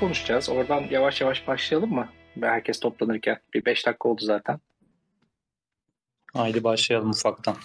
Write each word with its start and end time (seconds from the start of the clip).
Konuşacağız? 0.00 0.48
Oradan 0.48 0.84
yavaş 0.90 1.20
yavaş 1.20 1.46
başlayalım 1.48 1.94
mı? 1.94 2.08
Herkes 2.40 2.80
toplanırken. 2.80 3.38
Bir 3.54 3.64
5 3.64 3.86
dakika 3.86 4.08
oldu 4.08 4.20
zaten. 4.24 4.60
Haydi 6.32 6.64
başlayalım 6.64 7.10
ufaktan. 7.10 7.56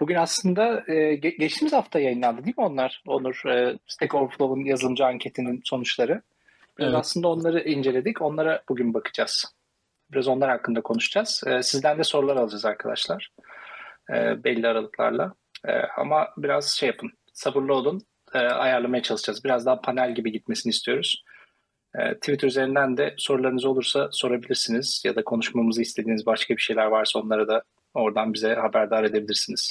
Bugün 0.00 0.14
aslında 0.14 0.84
e, 0.86 0.92
ge- 0.94 1.38
geçtiğimiz 1.38 1.72
hafta 1.72 1.98
yayınlandı 2.00 2.44
değil 2.44 2.58
mi 2.58 2.64
onlar? 2.64 3.02
Onur, 3.06 3.42
e, 3.48 3.78
Stack 3.86 4.14
Overflow'un 4.14 4.64
yazılımcı 4.64 5.06
anketinin 5.06 5.60
sonuçları. 5.64 6.22
Biraz 6.78 6.88
Evet. 6.92 7.00
aslında 7.00 7.28
onları 7.28 7.60
inceledik. 7.60 8.22
Onlara 8.22 8.62
bugün 8.68 8.94
bakacağız. 8.94 9.54
Biraz 10.12 10.28
onlar 10.28 10.50
hakkında 10.50 10.80
konuşacağız. 10.80 11.42
E, 11.46 11.62
sizden 11.62 11.98
de 11.98 12.04
sorular 12.04 12.36
alacağız 12.36 12.64
arkadaşlar. 12.64 13.30
E, 14.10 14.44
belli 14.44 14.68
aralıklarla. 14.68 15.34
E, 15.64 15.72
ama 15.96 16.28
biraz 16.36 16.68
şey 16.70 16.86
yapın, 16.86 17.12
sabırlı 17.32 17.74
olun. 17.74 18.02
E, 18.34 18.38
ayarlamaya 18.38 19.02
çalışacağız. 19.02 19.44
Biraz 19.44 19.66
daha 19.66 19.80
panel 19.80 20.14
gibi 20.14 20.32
gitmesini 20.32 20.70
istiyoruz. 20.70 21.24
E, 21.94 22.14
Twitter 22.14 22.48
üzerinden 22.48 22.96
de 22.96 23.14
sorularınız 23.18 23.64
olursa 23.64 24.08
sorabilirsiniz. 24.12 25.02
Ya 25.04 25.16
da 25.16 25.24
konuşmamızı 25.24 25.82
istediğiniz 25.82 26.26
başka 26.26 26.56
bir 26.56 26.62
şeyler 26.62 26.86
varsa 26.86 27.18
onlara 27.18 27.48
da 27.48 27.62
oradan 27.94 28.34
bize 28.34 28.54
haberdar 28.54 29.04
edebilirsiniz. 29.04 29.70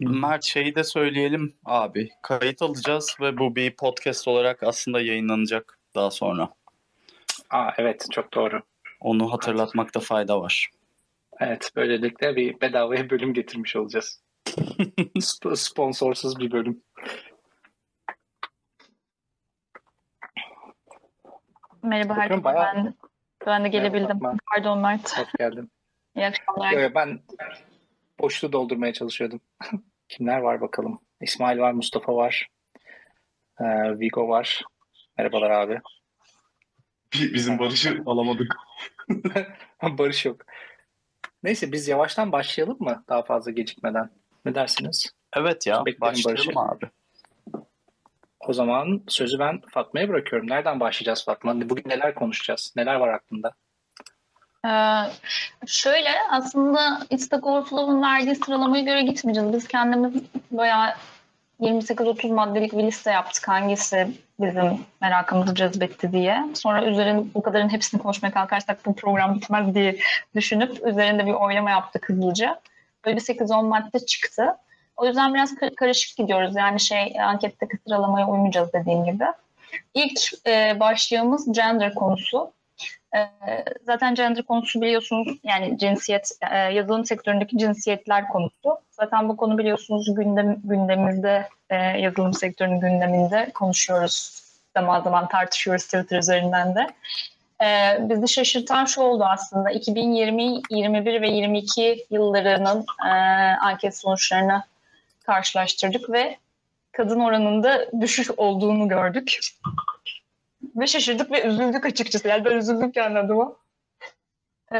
Mert 0.00 0.44
şeyi 0.44 0.74
de 0.74 0.84
söyleyelim 0.84 1.54
abi. 1.64 2.10
Kayıt 2.22 2.62
alacağız 2.62 3.16
ve 3.20 3.38
bu 3.38 3.56
bir 3.56 3.76
podcast 3.76 4.28
olarak 4.28 4.62
aslında 4.62 5.00
yayınlanacak 5.00 5.78
daha 5.94 6.10
sonra. 6.10 6.48
Aa, 7.50 7.70
evet 7.78 8.06
çok 8.10 8.34
doğru. 8.34 8.62
Onu 9.00 9.32
hatırlatmakta 9.32 10.00
fayda 10.00 10.40
var. 10.40 10.70
Evet 11.40 11.70
böylelikle 11.76 12.36
bir 12.36 12.60
bedavaya 12.60 13.10
bölüm 13.10 13.34
getirmiş 13.34 13.76
olacağız. 13.76 14.20
Sp- 14.56 15.56
sponsorsuz 15.56 16.38
bir 16.38 16.50
bölüm. 16.52 16.82
Merhaba 21.82 22.14
herkese. 22.16 22.44
bayağı- 22.44 22.74
Ben, 22.76 22.94
ben 23.46 23.64
de 23.64 23.68
gelebildim. 23.68 24.18
Merhaba. 24.22 24.36
Pardon 24.54 24.78
Mert. 24.78 25.18
Hoş 25.18 25.32
geldin. 25.38 25.70
İyi 26.16 26.26
akşamlar. 26.26 26.72
Yo, 26.72 26.90
ben 26.94 27.20
boşluğu 28.20 28.52
doldurmaya 28.52 28.92
çalışıyordum. 28.92 29.40
Kimler 30.08 30.38
var 30.38 30.60
bakalım. 30.60 31.00
İsmail 31.20 31.58
var, 31.58 31.72
Mustafa 31.72 32.14
var. 32.16 32.48
Ee, 33.60 33.64
Vigo 33.98 34.28
var. 34.28 34.62
Merhabalar 35.18 35.50
abi. 35.50 35.80
Bizim 37.12 37.58
Barış'ı 37.58 38.02
alamadık. 38.06 38.56
Barış 39.82 40.26
yok. 40.26 40.40
Neyse 41.42 41.72
biz 41.72 41.88
yavaştan 41.88 42.32
başlayalım 42.32 42.76
mı? 42.80 43.04
Daha 43.08 43.22
fazla 43.22 43.50
gecikmeden. 43.50 44.10
Ne 44.44 44.54
dersiniz? 44.54 45.06
Evet 45.36 45.66
ya 45.66 45.84
başlayalım 46.00 46.54
Barış'ı. 46.54 46.60
abi. 46.60 46.90
O 48.40 48.52
zaman 48.52 49.02
sözü 49.08 49.38
ben 49.38 49.60
Fatma'ya 49.60 50.08
bırakıyorum. 50.08 50.48
Nereden 50.48 50.80
başlayacağız 50.80 51.24
Fatma? 51.24 51.70
Bugün 51.70 51.84
neler 51.86 52.14
konuşacağız? 52.14 52.72
Neler 52.76 52.94
var 52.94 53.08
aklında? 53.08 53.52
Ee, 54.66 55.10
şöyle 55.66 56.08
aslında 56.30 57.00
Stack 57.18 57.46
Overflow'un 57.46 58.02
verdiği 58.02 58.36
sıralamaya 58.36 58.84
göre 58.84 59.02
gitmeyeceğiz. 59.02 59.52
Biz 59.52 59.68
kendimiz 59.68 60.22
bayağı 60.50 60.94
28-30 61.60 62.32
maddelik 62.32 62.72
bir 62.72 62.82
liste 62.82 63.10
yaptık. 63.10 63.48
Hangisi 63.48 64.08
bizim 64.40 64.86
merakımızı 65.00 65.54
cezbetti 65.54 66.12
diye. 66.12 66.44
Sonra 66.54 66.84
üzerine 66.84 67.24
bu 67.34 67.42
kadarın 67.42 67.68
hepsini 67.68 68.02
konuşmaya 68.02 68.30
kalkarsak 68.30 68.86
bu 68.86 68.96
program 68.96 69.34
bitmez 69.34 69.74
diye 69.74 69.96
düşünüp 70.34 70.86
üzerinde 70.86 71.26
bir 71.26 71.32
oylama 71.32 71.70
yaptık 71.70 72.08
hızlıca. 72.08 72.60
Böyle 73.04 73.16
bir 73.16 73.22
8-10 73.22 73.66
madde 73.66 74.06
çıktı. 74.06 74.56
O 74.96 75.06
yüzden 75.06 75.34
biraz 75.34 75.54
kar- 75.54 75.74
karışık 75.74 76.18
gidiyoruz. 76.18 76.56
Yani 76.56 76.80
şey 76.80 77.20
anketteki 77.20 77.76
sıralamaya 77.86 78.28
uymayacağız 78.28 78.72
dediğim 78.72 79.04
gibi. 79.04 79.24
İlk 79.94 80.20
e, 80.46 80.80
başlığımız 80.80 81.52
gender 81.52 81.94
konusu. 81.94 82.52
E, 83.16 83.20
zaten 83.82 84.14
gender 84.14 84.42
konusu 84.42 84.80
biliyorsunuz 84.80 85.38
yani 85.44 85.78
cinsiyet 85.78 86.30
e, 86.50 86.56
yazılım 86.58 87.04
sektöründeki 87.04 87.58
cinsiyetler 87.58 88.28
konusu. 88.28 88.78
Zaten 88.90 89.28
bu 89.28 89.36
konu 89.36 89.58
biliyorsunuz 89.58 90.14
gündem 90.14 90.56
gündemimizde 90.64 91.48
e, 91.70 91.76
yazılım 91.76 92.34
sektörünün 92.34 92.80
gündeminde 92.80 93.50
konuşuyoruz. 93.54 94.42
Zaman 94.76 95.02
zaman 95.02 95.28
tartışıyoruz 95.28 95.84
Twitter 95.84 96.18
üzerinden 96.18 96.74
de. 96.74 96.86
E, 97.62 97.98
bizi 98.00 98.28
şaşırtan 98.28 98.84
şu 98.84 99.00
oldu 99.00 99.24
aslında 99.24 99.70
2020, 99.70 100.62
21 100.70 101.22
ve 101.22 101.28
22 101.28 102.06
yıllarının 102.10 102.84
e, 103.06 103.10
anket 103.60 103.98
sonuçlarını 103.98 104.62
karşılaştırdık 105.26 106.10
ve 106.10 106.36
kadın 106.92 107.20
oranında 107.20 107.86
düşüş 108.00 108.30
olduğunu 108.30 108.88
gördük. 108.88 109.38
Ve 110.76 110.86
şaşırdık 110.86 111.30
ve 111.30 111.42
üzüldük 111.42 111.86
açıkçası. 111.86 112.28
Yani 112.28 112.44
ben 112.44 112.56
üzüldüm 112.56 112.92
kendi 112.92 113.18
adıma. 113.18 113.56
Ee, 114.72 114.78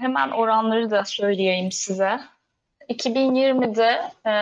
hemen 0.00 0.30
oranları 0.30 0.90
da 0.90 1.04
söyleyeyim 1.04 1.72
size. 1.72 2.20
2020'de 2.88 4.02
e, 4.30 4.34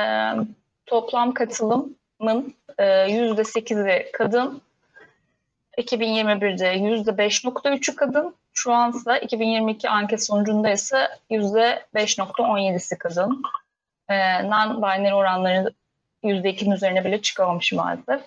toplam 0.87 1.34
katılımın 1.34 2.55
e, 2.78 2.84
%8'i 2.84 4.12
kadın. 4.12 4.62
2021'de 5.78 6.77
%5.3'ü 6.77 7.97
kadın. 7.97 8.34
Şu 8.53 8.72
ansa 8.72 9.19
2022 9.19 9.89
anket 9.89 10.25
sonucunda 10.25 10.71
ise 10.71 11.09
%5.17'si 11.31 12.99
kadın. 12.99 13.43
E, 14.09 14.15
non-binary 14.43 15.15
oranları 15.15 15.72
%2'nin 16.25 16.71
üzerine 16.71 17.05
bile 17.05 17.22
çıkamamış 17.22 17.72
maalesef. 17.72 18.21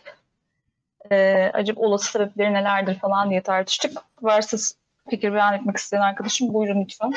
Ee, 1.11 1.51
acaba 1.53 1.81
olası 1.81 2.11
sebepleri 2.11 2.53
nelerdir 2.53 2.99
falan 2.99 3.29
diye 3.29 3.41
tartıştık. 3.41 3.97
Varsa 4.21 4.57
fikir 5.09 5.33
beyan 5.33 5.53
etmek 5.53 5.77
isteyen 5.77 6.01
arkadaşım 6.01 6.53
buyurun 6.53 6.81
lütfen. 6.81 7.13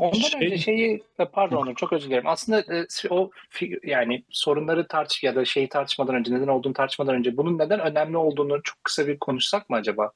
Ondan 0.00 0.18
Şey- 0.18 0.46
önce 0.46 0.58
şeyi 0.58 1.02
e, 1.18 1.24
pardon 1.24 1.74
çok 1.74 1.92
özür 1.92 2.08
dilerim. 2.10 2.26
Aslında 2.26 2.60
e, 2.60 2.86
o 3.10 3.30
yani 3.82 4.22
sorunları 4.30 4.88
tartış 4.88 5.22
ya 5.22 5.36
da 5.36 5.44
şeyi 5.44 5.68
tartışmadan 5.68 6.14
önce 6.14 6.34
neden 6.34 6.48
olduğunu 6.48 6.72
tartışmadan 6.72 7.14
önce 7.14 7.36
bunun 7.36 7.58
neden 7.58 7.80
önemli 7.80 8.16
olduğunu 8.16 8.62
çok 8.62 8.84
kısa 8.84 9.06
bir 9.06 9.18
konuşsak 9.18 9.70
mı 9.70 9.76
acaba? 9.76 10.12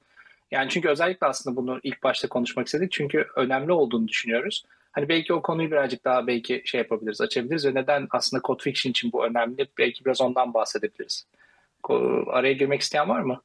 Yani 0.51 0.71
çünkü 0.71 0.89
özellikle 0.89 1.27
aslında 1.27 1.57
bunu 1.57 1.81
ilk 1.83 2.03
başta 2.03 2.29
konuşmak 2.29 2.67
istedik 2.67 2.93
çünkü 2.93 3.27
önemli 3.37 3.73
olduğunu 3.73 4.09
düşünüyoruz. 4.09 4.65
Hani 4.93 5.09
belki 5.09 5.33
o 5.35 5.43
konuyu 5.43 5.71
birazcık 5.71 6.05
daha 6.05 6.27
belki 6.27 6.63
şey 6.65 6.79
yapabiliriz, 6.79 7.21
açabiliriz 7.21 7.67
ve 7.67 7.75
neden 7.75 8.07
aslında 8.11 8.43
Code 8.45 8.63
Fiction 8.63 8.91
için 8.91 9.13
bu 9.13 9.27
önemli 9.27 9.67
belki 9.79 10.05
biraz 10.05 10.21
ondan 10.21 10.55
bahsedebiliriz. 10.55 11.27
Araya 12.27 12.53
girmek 12.53 12.81
isteyen 12.81 13.09
var 13.09 13.21
mı? 13.21 13.41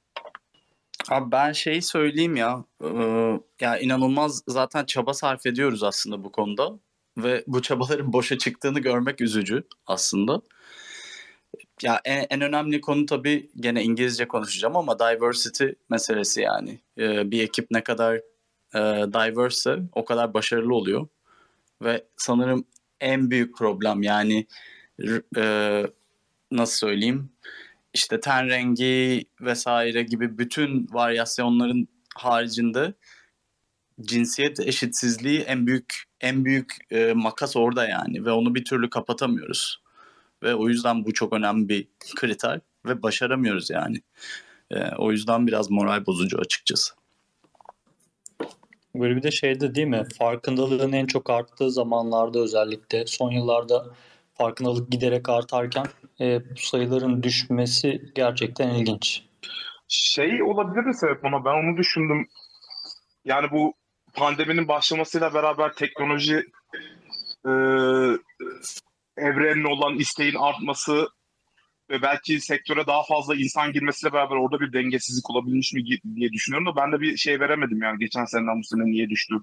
Abi 1.09 1.31
ben 1.31 1.51
şeyi 1.51 1.81
söyleyeyim 1.81 2.35
ya. 2.35 2.65
e, 2.83 2.89
ya 3.61 3.79
inanılmaz 3.79 4.43
zaten 4.47 4.85
çaba 4.85 5.13
sarf 5.13 5.45
ediyoruz 5.45 5.83
aslında 5.83 6.23
bu 6.23 6.31
konuda. 6.31 6.79
Ve 7.17 7.43
bu 7.47 7.61
çabaların 7.61 8.13
boşa 8.13 8.37
çıktığını 8.37 8.79
görmek 8.79 9.21
üzücü 9.21 9.63
aslında. 9.87 10.41
Ya 11.81 12.01
en, 12.05 12.25
en 12.29 12.41
önemli 12.41 12.81
konu 12.81 13.05
tabii 13.05 13.49
gene 13.55 13.83
İngilizce 13.83 14.27
konuşacağım 14.27 14.75
ama 14.75 14.99
diversity 14.99 15.65
meselesi 15.89 16.41
yani. 16.41 16.79
E, 16.97 17.31
bir 17.31 17.43
ekip 17.43 17.71
ne 17.71 17.83
kadar 17.83 18.15
e, 18.75 18.79
diverse 19.13 19.79
o 19.93 20.05
kadar 20.05 20.33
başarılı 20.33 20.75
oluyor. 20.75 21.07
Ve 21.81 22.05
sanırım 22.17 22.65
en 22.99 23.31
büyük 23.31 23.57
problem 23.57 24.03
yani 24.03 24.47
e, 25.37 25.83
nasıl 26.51 26.87
söyleyeyim 26.87 27.29
işte 27.93 28.19
ten 28.19 28.47
rengi 28.47 29.25
vesaire 29.41 30.03
gibi 30.03 30.37
bütün 30.37 30.87
varyasyonların 30.91 31.87
haricinde 32.15 32.93
cinsiyet 34.01 34.59
eşitsizliği 34.59 35.39
en 35.39 35.67
büyük 35.67 36.03
en 36.21 36.45
büyük 36.45 36.77
e, 36.91 37.13
makas 37.13 37.55
orada 37.55 37.87
yani 37.87 38.25
ve 38.25 38.31
onu 38.31 38.55
bir 38.55 38.65
türlü 38.65 38.89
kapatamıyoruz. 38.89 39.81
Ve 40.43 40.55
o 40.55 40.69
yüzden 40.69 41.05
bu 41.05 41.13
çok 41.13 41.33
önemli 41.33 41.69
bir 41.69 41.87
kriter 42.15 42.59
ve 42.85 43.03
başaramıyoruz 43.03 43.69
yani. 43.69 44.01
E, 44.71 44.95
o 44.97 45.11
yüzden 45.11 45.47
biraz 45.47 45.71
moral 45.71 46.05
bozucu 46.05 46.37
açıkçası. 46.37 46.93
Böyle 48.95 49.15
bir 49.15 49.23
de 49.23 49.31
şeyde 49.31 49.75
değil 49.75 49.87
mi? 49.87 50.03
Farkındalığın 50.17 50.91
en 50.91 51.05
çok 51.05 51.29
arttığı 51.29 51.71
zamanlarda 51.71 52.39
özellikle 52.39 53.07
son 53.07 53.31
yıllarda 53.31 53.85
farkındalık 54.33 54.91
giderek 54.91 55.29
artarken 55.29 55.85
e, 56.21 56.49
bu 56.49 56.59
sayıların 56.59 57.23
düşmesi 57.23 58.01
gerçekten 58.15 58.69
ilginç. 58.69 59.23
Şey 59.87 60.43
olabilir 60.43 60.83
mi 60.83 60.95
sebep 60.95 61.25
ona? 61.25 61.45
Ben 61.45 61.63
onu 61.63 61.77
düşündüm. 61.77 62.27
Yani 63.25 63.51
bu 63.51 63.73
pandeminin 64.13 64.67
başlamasıyla 64.67 65.33
beraber 65.33 65.73
teknoloji 65.73 66.45
e, 67.45 67.51
evrenine 69.17 69.67
olan 69.67 69.95
isteğin 69.95 70.35
artması 70.35 71.07
ve 71.89 72.01
belki 72.01 72.41
sektöre 72.41 72.87
daha 72.87 73.03
fazla 73.03 73.35
insan 73.35 73.73
girmesiyle 73.73 74.13
beraber 74.13 74.35
orada 74.35 74.59
bir 74.59 74.73
dengesizlik 74.73 75.29
olabilmiş 75.29 75.73
mi 75.73 75.85
diye 76.15 76.31
düşünüyorum 76.31 76.67
da 76.67 76.75
ben 76.75 76.91
de 76.91 77.01
bir 77.01 77.17
şey 77.17 77.39
veremedim 77.39 77.81
yani 77.81 77.99
geçen 77.99 78.25
seneden 78.25 78.59
bu 78.59 78.63
sene 78.63 78.85
niye 78.85 79.09
düştü. 79.09 79.35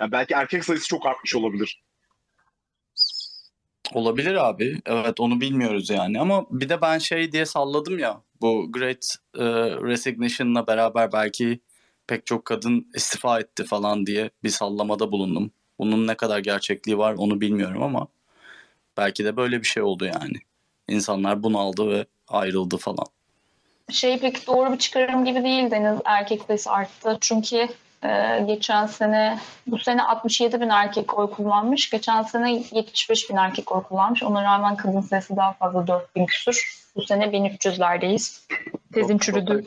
Yani 0.00 0.12
belki 0.12 0.34
erkek 0.34 0.64
sayısı 0.64 0.88
çok 0.88 1.06
artmış 1.06 1.34
olabilir. 1.34 1.82
Olabilir 3.94 4.34
abi. 4.48 4.80
Evet 4.86 5.20
onu 5.20 5.40
bilmiyoruz 5.40 5.90
yani. 5.90 6.20
Ama 6.20 6.46
bir 6.50 6.68
de 6.68 6.80
ben 6.80 6.98
şey 6.98 7.32
diye 7.32 7.46
salladım 7.46 7.98
ya. 7.98 8.20
Bu 8.40 8.72
Great 8.72 9.16
e, 9.38 9.44
Resignation'la 9.90 10.66
beraber 10.66 11.12
belki 11.12 11.60
pek 12.06 12.26
çok 12.26 12.44
kadın 12.44 12.86
istifa 12.94 13.40
etti 13.40 13.64
falan 13.64 14.06
diye 14.06 14.30
bir 14.44 14.48
sallamada 14.48 15.12
bulundum. 15.12 15.50
Bunun 15.78 16.06
ne 16.06 16.14
kadar 16.14 16.38
gerçekliği 16.38 16.98
var 16.98 17.14
onu 17.18 17.40
bilmiyorum 17.40 17.82
ama 17.82 18.08
belki 18.96 19.24
de 19.24 19.36
böyle 19.36 19.60
bir 19.60 19.66
şey 19.66 19.82
oldu 19.82 20.04
yani. 20.04 20.36
İnsanlar 20.88 21.42
bunaldı 21.42 21.90
ve 21.90 22.06
ayrıldı 22.28 22.76
falan. 22.76 23.06
Şey 23.90 24.18
pek 24.18 24.46
doğru 24.46 24.72
bir 24.72 24.78
çıkarım 24.78 25.24
gibi 25.24 25.44
değil 25.44 25.70
Deniz. 25.70 25.98
Erkek 26.04 26.42
sayısı 26.42 26.70
arttı. 26.70 27.18
Çünkü 27.20 27.68
e, 28.04 28.40
geçen 28.46 28.86
sene, 28.86 29.38
bu 29.66 29.78
sene 29.78 30.02
67 30.02 30.60
bin 30.60 30.68
erkek 30.68 31.18
oy 31.18 31.30
kullanmış. 31.30 31.90
Geçen 31.90 32.22
sene 32.22 32.52
75 32.72 33.30
bin 33.30 33.36
erkek 33.36 33.72
oy 33.72 33.82
kullanmış. 33.82 34.22
Ona 34.22 34.44
rağmen 34.44 34.76
kadın 34.76 35.00
sayısı 35.00 35.36
daha 35.36 35.52
fazla 35.52 35.86
4 35.86 36.16
bin 36.16 36.26
küsur. 36.26 36.78
Bu 36.96 37.02
sene 37.02 37.24
1300'lerdeyiz. 37.24 38.48
Tezin 38.94 39.18
çürüdü. 39.18 39.64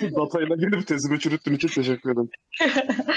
Datayla 0.00 0.56
gelip 0.56 0.86
tezimi 0.86 1.20
çürüttüğün 1.20 1.54
için 1.54 1.68
teşekkür 1.68 2.10
ederim. 2.10 2.30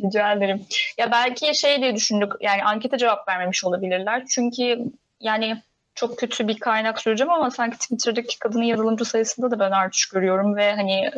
Rica 0.00 0.32
ederim. 0.32 0.66
Ya 0.98 1.12
belki 1.12 1.60
şey 1.60 1.80
diye 1.80 1.96
düşündük. 1.96 2.32
Yani 2.40 2.64
ankete 2.64 2.98
cevap 2.98 3.28
vermemiş 3.28 3.64
olabilirler. 3.64 4.24
Çünkü 4.34 4.78
yani 5.20 5.62
çok 5.94 6.18
kötü 6.18 6.48
bir 6.48 6.58
kaynak 6.58 7.00
söyleyeceğim 7.00 7.32
ama 7.32 7.50
sanki 7.50 7.78
Twitter'daki 7.78 8.38
kadın 8.38 8.62
yazılımcı 8.62 9.04
sayısında 9.04 9.50
da 9.50 9.58
ben 9.58 9.70
artış 9.70 10.06
görüyorum 10.06 10.56
ve 10.56 10.74
hani 10.74 11.10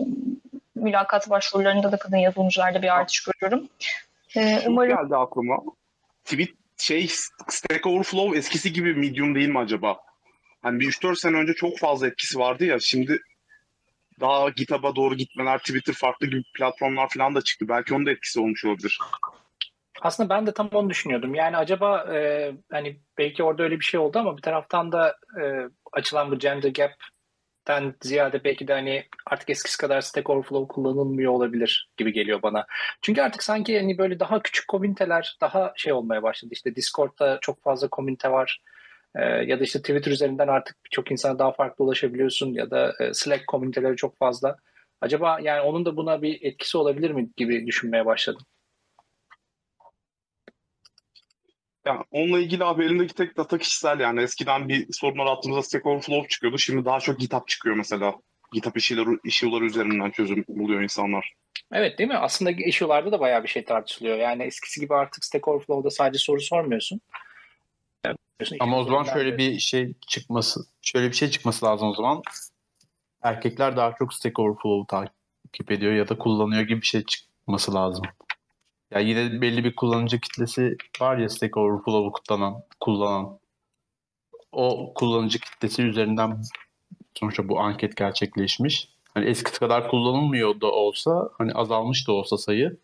mülakat 0.82 1.30
başvurularında 1.30 1.92
da 1.92 1.98
kadın 1.98 2.16
yazılımcılarda 2.16 2.82
bir 2.82 2.96
artış 2.96 3.24
görüyorum. 3.24 3.68
Ee, 4.36 4.60
Şu 4.64 4.70
umarım 4.70 4.96
geldi 4.96 5.16
aklıma. 5.16 5.56
Tweet 6.24 6.50
şey 6.76 7.08
Stack 7.48 7.86
Overflow 7.86 8.38
eskisi 8.38 8.72
gibi 8.72 8.94
Medium 8.94 9.34
değil 9.34 9.48
mi 9.48 9.58
acaba? 9.58 10.00
Hani 10.62 10.80
bir 10.80 10.92
3-4 10.92 11.16
sene 11.16 11.36
önce 11.36 11.54
çok 11.54 11.78
fazla 11.78 12.06
etkisi 12.06 12.38
vardı 12.38 12.64
ya. 12.64 12.78
Şimdi 12.80 13.18
daha 14.20 14.48
GitHub'a 14.48 14.96
doğru 14.96 15.14
gitmeler, 15.14 15.58
Twitter 15.58 15.94
farklı 15.94 16.26
gibi 16.26 16.42
platformlar 16.56 17.08
falan 17.08 17.34
da 17.34 17.42
çıktı. 17.42 17.68
Belki 17.68 17.94
onun 17.94 18.06
da 18.06 18.10
etkisi 18.10 18.40
olmuş 18.40 18.64
olabilir. 18.64 18.98
Aslında 20.00 20.28
ben 20.28 20.46
de 20.46 20.52
tam 20.52 20.68
onu 20.72 20.90
düşünüyordum. 20.90 21.34
Yani 21.34 21.56
acaba 21.56 22.14
e, 22.14 22.52
hani 22.70 23.00
belki 23.18 23.42
orada 23.42 23.62
öyle 23.62 23.80
bir 23.80 23.84
şey 23.84 24.00
oldu 24.00 24.18
ama 24.18 24.36
bir 24.36 24.42
taraftan 24.42 24.92
da 24.92 25.16
e, 25.42 25.68
açılan 25.92 26.30
bu 26.30 26.38
gender 26.38 26.68
gap'ten 27.68 27.94
ziyade 28.02 28.44
belki 28.44 28.68
de 28.68 28.72
hani 28.72 29.04
artık 29.26 29.50
eskisi 29.50 29.78
kadar 29.78 30.00
Stack 30.00 30.30
Overflow 30.30 30.74
kullanılmıyor 30.74 31.32
olabilir 31.32 31.90
gibi 31.96 32.12
geliyor 32.12 32.42
bana. 32.42 32.66
Çünkü 33.02 33.22
artık 33.22 33.42
sanki 33.42 33.78
hani 33.80 33.98
böyle 33.98 34.20
daha 34.20 34.42
küçük 34.42 34.68
komüniteler 34.68 35.36
daha 35.40 35.72
şey 35.76 35.92
olmaya 35.92 36.22
başladı. 36.22 36.50
İşte 36.54 36.76
Discord'da 36.76 37.38
çok 37.40 37.62
fazla 37.62 37.88
komünite 37.88 38.30
var. 38.30 38.62
E, 39.14 39.22
ya 39.22 39.60
da 39.60 39.64
işte 39.64 39.78
Twitter 39.78 40.12
üzerinden 40.12 40.48
artık 40.48 40.76
birçok 40.84 41.10
insana 41.10 41.38
daha 41.38 41.52
farklı 41.52 41.84
ulaşabiliyorsun 41.84 42.52
ya 42.52 42.70
da 42.70 42.92
e, 43.00 43.14
Slack 43.14 43.46
komüniteleri 43.46 43.96
çok 43.96 44.18
fazla. 44.18 44.56
Acaba 45.00 45.38
yani 45.42 45.60
onun 45.60 45.84
da 45.84 45.96
buna 45.96 46.22
bir 46.22 46.38
etkisi 46.42 46.78
olabilir 46.78 47.10
mi 47.10 47.28
gibi 47.36 47.66
düşünmeye 47.66 48.06
başladım. 48.06 48.42
Yani 51.88 52.04
onunla 52.10 52.38
ilgili 52.38 52.64
abi 52.64 52.84
elimdeki 52.84 53.14
tek 53.14 53.36
data 53.36 53.58
kişisel 53.58 54.00
yani. 54.00 54.22
Eskiden 54.22 54.68
bir 54.68 54.92
sorunlar 54.92 55.26
attığımızda 55.26 55.62
Stack 55.62 55.86
Overflow 55.86 56.28
çıkıyordu. 56.28 56.58
Şimdi 56.58 56.84
daha 56.84 57.00
çok 57.00 57.20
GitHub 57.20 57.46
çıkıyor 57.46 57.76
mesela. 57.76 58.14
GitHub 58.52 58.76
işçileri, 58.76 59.18
işçileri 59.24 59.64
üzerinden 59.64 60.10
çözüm 60.10 60.44
buluyor 60.48 60.82
insanlar. 60.82 61.34
Evet 61.72 61.98
değil 61.98 62.08
mi? 62.08 62.16
Aslında 62.16 62.50
issue'larda 62.50 63.12
da 63.12 63.20
bayağı 63.20 63.42
bir 63.42 63.48
şey 63.48 63.64
tartışılıyor. 63.64 64.18
Yani 64.18 64.42
eskisi 64.42 64.80
gibi 64.80 64.94
artık 64.94 65.24
Stack 65.24 65.48
Overflow'da 65.48 65.90
sadece 65.90 66.18
soru 66.18 66.40
sormuyorsun. 66.40 67.00
Ama 68.60 68.78
o 68.78 68.84
zaman 68.84 69.04
şöyle 69.04 69.38
bir 69.38 69.58
şey 69.58 69.92
çıkması, 70.06 70.60
şöyle 70.82 71.08
bir 71.08 71.16
şey 71.16 71.30
çıkması 71.30 71.66
lazım 71.66 71.88
o 71.88 71.94
zaman. 71.94 72.22
Erkekler 73.22 73.76
daha 73.76 73.94
çok 73.98 74.14
Stack 74.14 74.38
Overflow'u 74.38 74.86
takip 74.86 75.70
ediyor 75.70 75.92
ya 75.92 76.08
da 76.08 76.18
kullanıyor 76.18 76.62
gibi 76.62 76.80
bir 76.80 76.86
şey 76.86 77.04
çıkması 77.04 77.74
lazım. 77.74 78.04
Ya 78.90 79.00
yine 79.00 79.40
belli 79.40 79.64
bir 79.64 79.76
kullanıcı 79.76 80.20
kitlesi 80.20 80.76
var 81.00 81.18
ya 81.18 81.28
Stack 81.28 81.56
Overflow'u 81.56 82.12
kullanan, 82.12 82.62
kullanan. 82.80 83.38
O 84.52 84.94
kullanıcı 84.94 85.38
kitlesi 85.38 85.82
üzerinden 85.82 86.42
sonuçta 87.14 87.48
bu 87.48 87.60
anket 87.60 87.96
gerçekleşmiş. 87.96 88.88
Hani 89.14 89.26
eskisi 89.26 89.58
kadar 89.58 89.90
kullanılmıyor 89.90 90.60
da 90.60 90.66
olsa, 90.72 91.30
hani 91.38 91.52
azalmış 91.52 92.08
da 92.08 92.12
olsa 92.12 92.36
sayı 92.36 92.78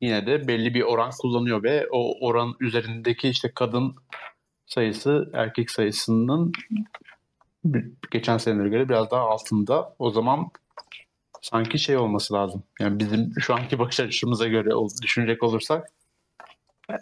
yine 0.00 0.26
de 0.26 0.48
belli 0.48 0.74
bir 0.74 0.82
oran 0.82 1.10
kullanıyor 1.20 1.62
ve 1.62 1.86
o 1.90 2.26
oran 2.26 2.54
üzerindeki 2.60 3.28
işte 3.28 3.52
kadın 3.54 3.96
sayısı 4.66 5.30
erkek 5.34 5.70
sayısının 5.70 6.52
geçen 8.10 8.38
senelere 8.38 8.68
göre 8.68 8.88
biraz 8.88 9.10
daha 9.10 9.22
altında. 9.22 9.94
O 9.98 10.10
zaman 10.10 10.50
sanki 11.40 11.78
şey 11.78 11.96
olması 11.96 12.34
lazım. 12.34 12.62
Yani 12.80 12.98
bizim 12.98 13.32
şu 13.40 13.54
anki 13.54 13.78
bakış 13.78 14.00
açımıza 14.00 14.48
göre 14.48 14.70
düşünecek 15.02 15.42
olursak 15.42 15.92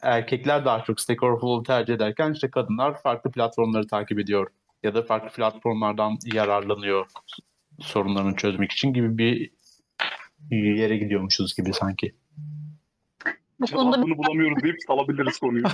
erkekler 0.03 0.65
daha 0.65 0.85
çok 0.85 1.01
Stack 1.01 1.23
Overflow'u 1.23 1.63
tercih 1.63 1.95
ederken 1.95 2.33
işte 2.33 2.51
kadınlar 2.51 3.03
farklı 3.03 3.31
platformları 3.31 3.87
takip 3.87 4.19
ediyor 4.19 4.51
ya 4.83 4.95
da 4.95 5.03
farklı 5.03 5.29
platformlardan 5.29 6.19
yararlanıyor 6.25 7.07
sorunlarını 7.81 8.37
çözmek 8.37 8.73
için 8.73 8.93
gibi 8.93 9.19
bir 9.19 9.51
yere 10.51 10.97
gidiyormuşuz 10.97 11.57
gibi 11.57 11.73
sanki. 11.73 12.15
bu 13.61 13.67
konuda 13.67 13.97
Cevabını 13.97 14.19
bulamıyoruz 14.19 14.63
deyip 14.63 14.77
salabiliriz 14.87 15.39
konuyu. 15.39 15.65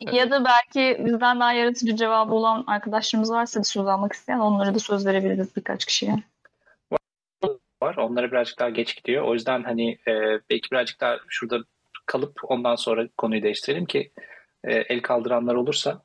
ya 0.12 0.30
da 0.30 0.44
belki 0.44 1.04
bizden 1.04 1.40
daha 1.40 1.52
yaratıcı 1.52 1.96
cevabı 1.96 2.34
olan 2.34 2.64
arkadaşlarımız 2.66 3.30
varsa 3.30 3.64
söz 3.64 3.86
almak 3.86 4.12
isteyen 4.12 4.38
onlara 4.38 4.74
da 4.74 4.78
söz 4.78 5.06
verebiliriz 5.06 5.56
birkaç 5.56 5.84
kişiye. 5.84 6.22
Var. 7.82 7.96
Onlara 7.96 8.30
birazcık 8.30 8.58
daha 8.58 8.70
geç 8.70 8.96
gidiyor. 8.96 9.24
O 9.24 9.34
yüzden 9.34 9.62
hani 9.62 9.90
e, 10.08 10.12
belki 10.50 10.70
birazcık 10.70 11.00
daha 11.00 11.18
şurada 11.28 11.64
kalıp 12.06 12.40
ondan 12.42 12.76
sonra 12.76 13.08
konuyu 13.16 13.42
değiştirelim 13.42 13.86
ki 13.86 14.12
e, 14.64 14.74
el 14.74 15.02
kaldıranlar 15.02 15.54
olursa 15.54 16.02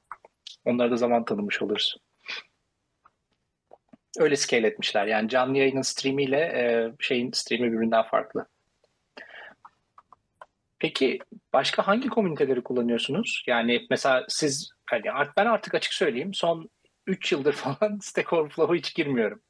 onlara 0.65 0.91
da 0.91 0.95
zaman 0.95 1.25
tanımış 1.25 1.61
oluruz. 1.61 1.97
Öyle 4.19 4.35
scale 4.35 4.67
etmişler. 4.67 5.07
Yani 5.07 5.29
canlı 5.29 5.57
yayının 5.57 5.81
streamiyle 5.81 6.37
e, 6.37 6.93
şeyin 6.99 7.31
streami 7.31 7.71
birbirinden 7.71 8.03
farklı. 8.03 8.47
Peki 10.79 11.19
başka 11.53 11.87
hangi 11.87 12.09
komüniteleri 12.09 12.63
kullanıyorsunuz? 12.63 13.43
Yani 13.47 13.87
mesela 13.89 14.25
siz 14.29 14.71
hani 14.85 15.03
ben 15.37 15.45
artık 15.45 15.75
açık 15.75 15.93
söyleyeyim 15.93 16.33
son 16.33 16.69
3 17.07 17.31
yıldır 17.31 17.53
falan 17.53 17.99
Stack 18.01 18.33
Overflow'a 18.33 18.75
hiç 18.75 18.95
girmiyorum. 18.95 19.41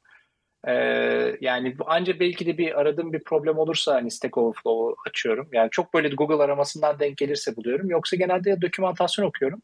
Ee, 0.66 1.36
yani 1.40 1.76
anca 1.86 2.20
belki 2.20 2.46
de 2.46 2.58
bir 2.58 2.80
aradığım 2.80 3.12
bir 3.12 3.24
problem 3.24 3.58
olursa 3.58 3.94
hani 3.94 4.10
Stack 4.10 4.38
Overflow'u 4.38 4.96
açıyorum. 5.06 5.48
Yani 5.52 5.68
çok 5.70 5.94
böyle 5.94 6.08
Google 6.08 6.44
aramasından 6.44 6.98
denk 6.98 7.16
gelirse 7.16 7.56
buluyorum. 7.56 7.90
Yoksa 7.90 8.16
genelde 8.16 8.50
ya 8.50 8.62
dokümantasyon 8.62 9.26
okuyorum 9.26 9.62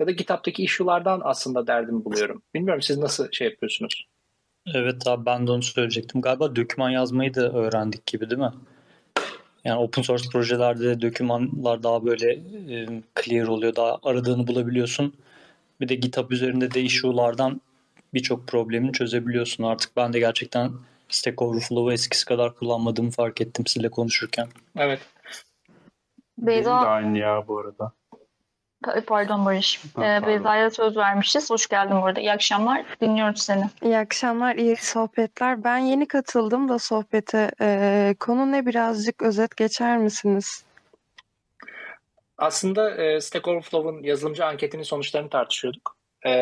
ya 0.00 0.06
da 0.06 0.10
GitHub'daki 0.10 0.64
issue'lardan 0.64 1.20
aslında 1.24 1.66
derdimi 1.66 2.04
buluyorum. 2.04 2.42
Bilmiyorum 2.54 2.82
siz 2.82 2.98
nasıl 2.98 3.32
şey 3.32 3.48
yapıyorsunuz? 3.48 4.06
Evet 4.74 5.06
abi 5.06 5.26
ben 5.26 5.46
de 5.46 5.50
onu 5.50 5.62
söyleyecektim. 5.62 6.20
Galiba 6.20 6.56
doküman 6.56 6.90
yazmayı 6.90 7.34
da 7.34 7.52
öğrendik 7.52 8.06
gibi 8.06 8.30
değil 8.30 8.40
mi? 8.40 8.52
Yani 9.64 9.78
open 9.80 10.02
source 10.02 10.28
projelerde 10.32 10.84
de 10.84 11.02
dokümanlar 11.02 11.82
daha 11.82 12.04
böyle 12.04 12.32
e, 12.70 13.02
clear 13.22 13.46
oluyor. 13.46 13.76
Daha 13.76 13.98
aradığını 14.02 14.46
bulabiliyorsun. 14.46 15.14
Bir 15.80 15.88
de 15.88 15.94
GitHub 15.94 16.30
üzerinde 16.30 16.74
de 16.74 16.82
issue'lardan 16.82 17.60
birçok 18.14 18.48
problemini 18.48 18.92
çözebiliyorsun. 18.92 19.64
Artık 19.64 19.96
ben 19.96 20.12
de 20.12 20.18
gerçekten 20.18 20.72
Stack 21.08 21.42
Overflow'u 21.42 21.92
eskisi 21.92 22.24
kadar 22.24 22.54
kullanmadığımı 22.54 23.10
fark 23.10 23.40
ettim 23.40 23.66
sizinle 23.66 23.90
konuşurken. 23.90 24.48
Evet. 24.76 25.00
Benim 26.38 26.46
de 26.46 26.56
Beyza, 26.56 26.74
aynı 26.74 27.18
ya 27.18 27.48
bu 27.48 27.58
arada. 27.58 27.92
Pa- 28.84 29.00
pardon 29.00 29.44
Barış. 29.44 29.84
Ee. 29.98 30.26
Beyza'ya 30.26 30.70
söz 30.70 30.96
vermişiz. 30.96 31.50
Hoş 31.50 31.66
geldin 31.66 32.02
burada. 32.02 32.20
İyi 32.20 32.32
akşamlar. 32.32 32.84
Dinliyoruz 33.00 33.42
seni. 33.42 33.70
İyi 33.82 33.98
akşamlar, 33.98 34.56
iyi 34.56 34.76
sohbetler. 34.76 35.64
Ben 35.64 35.78
yeni 35.78 36.08
katıldım 36.08 36.68
da 36.68 36.78
sohbete. 36.78 37.50
Ee, 37.60 38.14
konu 38.20 38.52
ne 38.52 38.66
birazcık 38.66 39.22
özet 39.22 39.56
geçer 39.56 39.98
misiniz? 39.98 40.64
Aslında 42.38 42.90
e, 42.94 43.20
Stack 43.20 43.48
Overflow'un 43.48 44.02
yazılımcı 44.02 44.44
anketinin 44.46 44.82
sonuçlarını 44.82 45.30
tartışıyorduk. 45.30 45.96
E, 46.26 46.32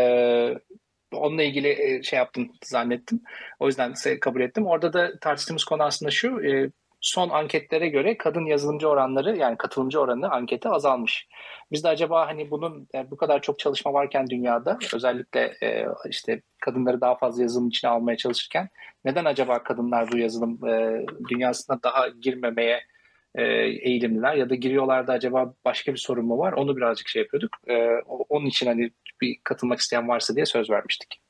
onunla 1.16 1.42
ilgili 1.42 1.68
e, 1.68 2.02
şey 2.02 2.16
yaptım 2.16 2.50
zannettim. 2.64 3.20
O 3.60 3.66
yüzden 3.66 3.94
kabul 4.20 4.40
ettim. 4.40 4.66
Orada 4.66 4.92
da 4.92 5.18
tartıştığımız 5.20 5.64
konu 5.64 5.82
aslında 5.82 6.10
şu. 6.10 6.40
e, 6.46 6.70
son 7.00 7.28
anketlere 7.28 7.88
göre 7.88 8.18
kadın 8.18 8.44
yazılımcı 8.44 8.88
oranları 8.88 9.36
yani 9.36 9.56
katılımcı 9.56 10.00
oranı 10.00 10.30
ankete 10.30 10.68
azalmış. 10.68 11.28
Biz 11.72 11.84
de 11.84 11.88
acaba 11.88 12.26
hani 12.26 12.50
bunun 12.50 12.88
e, 12.94 13.10
bu 13.10 13.16
kadar 13.16 13.42
çok 13.42 13.58
çalışma 13.58 13.92
varken 13.92 14.26
dünyada 14.30 14.78
özellikle 14.94 15.54
işte 16.08 16.42
kadınları 16.60 17.00
daha 17.00 17.16
fazla 17.16 17.42
yazılım 17.42 17.68
içine 17.68 17.90
almaya 17.90 18.16
çalışırken 18.16 18.68
neden 19.04 19.24
acaba 19.24 19.62
kadınlar 19.62 20.12
bu 20.12 20.18
yazılım 20.18 20.60
dünyasına 21.30 21.82
daha 21.82 22.08
girmemeye 22.08 22.80
eğilimliler 23.82 24.34
ya 24.34 24.50
da 24.50 24.54
giriyorlar 24.54 25.06
da 25.06 25.12
acaba 25.12 25.54
başka 25.64 25.92
bir 25.92 25.98
sorun 25.98 26.26
mu 26.26 26.38
var? 26.38 26.52
Onu 26.52 26.76
birazcık 26.76 27.08
şey 27.08 27.22
yapıyorduk. 27.22 27.56
Onun 28.28 28.46
için 28.46 28.66
hani 28.66 28.90
bir 29.20 29.36
katılmak 29.44 29.80
isteyen 29.80 30.08
varsa 30.08 30.36
diye 30.36 30.46
söz 30.46 30.70
vermiştik. 30.70 31.20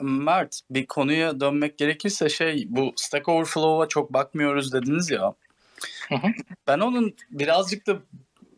Mert 0.00 0.60
bir 0.70 0.86
konuya 0.86 1.40
dönmek 1.40 1.78
gerekirse 1.78 2.28
şey 2.28 2.66
bu 2.68 2.92
Stack 2.96 3.28
Overflow'a 3.28 3.88
çok 3.88 4.12
bakmıyoruz 4.12 4.72
dediniz 4.72 5.10
ya. 5.10 5.34
Hı 6.08 6.14
hı. 6.14 6.26
Ben 6.66 6.78
onun 6.78 7.14
birazcık 7.30 7.86
da 7.86 7.98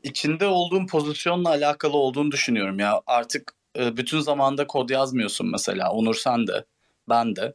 içinde 0.03 0.47
olduğum 0.47 0.87
pozisyonla 0.87 1.49
alakalı 1.49 1.97
olduğunu 1.97 2.31
düşünüyorum 2.31 2.79
ya. 2.79 3.01
Artık 3.07 3.53
e, 3.79 3.97
bütün 3.97 4.21
zamanda 4.21 4.67
kod 4.67 4.91
yazmıyorsun 4.91 5.51
mesela. 5.51 5.93
Onur 5.93 6.15
sen 6.15 6.47
de, 6.47 6.65
ben 7.09 7.37
de. 7.37 7.55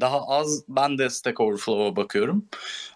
Daha 0.00 0.26
az 0.28 0.64
ben 0.68 0.98
de 0.98 1.10
Stack 1.10 1.40
Overflow'a 1.40 1.96
bakıyorum. 1.96 2.48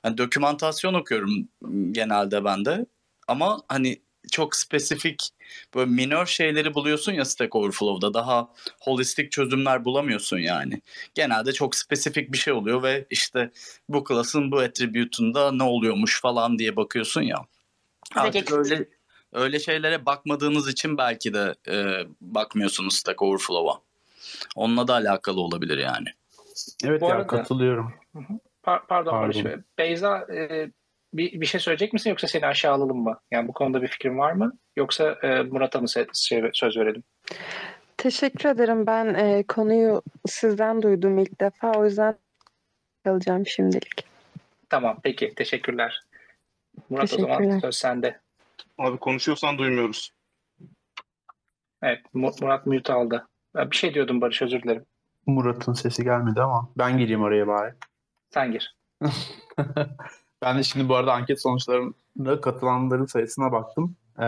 Yani 0.04 0.19
dokümantasyon 0.19 0.95
okuyorum 0.95 1.49
genelde 1.90 2.45
ben 2.45 2.64
de. 2.64 2.87
Ama 3.28 3.62
hani 3.69 4.02
çok 4.31 4.57
spesifik 4.57 5.28
böyle 5.75 5.90
minor 5.90 6.26
şeyleri 6.26 6.75
buluyorsun 6.75 7.12
ya 7.12 7.25
Stack 7.25 7.54
Overflow'da. 7.57 8.14
Daha 8.14 8.49
holistik 8.81 9.33
çözümler 9.33 9.85
bulamıyorsun 9.85 10.38
yani. 10.38 10.81
Genelde 11.14 11.52
çok 11.52 11.75
spesifik 11.75 12.33
bir 12.33 12.38
şey 12.38 12.52
oluyor 12.52 12.83
ve 12.83 13.07
işte 13.11 13.50
bu 13.88 14.04
klasın 14.04 14.50
bu 14.52 14.59
attribute'unda 14.59 15.52
ne 15.52 15.62
oluyormuş 15.62 16.21
falan 16.21 16.59
diye 16.59 16.76
bakıyorsun 16.76 17.23
ya. 17.23 17.38
Artık 18.14 18.52
öyle 18.52 18.88
öyle 19.33 19.59
şeylere 19.61 20.07
bakmadığınız 20.07 20.69
için 20.69 20.99
belki 20.99 21.35
de 21.35 21.54
e, 21.69 22.04
bakmıyorsunuz 22.21 22.95
Stack 22.97 23.23
Overflow'a. 23.23 23.81
Onunla 24.57 24.88
da 24.88 24.95
alakalı 24.95 25.40
olabilir 25.40 25.78
yani. 25.78 26.09
Evet 26.85 27.00
Bu 27.00 27.09
ya 27.09 27.14
arada- 27.14 27.26
katılıyorum. 27.26 27.93
Par- 28.64 28.87
pardon, 28.88 29.11
Pardon. 29.11 29.23
Barış 29.23 29.45
Bey. 29.45 29.57
Beyza 29.78 30.19
e, 30.19 30.71
bir, 31.14 31.40
bir 31.40 31.47
şey 31.47 31.61
söyleyecek 31.61 31.92
misin 31.92 32.11
yoksa 32.11 32.26
seni 32.28 32.47
aşağı 32.47 32.73
alalım 32.75 32.99
mı? 33.02 33.21
Yani 33.30 33.49
bu 33.49 33.52
konuda 33.52 33.83
bir 33.83 33.88
fikrin 33.88 34.18
var 34.18 34.33
mı? 34.33 34.52
Yoksa 34.76 35.18
e, 35.23 35.42
Murat'a 35.42 35.80
mı 35.80 35.87
se- 35.87 36.28
şey- 36.28 36.50
söz 36.52 36.76
verelim? 36.76 37.02
Teşekkür 37.97 38.49
ederim. 38.49 38.87
Ben 38.87 39.14
e, 39.14 39.42
konuyu 39.49 40.02
sizden 40.26 40.83
duydum 40.83 41.18
ilk 41.18 41.40
defa. 41.40 41.73
O 41.73 41.85
yüzden 41.85 42.14
kalacağım 43.04 43.47
şimdilik. 43.47 44.04
Tamam 44.71 45.00
peki 45.02 45.35
teşekkürler. 45.35 46.02
Murat 46.90 47.12
o 47.12 47.16
zaman 47.16 47.38
Teşekkürler. 47.38 47.61
söz 47.61 47.76
sende. 47.76 48.21
Abi 48.78 48.99
konuşuyorsan 48.99 49.59
duymuyoruz. 49.59 50.11
Evet 51.83 52.14
Mu- 52.14 52.33
Murat 52.40 52.66
mute 52.66 52.92
aldı. 52.92 53.28
Ben 53.54 53.71
Bir 53.71 53.76
şey 53.76 53.94
diyordum 53.94 54.21
Barış 54.21 54.42
özür 54.42 54.62
dilerim. 54.62 54.85
Murat'ın 55.26 55.73
sesi 55.73 56.04
gelmedi 56.04 56.40
ama 56.40 56.71
ben 56.78 56.99
gireyim 56.99 57.23
oraya 57.23 57.47
bari. 57.47 57.75
Sen 58.30 58.52
gir. 58.52 58.76
Ben 60.45 60.59
de 60.59 60.63
şimdi 60.63 60.89
bu 60.89 60.97
arada 60.97 61.13
anket 61.13 61.43
sonuçlarında 61.43 62.41
katılanların 62.41 63.07
sayısına 63.07 63.53
baktım. 63.53 63.97
Ee, 64.19 64.23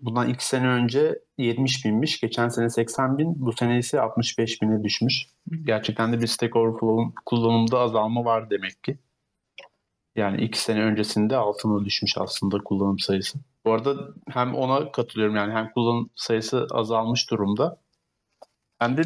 bundan 0.00 0.28
iki 0.28 0.46
sene 0.46 0.68
önce 0.68 1.18
70 1.38 1.84
binmiş. 1.84 2.20
Geçen 2.20 2.48
sene 2.48 2.70
80 2.70 3.18
bin. 3.18 3.34
Bu 3.36 3.52
sene 3.52 3.78
ise 3.78 4.00
65 4.00 4.62
bine 4.62 4.84
düşmüş. 4.84 5.26
Gerçekten 5.64 6.12
de 6.12 6.20
bir 6.20 6.26
Stack 6.26 6.56
Overflow'un 6.56 7.14
kullanımda 7.26 7.78
azalma 7.78 8.24
var 8.24 8.50
demek 8.50 8.82
ki. 8.84 8.98
Yani 10.16 10.42
iki 10.42 10.60
sene 10.60 10.82
öncesinde 10.82 11.36
altına 11.36 11.84
düşmüş 11.84 12.18
aslında 12.18 12.58
kullanım 12.58 12.98
sayısı. 12.98 13.38
Bu 13.64 13.72
arada 13.72 13.94
hem 14.28 14.54
ona 14.54 14.92
katılıyorum 14.92 15.36
yani 15.36 15.52
hem 15.52 15.72
kullanım 15.72 16.10
sayısı 16.14 16.66
azalmış 16.70 17.30
durumda. 17.30 17.80
Hem 18.78 18.96
de 18.96 19.02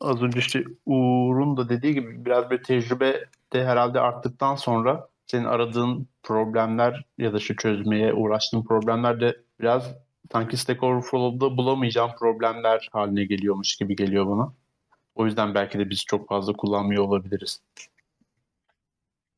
az 0.00 0.22
önce 0.22 0.38
işte 0.38 0.64
Uğur'un 0.86 1.56
da 1.56 1.68
dediği 1.68 1.94
gibi 1.94 2.24
biraz 2.24 2.50
bir 2.50 2.62
tecrübe 2.62 3.24
de 3.52 3.64
herhalde 3.64 4.00
arttıktan 4.00 4.54
sonra 4.54 5.08
senin 5.34 5.44
aradığın 5.44 6.08
problemler 6.22 7.04
ya 7.18 7.32
da 7.32 7.38
şu 7.38 7.56
çözmeye 7.56 8.12
uğraştığın 8.12 8.64
problemler 8.64 9.20
de 9.20 9.36
biraz 9.60 9.94
sanki 10.32 10.56
Stack 10.56 10.82
Overflow'da 10.82 11.56
bulamayacağım 11.56 12.10
problemler 12.18 12.88
haline 12.92 13.24
geliyormuş 13.24 13.76
gibi 13.76 13.96
geliyor 13.96 14.26
bana. 14.26 14.52
O 15.14 15.26
yüzden 15.26 15.54
belki 15.54 15.78
de 15.78 15.90
biz 15.90 16.04
çok 16.04 16.28
fazla 16.28 16.52
kullanmıyor 16.52 17.04
olabiliriz. 17.04 17.60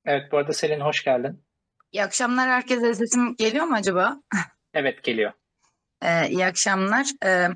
Evet 0.05 0.33
bu 0.33 0.37
arada 0.37 0.53
Selin 0.53 0.81
hoş 0.81 1.05
geldin. 1.05 1.43
İyi 1.93 2.05
akşamlar 2.05 2.49
herkese. 2.49 2.95
Sesim 2.95 3.37
geliyor 3.37 3.65
mu 3.65 3.75
acaba? 3.75 4.21
Evet 4.75 5.03
geliyor. 5.03 5.33
Ee, 6.03 6.29
iyi 6.29 6.47
akşamlar. 6.47 7.07
Ee, 7.25 7.49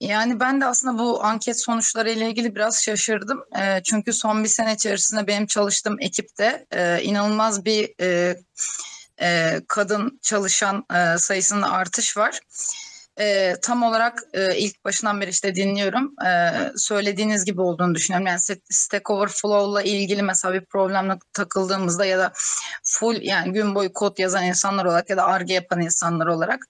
yani 0.00 0.40
ben 0.40 0.60
de 0.60 0.66
aslında 0.66 0.98
bu 0.98 1.24
anket 1.24 1.60
sonuçları 1.60 2.10
ile 2.10 2.28
ilgili 2.28 2.54
biraz 2.54 2.82
şaşırdım. 2.82 3.44
Ee, 3.58 3.82
çünkü 3.84 4.12
son 4.12 4.44
bir 4.44 4.48
sene 4.48 4.74
içerisinde 4.74 5.26
benim 5.26 5.46
çalıştığım 5.46 5.96
ekipte 6.00 6.66
e, 6.72 7.02
inanılmaz 7.02 7.64
bir 7.64 7.94
e, 8.00 8.36
e, 9.20 9.60
kadın 9.68 10.18
çalışan 10.22 10.84
e, 10.94 11.18
sayısında 11.18 11.70
artış 11.70 12.16
var. 12.16 12.40
E, 13.20 13.54
tam 13.62 13.82
olarak 13.82 14.22
e, 14.32 14.56
ilk 14.56 14.84
başından 14.84 15.20
beri 15.20 15.30
işte 15.30 15.54
dinliyorum. 15.54 16.14
E, 16.26 16.52
söylediğiniz 16.76 17.44
gibi 17.44 17.60
olduğunu 17.60 17.94
düşünüyorum. 17.94 18.26
Yani 18.26 18.38
St- 18.38 18.62
Stack 18.70 19.10
Overflow'la 19.10 19.82
ilgili 19.82 20.22
mesela 20.22 20.54
bir 20.54 20.64
problemle 20.64 21.18
takıldığımızda 21.32 22.04
ya 22.04 22.18
da 22.18 22.32
full 22.82 23.22
yani 23.22 23.52
gün 23.52 23.74
boyu 23.74 23.92
kod 23.92 24.18
yazan 24.18 24.44
insanlar 24.44 24.84
olarak 24.84 25.10
ya 25.10 25.16
da 25.16 25.24
arge 25.24 25.54
yapan 25.54 25.80
insanlar 25.80 26.26
olarak 26.26 26.66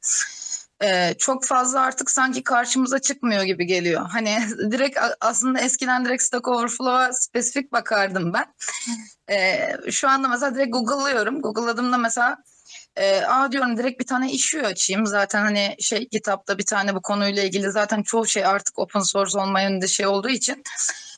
e, 0.82 1.14
çok 1.18 1.44
fazla 1.44 1.80
artık 1.80 2.10
sanki 2.10 2.44
karşımıza 2.44 2.98
çıkmıyor 2.98 3.42
gibi 3.42 3.66
geliyor. 3.66 4.06
Hani 4.10 4.38
direkt 4.70 4.98
aslında 5.20 5.60
eskiden 5.60 6.04
direkt 6.04 6.22
Stack 6.22 6.48
Overflow'a 6.48 7.12
spesifik 7.12 7.72
bakardım 7.72 8.32
ben. 8.32 8.46
E, 9.30 9.70
şu 9.90 10.08
anda 10.08 10.28
mesela 10.28 10.54
direkt 10.54 10.72
Google'lıyorum. 10.72 11.42
Google'ladığımda 11.42 11.98
mesela 11.98 12.36
e, 12.96 13.20
aa 13.20 13.52
diyorum 13.52 13.76
direkt 13.76 14.00
bir 14.00 14.06
tane 14.06 14.32
issue 14.32 14.62
açayım. 14.62 15.06
Zaten 15.06 15.42
hani 15.42 15.76
şey 15.80 16.08
GitHub'da 16.10 16.58
bir 16.58 16.66
tane 16.66 16.94
bu 16.94 17.02
konuyla 17.02 17.42
ilgili 17.42 17.70
zaten 17.70 18.02
çoğu 18.02 18.26
şey 18.26 18.46
artık 18.46 18.78
open 18.78 19.00
source 19.00 19.38
olma 19.38 19.60
yönünde 19.60 19.88
şey 19.88 20.06
olduğu 20.06 20.28
için 20.28 20.64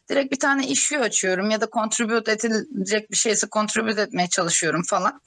direkt 0.09 0.33
bir 0.33 0.38
tane 0.38 0.67
issue 0.67 0.99
açıyorum 0.99 1.50
ya 1.50 1.61
da 1.61 1.69
contribute 1.73 2.33
edilecek 2.33 3.11
bir 3.11 3.17
şeyse 3.17 3.49
contribute 3.52 4.02
etmeye 4.02 4.29
çalışıyorum 4.29 4.83
falan. 4.83 5.21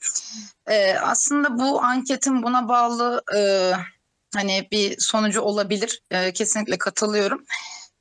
E, 0.66 0.94
aslında 0.94 1.58
bu 1.58 1.82
anketin 1.82 2.42
buna 2.42 2.68
bağlı 2.68 3.22
e, 3.36 3.72
hani 4.34 4.68
bir 4.72 5.00
sonucu 5.00 5.40
olabilir. 5.40 6.02
E, 6.10 6.32
kesinlikle 6.32 6.78
katılıyorum. 6.78 7.44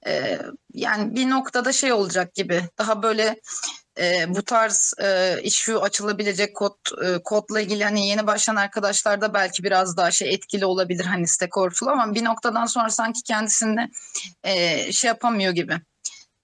E, 0.07 0.39
yani 0.73 1.15
bir 1.15 1.29
noktada 1.29 1.73
şey 1.73 1.93
olacak 1.93 2.35
gibi 2.35 2.61
daha 2.77 3.03
böyle 3.03 3.41
e, 3.99 4.25
bu 4.35 4.43
tarz 4.43 4.93
e, 5.01 5.39
issue 5.43 5.77
açılabilecek 5.77 6.55
kod 6.55 6.75
e, 7.05 7.23
kodla 7.23 7.61
ilgili 7.61 7.83
hani 7.83 8.07
yeni 8.07 8.27
başlayan 8.27 8.55
arkadaşlar 8.55 9.21
da 9.21 9.33
belki 9.33 9.63
biraz 9.63 9.97
daha 9.97 10.11
şey 10.11 10.33
etkili 10.33 10.65
olabilir 10.65 11.05
hani 11.05 11.27
Stack 11.27 11.57
Overflow 11.57 12.01
ama 12.01 12.15
bir 12.15 12.23
noktadan 12.23 12.65
sonra 12.65 12.89
sanki 12.89 13.23
kendisini 13.23 13.89
e, 14.43 14.91
şey 14.91 15.07
yapamıyor 15.07 15.53
gibi 15.53 15.79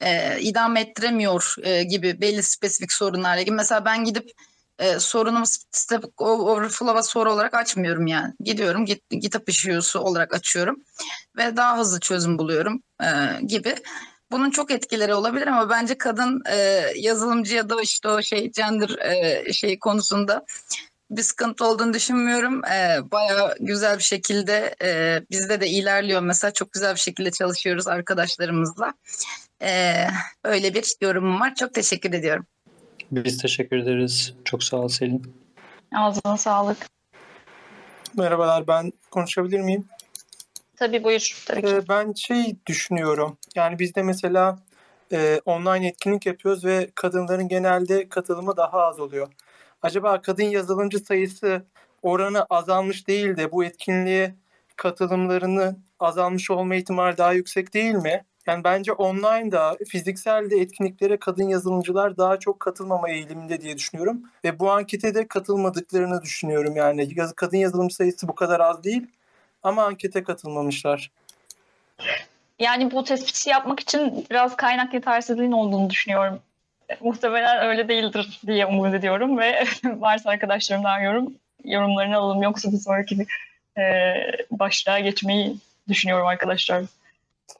e, 0.02 0.40
idame 0.42 0.82
ettiremiyor 0.82 1.56
e, 1.64 1.84
gibi 1.84 2.22
belli 2.22 2.44
spesifik 2.44 2.94
sorunlarla 2.94 3.42
ilgili. 3.42 3.56
Mesela 3.56 3.86
ben 3.86 4.04
gidip 4.04 4.32
e, 4.80 5.00
sorunumu 5.00 5.46
Stack 5.72 6.22
Overflow'a 6.22 7.04
soru 7.04 7.32
olarak 7.32 7.54
açmıyorum 7.54 8.08
yani. 8.08 8.34
Gidiyorum 8.40 8.86
Git, 8.86 9.10
GitHub 9.10 9.48
issue'su 9.48 10.00
olarak 10.00 10.34
açıyorum 10.34 10.84
ve 11.38 11.58
daha 11.58 11.78
hızlı 11.78 12.00
çözüm 12.00 12.38
buluyorum 12.38 12.84
e, 13.02 13.08
gibi. 13.46 13.76
Bunun 14.32 14.50
çok 14.50 14.72
etkileri 14.72 15.14
olabilir 15.14 15.48
ama 15.48 15.70
bence 15.70 15.98
kadın 15.98 16.42
e, 16.52 16.86
yazılımcı 16.96 17.56
ya 17.56 17.70
da 17.70 17.82
işte 17.82 18.08
o 18.08 18.22
şey 18.22 18.52
gender 18.52 18.90
e, 19.00 19.54
şey 19.54 19.80
konusunda 19.80 20.46
bir 21.12 21.22
sıkıntı 21.22 21.66
olduğunu 21.66 21.94
düşünmüyorum. 21.94 22.66
E, 22.66 23.00
bayağı 23.12 23.56
güzel 23.60 23.98
bir 23.98 24.04
şekilde 24.04 24.76
e, 24.84 25.22
bizde 25.32 25.62
de 25.62 25.68
ilerliyor. 25.68 26.22
Mesela 26.22 26.52
çok 26.52 26.72
güzel 26.72 26.96
bir 26.96 27.00
şekilde 27.00 27.32
çalışıyoruz 27.32 27.88
arkadaşlarımızla. 27.88 28.94
E, 29.62 30.06
öyle 30.44 30.74
bir 30.74 30.96
yorumum 31.02 31.40
var. 31.40 31.56
Çok 31.56 31.74
teşekkür 31.74 32.14
ediyorum. 32.14 32.46
Biz 33.12 33.38
teşekkür 33.38 33.78
ederiz. 33.78 34.34
Çok 34.46 34.64
sağ 34.64 34.78
ol 34.78 34.88
Selin. 34.88 35.34
Ağzına 35.96 36.38
sağlık. 36.38 36.78
Merhabalar 38.18 38.68
ben 38.68 38.92
konuşabilir 39.12 39.60
miyim? 39.60 39.88
Tabii 40.76 41.04
buyur. 41.04 41.44
Tabii 41.48 41.62
ki. 41.62 41.68
Ee, 41.68 41.90
ben 41.90 42.14
şey 42.14 42.56
düşünüyorum. 42.66 43.38
Yani 43.56 43.80
biz 43.80 43.96
de 43.96 44.04
mesela 44.04 44.60
e, 45.12 45.42
online 45.46 45.88
etkinlik 45.88 46.26
yapıyoruz 46.26 46.66
ve 46.66 46.90
kadınların 46.96 47.48
genelde 47.48 48.10
katılımı 48.10 48.58
daha 48.58 48.82
az 48.82 49.00
oluyor. 49.00 49.28
Acaba 49.82 50.22
kadın 50.22 50.44
yazılımcı 50.44 51.00
sayısı 51.00 51.66
oranı 52.02 52.46
azalmış 52.50 53.08
değil 53.08 53.38
de 53.38 53.52
bu 53.52 53.64
etkinliğe 53.64 54.36
katılımlarının 54.76 55.84
azalmış 56.00 56.52
olma 56.52 56.76
ihtimali 56.76 57.18
daha 57.18 57.34
yüksek 57.34 57.74
değil 57.74 57.96
mi? 57.96 58.26
Yani 58.50 58.64
bence 58.64 58.94
online 58.94 59.52
da 59.52 59.78
fiziksel 59.88 60.50
de 60.50 60.56
etkinliklere 60.56 61.18
kadın 61.18 61.50
yazılımcılar 61.50 62.18
daha 62.18 62.40
çok 62.40 62.60
katılmama 62.60 63.10
eğiliminde 63.10 63.62
diye 63.62 63.78
düşünüyorum. 63.78 64.22
Ve 64.44 64.60
bu 64.60 64.72
ankete 64.72 65.16
de 65.16 65.28
katılmadıklarını 65.28 66.22
düşünüyorum. 66.22 66.76
Yani 66.76 67.16
kadın 67.36 67.58
yazılımcı 67.58 67.96
sayısı 67.96 68.28
bu 68.28 68.36
kadar 68.36 68.60
az 68.60 68.84
değil 68.84 69.08
ama 69.64 69.84
ankete 69.84 70.24
katılmamışlar. 70.24 71.12
Yani 72.60 72.92
bu 72.92 73.04
tespiti 73.04 73.50
yapmak 73.50 73.80
için 73.80 74.26
biraz 74.32 74.56
kaynak 74.56 74.94
yetersizliğin 74.94 75.52
olduğunu 75.52 75.90
düşünüyorum. 75.90 76.40
muhtemelen 77.00 77.68
öyle 77.68 77.88
değildir 77.88 78.40
diye 78.48 78.66
umut 78.66 78.94
ediyorum 78.94 79.38
ve 79.38 79.64
varsa 79.84 80.30
arkadaşlarımdan 80.30 81.00
yorum 81.00 81.34
yorumlarını 81.64 82.18
alalım 82.18 82.42
yoksa 82.42 82.72
bir 82.72 82.78
sonraki 82.78 83.26
e, 83.78 83.84
başlığa 84.52 85.00
geçmeyi 85.00 85.56
düşünüyorum 85.88 86.28
arkadaşlar. 86.28 86.84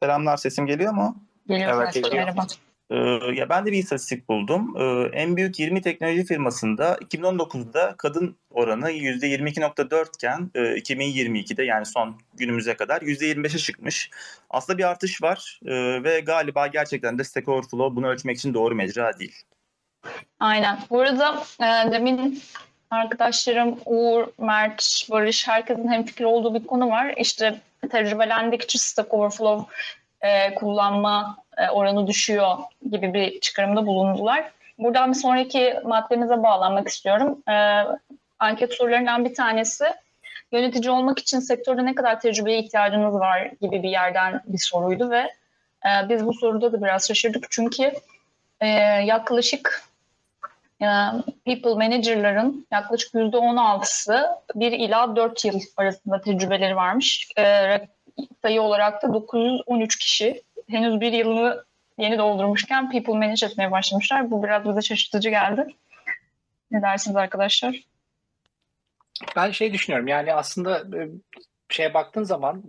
Selamlar 0.04 0.38
sesim 0.38 0.66
geliyor 0.66 0.94
mu? 0.94 1.18
Geliyor 1.48 1.82
Evet, 1.84 1.94
geliyor. 1.94 2.14
merhaba. 2.14 2.48
Ee, 2.92 2.96
ya 3.36 3.50
ben 3.50 3.66
de 3.66 3.72
bir 3.72 3.78
istatistik 3.78 4.30
buldum. 4.30 4.76
Ee, 4.78 5.10
en 5.22 5.38
büyük 5.38 5.60
20 5.60 5.82
teknoloji 5.82 6.26
firmasında 6.26 6.96
2019'da 6.96 7.96
kadın 7.98 8.36
oranı 8.52 8.92
%22.4 8.92 10.16
iken 10.16 10.52
e, 10.56 10.60
2022'de 10.60 11.64
yani 11.64 11.86
son 11.86 12.16
günümüze 12.34 12.74
kadar 12.74 13.02
%25'e 13.02 13.58
çıkmış. 13.58 14.10
Aslında 14.50 14.78
bir 14.78 14.84
artış 14.84 15.22
var 15.22 15.60
e, 15.66 16.04
ve 16.04 16.20
galiba 16.20 16.68
gerçekten 16.68 17.20
de 17.20 17.24
Stack 17.24 17.48
Overflow 17.50 17.96
bunu 17.96 18.08
ölçmek 18.08 18.38
için 18.38 18.54
doğru 18.54 18.76
mecra 18.76 19.20
değil. 19.20 19.36
Aynen. 20.40 20.80
Bu 20.90 21.02
arada 21.02 21.44
e, 21.62 21.92
demin 21.92 22.42
arkadaşlarım 22.92 23.80
Uğur, 23.86 24.28
Mert, 24.38 25.08
Barış 25.12 25.48
herkesin 25.48 25.88
hemfikir 25.88 26.24
olduğu 26.24 26.56
bir 26.56 26.68
konu 26.68 26.90
var. 26.90 27.14
İşte 27.18 27.62
tecrübelendikçe 27.92 28.78
Stack 28.78 29.14
Overflow 29.14 29.74
e, 30.22 30.56
kullanma 30.56 31.38
e, 31.58 31.70
oranı 31.70 32.08
düşüyor 32.08 32.58
gibi 32.92 33.14
bir 33.14 33.40
çıkarımda 33.40 33.88
bulundular. 33.88 34.52
Buradan 34.78 35.10
bir 35.10 35.18
sonraki 35.18 35.80
maddemize 35.86 36.44
bağlanmak 36.44 36.88
istiyorum. 36.88 37.44
E, 37.50 37.84
anket 38.40 38.74
sorularından 38.74 39.26
bir 39.26 39.34
tanesi 39.34 39.86
yönetici 40.52 40.92
olmak 40.92 41.20
için 41.20 41.40
sektörde 41.40 41.86
ne 41.86 41.96
kadar 41.96 42.20
tecrübeye 42.20 42.60
ihtiyacınız 42.60 43.14
var 43.14 43.52
gibi 43.62 43.84
bir 43.84 43.90
yerden 43.90 44.42
bir 44.46 44.58
soruydu 44.58 45.10
ve 45.10 45.34
e, 45.86 46.10
biz 46.10 46.26
bu 46.26 46.34
soruda 46.34 46.72
da 46.72 46.82
biraz 46.84 47.08
şaşırdık 47.08 47.46
çünkü 47.50 47.92
e, 48.62 48.68
yaklaşık 49.06 49.89
people 51.46 51.74
manager'ların 51.74 52.68
yaklaşık 52.72 53.14
%16'sı 53.14 54.28
1 54.56 54.72
ila 54.72 55.16
4 55.16 55.46
yıl 55.46 55.60
arasında 55.78 56.22
tecrübeleri 56.22 56.76
varmış. 56.76 57.32
E, 57.38 57.78
sayı 58.42 58.62
olarak 58.62 59.04
da 59.04 59.14
913 59.14 60.00
kişi 60.00 60.44
henüz 60.70 61.02
bir 61.02 61.14
yılını 61.14 61.64
yeni 61.98 62.18
doldurmuşken 62.18 62.92
people 62.92 63.14
manage 63.14 63.46
etmeye 63.46 63.72
başlamışlar. 63.72 64.32
Bu 64.32 64.44
biraz 64.44 64.66
bize 64.66 64.82
şaşırtıcı 64.82 65.30
geldi. 65.30 65.68
Ne 66.72 66.82
dersiniz 66.82 67.16
arkadaşlar? 67.16 67.76
Ben 69.36 69.52
şey 69.52 69.74
düşünüyorum 69.74 70.08
yani 70.08 70.34
aslında 70.34 70.78
e, 70.80 71.10
şeye 71.70 71.94
baktığın 71.94 72.24
zaman 72.24 72.64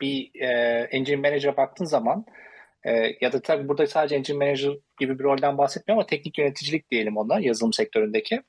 bir 0.00 0.30
e, 0.34 0.48
engine 0.90 1.16
manager'a 1.16 1.56
baktığın 1.56 1.84
zaman 1.84 2.24
e, 2.84 3.16
ya 3.20 3.32
da 3.32 3.42
tabii 3.42 3.68
burada 3.68 3.86
sadece 3.86 4.16
engine 4.16 4.38
manager 4.38 4.72
gibi 5.00 5.18
bir 5.18 5.24
rolden 5.24 5.58
bahsetmiyorum 5.58 6.00
ama 6.00 6.06
teknik 6.06 6.38
yöneticilik 6.38 6.90
diyelim 6.90 7.16
ona 7.16 7.40
yazılım 7.40 7.72
sektöründeki. 7.72 8.42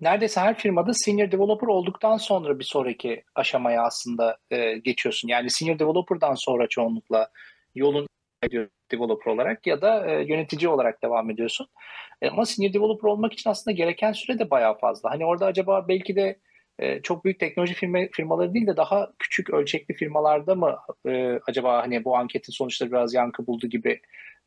Neredeyse 0.00 0.40
her 0.40 0.58
firmada 0.58 0.94
senior 0.94 1.30
developer 1.30 1.66
olduktan 1.66 2.16
sonra 2.16 2.58
bir 2.58 2.64
sonraki 2.64 3.24
aşamaya 3.34 3.82
aslında 3.82 4.38
e, 4.50 4.78
geçiyorsun. 4.78 5.28
Yani 5.28 5.50
senior 5.50 5.78
developer'dan 5.78 6.34
sonra 6.34 6.66
çoğunlukla 6.68 7.30
yolun 7.74 8.06
developer 8.90 9.32
olarak 9.32 9.66
ya 9.66 9.82
da 9.82 10.10
e, 10.10 10.24
yönetici 10.24 10.68
olarak 10.68 11.02
devam 11.02 11.30
ediyorsun. 11.30 11.66
E, 12.22 12.28
ama 12.28 12.46
senior 12.46 12.72
developer 12.72 13.08
olmak 13.08 13.32
için 13.32 13.50
aslında 13.50 13.74
gereken 13.74 14.12
süre 14.12 14.38
de 14.38 14.50
bayağı 14.50 14.78
fazla. 14.78 15.10
Hani 15.10 15.26
orada 15.26 15.46
acaba 15.46 15.88
belki 15.88 16.16
de 16.16 16.38
e, 16.78 17.02
çok 17.02 17.24
büyük 17.24 17.40
teknoloji 17.40 17.74
firma, 17.74 17.98
firmaları 18.12 18.54
değil 18.54 18.66
de 18.66 18.76
daha 18.76 19.12
küçük 19.18 19.50
ölçekli 19.50 19.94
firmalarda 19.94 20.54
mı 20.54 20.76
e, 21.06 21.40
acaba 21.46 21.82
hani 21.82 22.04
bu 22.04 22.16
anketin 22.16 22.52
sonuçları 22.52 22.92
biraz 22.92 23.14
yankı 23.14 23.46
buldu 23.46 23.66
gibi 23.66 24.00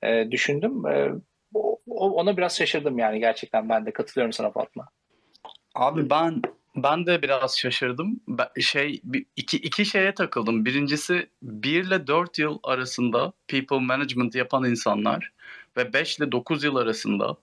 e, 0.03 0.31
düşündüm. 0.31 0.85
E, 0.87 1.11
ona 1.87 2.37
biraz 2.37 2.57
şaşırdım 2.57 2.99
yani 2.99 3.19
gerçekten 3.19 3.69
ben 3.69 3.85
de 3.85 3.91
katılıyorum 3.91 4.33
sana 4.33 4.51
Fatma. 4.51 4.87
Abi 5.75 6.09
ben 6.09 6.41
ben 6.75 7.05
de 7.05 7.21
biraz 7.21 7.57
şaşırdım. 7.57 8.19
Şey 8.59 9.01
iki 9.35 9.57
iki 9.57 9.85
şeye 9.85 10.13
takıldım. 10.13 10.65
Birincisi 10.65 11.29
1 11.41 11.83
ile 11.83 12.07
4 12.07 12.39
yıl 12.39 12.59
arasında 12.63 13.33
people 13.47 13.79
management 13.79 14.35
yapan 14.35 14.65
insanlar 14.65 15.31
ve 15.77 15.93
5 15.93 16.17
ile 16.17 16.31
9 16.31 16.63
yıl 16.63 16.75
arasında 16.75 17.35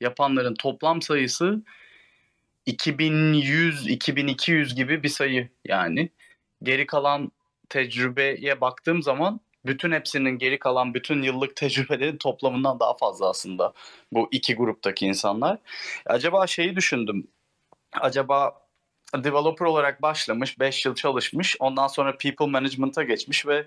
yapanların 0.00 0.54
toplam 0.54 1.02
sayısı 1.02 1.62
2100 2.66 3.88
2200 3.88 4.74
gibi 4.74 5.02
bir 5.02 5.08
sayı 5.08 5.48
yani. 5.64 6.10
Geri 6.62 6.86
kalan 6.86 7.32
tecrübeye 7.68 8.60
baktığım 8.60 9.02
zaman 9.02 9.40
bütün 9.66 9.92
hepsinin 9.92 10.38
geri 10.38 10.58
kalan 10.58 10.94
bütün 10.94 11.22
yıllık 11.22 11.56
tecrübelerin 11.56 12.16
toplamından 12.16 12.80
daha 12.80 12.96
fazla 12.96 13.30
aslında 13.30 13.72
bu 14.12 14.28
iki 14.32 14.54
gruptaki 14.54 15.06
insanlar. 15.06 15.58
Acaba 16.06 16.46
şeyi 16.46 16.76
düşündüm. 16.76 17.28
Acaba 18.00 18.62
developer 19.14 19.66
olarak 19.66 20.02
başlamış, 20.02 20.60
5 20.60 20.86
yıl 20.86 20.94
çalışmış, 20.94 21.56
ondan 21.60 21.86
sonra 21.86 22.16
people 22.16 22.46
management'a 22.46 23.02
geçmiş 23.02 23.46
ve 23.46 23.66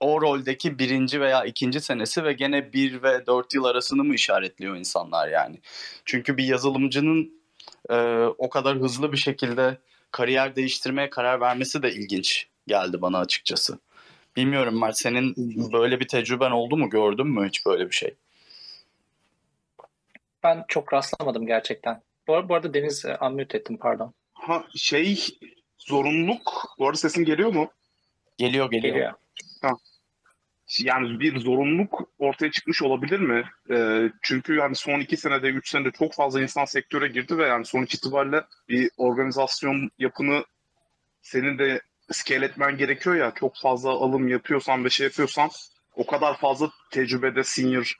o 0.00 0.20
roldeki 0.20 0.78
birinci 0.78 1.20
veya 1.20 1.44
ikinci 1.44 1.80
senesi 1.80 2.24
ve 2.24 2.32
gene 2.32 2.72
1 2.72 3.02
ve 3.02 3.26
4 3.26 3.54
yıl 3.54 3.64
arasını 3.64 4.04
mı 4.04 4.14
işaretliyor 4.14 4.76
insanlar 4.76 5.28
yani? 5.28 5.60
Çünkü 6.04 6.36
bir 6.36 6.44
yazılımcının 6.44 7.43
e, 7.90 7.96
o 8.38 8.50
kadar 8.50 8.76
hızlı 8.76 9.12
bir 9.12 9.16
şekilde 9.16 9.78
kariyer 10.10 10.56
değiştirmeye 10.56 11.10
karar 11.10 11.40
vermesi 11.40 11.82
de 11.82 11.92
ilginç 11.92 12.46
geldi 12.66 13.02
bana 13.02 13.18
açıkçası. 13.18 13.78
Bilmiyorum 14.36 14.80
Mert 14.80 14.98
senin 14.98 15.34
böyle 15.72 16.00
bir 16.00 16.08
tecrüben 16.08 16.50
oldu 16.50 16.76
mu? 16.76 16.90
Gördün 16.90 17.26
mü 17.26 17.48
hiç 17.48 17.66
böyle 17.66 17.86
bir 17.86 17.94
şey? 17.94 18.14
Ben 20.42 20.64
çok 20.68 20.92
rastlamadım 20.92 21.46
gerçekten. 21.46 22.02
Bu, 22.28 22.48
bu 22.48 22.54
arada 22.54 22.74
Deniz 22.74 23.04
e, 23.04 23.18
unmute 23.20 23.58
ettim 23.58 23.76
pardon. 23.76 24.14
Ha 24.34 24.64
şey 24.76 25.26
zorunluluk. 25.78 26.74
Bu 26.78 26.86
arada 26.86 26.98
sesim 26.98 27.24
geliyor 27.24 27.52
mu? 27.52 27.70
Geliyor 28.38 28.70
geliyor. 28.70 28.94
Geliyor. 28.94 29.12
Yani 30.78 31.20
bir 31.20 31.38
zorunluluk 31.38 32.08
ortaya 32.18 32.50
çıkmış 32.50 32.82
olabilir 32.82 33.20
mi? 33.20 33.44
Ee, 33.70 34.10
çünkü 34.22 34.54
yani 34.54 34.74
son 34.74 35.00
iki 35.00 35.16
senede, 35.16 35.48
üç 35.48 35.68
senede 35.68 35.90
çok 35.90 36.14
fazla 36.14 36.42
insan 36.42 36.64
sektöre 36.64 37.08
girdi 37.08 37.38
ve 37.38 37.46
yani 37.46 37.64
sonuç 37.64 37.94
itibariyle 37.94 38.44
bir 38.68 38.90
organizasyon 38.96 39.90
yapını 39.98 40.44
senin 41.22 41.58
de 41.58 41.80
scale 42.12 42.46
etmen 42.46 42.76
gerekiyor 42.76 43.16
ya. 43.16 43.32
Çok 43.40 43.56
fazla 43.62 43.90
alım 43.90 44.28
yapıyorsan 44.28 44.84
ve 44.84 44.90
şey 44.90 45.06
yapıyorsan 45.06 45.50
o 45.94 46.06
kadar 46.06 46.36
fazla 46.36 46.70
tecrübede 46.90 47.44
senior 47.44 47.94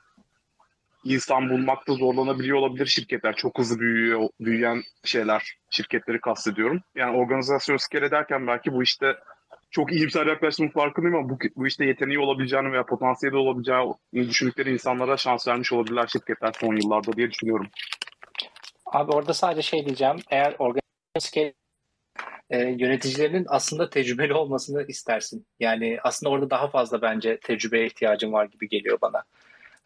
insan 1.03 1.49
bulmakta 1.49 1.93
zorlanabiliyor 1.93 2.57
olabilir 2.57 2.85
şirketler. 2.85 3.35
Çok 3.35 3.59
hızlı 3.59 3.79
büyüyor, 3.79 4.29
büyüyen 4.39 4.83
şeyler, 5.03 5.57
şirketleri 5.69 6.21
kastediyorum. 6.21 6.81
Yani 6.95 7.17
organizasyon 7.17 7.77
scale 7.77 8.05
ederken 8.05 8.47
belki 8.47 8.73
bu 8.73 8.83
işte 8.83 9.15
çok 9.75 9.91
iyimser 9.91 10.25
yaklaştığımın 10.25 10.71
farkındayım 10.71 11.15
ama 11.17 11.29
bu, 11.29 11.37
bu 11.55 11.67
işte 11.67 11.85
yeteneği 11.85 12.19
olabileceğini 12.19 12.71
veya 12.71 12.85
potansiyeli 12.85 13.35
olabileceğini 13.35 14.29
düşündükleri 14.29 14.73
insanlara 14.73 15.17
şans 15.17 15.47
vermiş 15.47 15.73
olabilirler 15.73 16.07
şirketler 16.07 16.53
son 16.59 16.75
yıllarda 16.75 17.13
diye 17.13 17.31
düşünüyorum. 17.31 17.67
Abi 18.85 19.11
orada 19.11 19.33
sadece 19.33 19.61
şey 19.61 19.85
diyeceğim. 19.85 20.15
Eğer 20.31 20.55
organizasyon 20.59 21.19
scale 21.19 21.53
e, 22.49 22.57
yöneticilerinin 22.59 23.45
aslında 23.49 23.89
tecrübeli 23.89 24.33
olmasını 24.33 24.85
istersin. 24.87 25.45
Yani 25.59 25.97
aslında 26.03 26.31
orada 26.31 26.49
daha 26.49 26.67
fazla 26.67 27.01
bence 27.01 27.39
tecrübeye 27.39 27.85
ihtiyacın 27.85 28.33
var 28.33 28.45
gibi 28.45 28.69
geliyor 28.69 28.97
bana. 29.01 29.23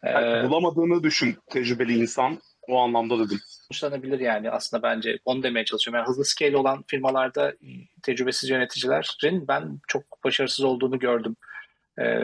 Yani 0.04 0.38
Ee, 0.38 0.48
bulamadığını 0.48 1.02
düşün 1.02 1.36
tecrübeli 1.50 1.98
insan. 1.98 2.38
O 2.70 2.78
anlamda 2.78 3.18
dedim. 3.18 3.38
sonuçlanabilir 3.70 4.20
yani 4.20 4.50
aslında 4.50 4.82
bence 4.82 5.18
onu 5.24 5.42
demeye 5.42 5.64
çalışıyorum. 5.64 5.98
Yani 5.98 6.08
hızlı 6.08 6.24
scale 6.24 6.56
olan 6.56 6.84
firmalarda 6.86 7.54
tecrübesiz 8.02 8.50
yöneticilerin 8.50 9.48
ben 9.48 9.80
çok 9.88 10.24
başarısız 10.24 10.64
olduğunu 10.64 10.98
gördüm. 10.98 11.36
Ee, 11.98 12.20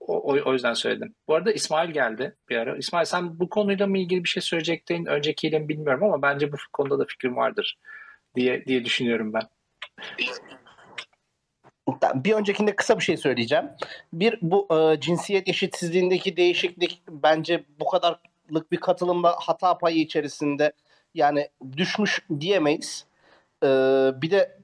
o, 0.00 0.34
o- 0.44 0.52
yüzden 0.52 0.74
söyledim. 0.74 1.14
Bu 1.28 1.34
arada 1.34 1.52
İsmail 1.52 1.90
geldi 1.90 2.36
bir 2.48 2.56
ara. 2.56 2.76
İsmail 2.76 3.04
sen 3.04 3.40
bu 3.40 3.48
konuyla 3.48 3.86
mı 3.86 3.98
ilgili 3.98 4.24
bir 4.24 4.28
şey 4.28 4.42
söyleyecektin? 4.42 5.06
Öncekiyle 5.06 5.58
mi 5.58 5.68
bilmiyorum 5.68 6.02
ama 6.04 6.22
bence 6.22 6.52
bu 6.52 6.56
konuda 6.72 6.98
da 6.98 7.04
fikrim 7.08 7.36
vardır 7.36 7.78
diye 8.36 8.66
diye 8.66 8.84
düşünüyorum 8.84 9.32
ben. 9.32 9.42
Bir 12.14 12.32
öncekinde 12.32 12.76
kısa 12.76 12.98
bir 12.98 13.04
şey 13.04 13.16
söyleyeceğim. 13.16 13.64
Bir 14.12 14.38
bu 14.42 14.68
e, 14.76 15.00
cinsiyet 15.00 15.48
eşitsizliğindeki 15.48 16.36
değişiklik 16.36 17.02
bence 17.08 17.64
bu 17.80 17.84
kadarlık 18.48 18.72
bir 18.72 18.80
katılımda 18.80 19.36
hata 19.38 19.78
payı 19.78 19.96
içerisinde 19.96 20.72
yani 21.14 21.48
düşmüş 21.76 22.26
diyemeyiz. 22.40 23.06
E, 23.62 23.68
bir 24.22 24.30
de 24.30 24.58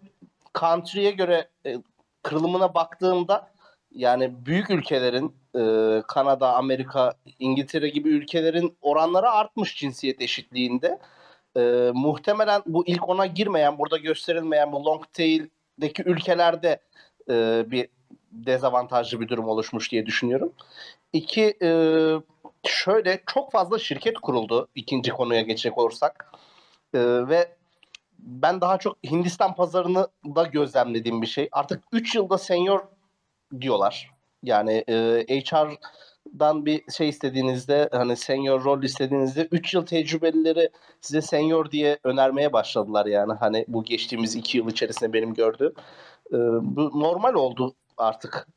country'e 0.55 1.11
göre 1.11 1.49
e, 1.67 1.77
kırılımına 2.23 2.75
baktığımda 2.75 3.51
yani 3.91 4.47
büyük 4.47 4.71
ülkelerin 4.71 5.35
e, 5.57 6.03
Kanada, 6.09 6.55
Amerika, 6.55 7.15
İngiltere 7.39 7.89
gibi 7.89 8.09
ülkelerin 8.09 8.77
oranları 8.83 9.31
artmış 9.31 9.77
cinsiyet 9.77 10.21
eşitliğinde. 10.21 10.99
E, 11.57 11.91
muhtemelen 11.95 12.63
bu 12.67 12.87
ilk 12.87 13.09
ona 13.09 13.27
girmeyen, 13.27 13.79
burada 13.79 13.97
gösterilmeyen 13.97 14.73
bu 14.73 14.85
long 14.85 15.05
tail'deki 15.13 16.03
ülkelerde 16.03 16.81
e, 17.31 17.65
bir 17.71 17.89
dezavantajlı 18.33 19.21
bir 19.21 19.29
durum 19.29 19.49
oluşmuş 19.49 19.93
diye 19.93 20.07
düşünüyorum. 20.07 20.53
İki, 21.15 21.57
e, 21.63 21.71
şöyle 22.65 23.23
çok 23.27 23.53
fazla 23.53 23.79
şirket 23.79 24.15
kuruldu 24.15 24.69
ikinci 24.75 25.11
konuya 25.11 25.43
geçecek 25.43 25.79
olursak. 25.79 26.33
Ee, 26.95 27.29
ve 27.29 27.57
ben 28.19 28.61
daha 28.61 28.79
çok 28.79 28.97
Hindistan 29.05 29.55
pazarını 29.55 30.09
da 30.37 30.43
gözlemlediğim 30.43 31.23
bir 31.23 31.27
şey. 31.27 31.49
Artık 31.53 31.85
3 31.93 32.15
yılda 32.15 32.39
senior 32.39 32.81
diyorlar. 33.61 34.11
Yani 34.43 34.85
e, 34.89 34.95
HR'dan 35.29 36.67
bir 36.67 36.93
şey 36.93 37.09
istediğinizde 37.09 37.89
hani 37.93 38.17
senior 38.17 38.65
rol 38.65 38.83
istediğinizde 38.83 39.49
3 39.51 39.75
yıl 39.75 39.87
tecrübelileri 39.87 40.71
size 41.01 41.23
senior 41.23 41.71
diye 41.71 41.99
önermeye 42.05 42.53
başladılar 42.53 43.07
yani. 43.07 43.33
Hani 43.33 43.65
bu 43.69 43.85
geçtiğimiz 43.85 44.37
2 44.37 44.59
yıl 44.59 44.69
içerisinde 44.71 45.13
benim 45.13 45.35
gördüğüm. 45.35 45.73
E, 46.33 46.37
bu 46.77 47.01
normal 47.01 47.35
oldu 47.35 47.75
artık. 47.97 48.49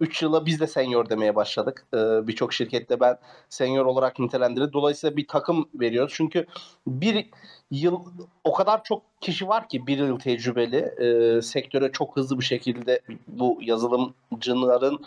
3 0.00 0.22
yıla 0.22 0.46
biz 0.46 0.60
de 0.60 0.66
senior 0.66 1.08
demeye 1.08 1.36
başladık. 1.36 1.86
E, 1.94 2.26
Birçok 2.26 2.52
şirkette 2.52 3.00
ben 3.00 3.18
senior 3.48 3.86
olarak 3.86 4.18
nitelendirildi. 4.18 4.72
Dolayısıyla 4.72 5.16
bir 5.16 5.28
takım 5.28 5.68
veriyoruz. 5.74 6.12
Çünkü 6.16 6.46
bir 6.86 7.30
yıl 7.70 8.00
o 8.44 8.52
kadar 8.52 8.84
çok 8.84 9.02
kişi 9.20 9.48
var 9.48 9.68
ki 9.68 9.86
bir 9.86 9.98
yıl 9.98 10.18
tecrübeli 10.18 10.76
e, 10.76 11.42
sektöre 11.42 11.92
çok 11.92 12.16
hızlı 12.16 12.38
bir 12.38 12.44
şekilde 12.44 13.00
bu 13.28 13.58
yazılımcıların 13.60 14.98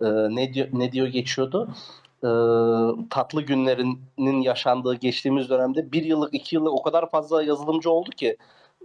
e, 0.00 0.06
ne 0.36 0.54
diyor 0.54 0.68
ne 0.72 0.92
diyor 0.92 1.06
geçiyordu 1.06 1.68
e, 2.24 2.28
tatlı 3.10 3.42
günlerinin 3.42 4.40
yaşandığı 4.40 4.94
geçtiğimiz 4.94 5.50
dönemde 5.50 5.92
bir 5.92 6.04
yıllık 6.04 6.34
iki 6.34 6.56
yıllık 6.56 6.72
o 6.72 6.82
kadar 6.82 7.10
fazla 7.10 7.42
yazılımcı 7.42 7.90
oldu 7.90 8.10
ki 8.10 8.36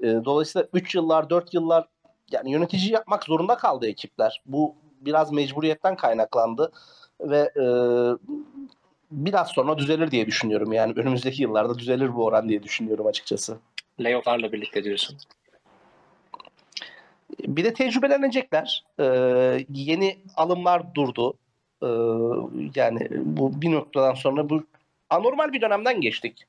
e, 0.04 0.08
dolayısıyla 0.26 0.68
3 0.74 0.96
yıllar 0.96 1.30
4 1.30 1.54
yıllar 1.54 1.88
yani 2.34 2.52
yönetici 2.52 2.92
yapmak 2.92 3.24
zorunda 3.24 3.58
kaldı 3.58 3.88
ekipler. 3.88 4.42
Bu 4.46 4.76
biraz 5.02 5.32
mecburiyetten 5.32 5.96
kaynaklandı 5.96 6.72
ve 7.22 7.52
e, 7.56 7.66
biraz 9.12 9.48
sonra 9.48 9.78
düzelir 9.78 10.12
diye 10.12 10.26
düşünüyorum. 10.26 10.74
Yani 10.74 10.94
önümüzdeki 10.96 11.42
yıllarda 11.42 11.80
düzelir 11.80 12.16
bu 12.16 12.26
oran 12.26 12.50
diye 12.50 12.64
düşünüyorum 12.64 13.08
açıkçası. 13.08 13.58
Layoff'larla 14.00 14.52
birlikte 14.52 14.84
diyorsun. 14.84 15.18
Bir 17.40 17.64
de 17.64 17.74
tecrübelenecekler. 17.74 18.84
Ee, 19.00 19.66
yeni 19.70 20.18
alımlar 20.36 20.96
durdu. 20.96 21.34
Ee, 21.84 21.88
yani 22.76 23.08
bu 23.12 23.62
bir 23.62 23.72
noktadan 23.72 24.14
sonra 24.14 24.50
bu 24.50 24.64
anormal 25.10 25.54
bir 25.54 25.62
dönemden 25.62 26.02
geçtik. 26.02 26.46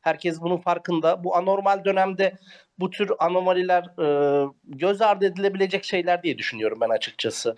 Herkes 0.00 0.40
bunun 0.40 0.56
farkında. 0.56 1.24
Bu 1.24 1.36
anormal 1.36 1.84
dönemde 1.84 2.38
bu 2.78 2.90
tür 2.90 3.12
anomaliler 3.18 3.82
e, 3.82 4.48
göz 4.64 5.02
ardı 5.02 5.26
edilebilecek 5.26 5.84
şeyler 5.84 6.22
diye 6.22 6.38
düşünüyorum 6.38 6.78
ben 6.80 6.88
açıkçası. 6.88 7.56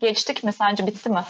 Geçtik 0.00 0.44
mi 0.44 0.52
sence 0.52 0.86
bitti 0.86 1.10
mi? 1.10 1.24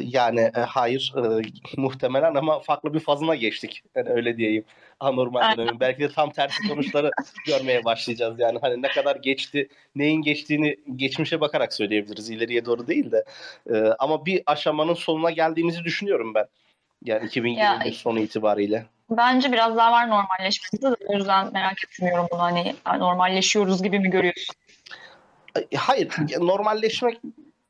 Yani 0.00 0.50
hayır 0.68 1.14
e, 1.16 1.42
muhtemelen 1.76 2.34
ama 2.34 2.60
farklı 2.60 2.94
bir 2.94 3.00
fazına 3.00 3.34
geçtik. 3.34 3.82
Yani 3.94 4.08
öyle 4.10 4.36
diyeyim. 4.36 4.64
Anormal 5.00 5.56
dönemin. 5.56 5.80
Belki 5.80 6.00
de 6.00 6.08
tam 6.08 6.30
tersi 6.30 6.68
sonuçları 6.68 7.10
görmeye 7.46 7.84
başlayacağız. 7.84 8.40
Yani 8.40 8.58
hani 8.62 8.82
ne 8.82 8.88
kadar 8.88 9.16
geçti, 9.16 9.68
neyin 9.96 10.22
geçtiğini 10.22 10.76
geçmişe 10.96 11.40
bakarak 11.40 11.72
söyleyebiliriz. 11.72 12.30
İleriye 12.30 12.64
doğru 12.64 12.86
değil 12.86 13.10
de. 13.10 13.24
E, 13.70 13.76
ama 13.98 14.26
bir 14.26 14.42
aşamanın 14.46 14.94
sonuna 14.94 15.30
geldiğimizi 15.30 15.84
düşünüyorum 15.84 16.34
ben. 16.34 16.46
Yani 17.04 17.26
2021 17.26 17.84
Ya- 17.86 17.92
sonu 17.92 18.20
itibariyle. 18.20 18.86
Bence 19.10 19.52
biraz 19.52 19.76
daha 19.76 19.92
var 19.92 20.08
normalleşmesi 20.08 20.82
de 20.82 20.86
o 21.06 21.16
yüzden 21.16 21.52
merak 21.52 21.84
etmiyorum 21.84 22.26
bunu 22.32 22.40
hani 22.40 22.74
normalleşiyoruz 22.86 23.82
gibi 23.82 24.00
mi 24.00 24.10
görüyorsun? 24.10 24.54
E, 25.72 25.76
Hayır, 25.76 26.08
normalleşmek 26.40 27.20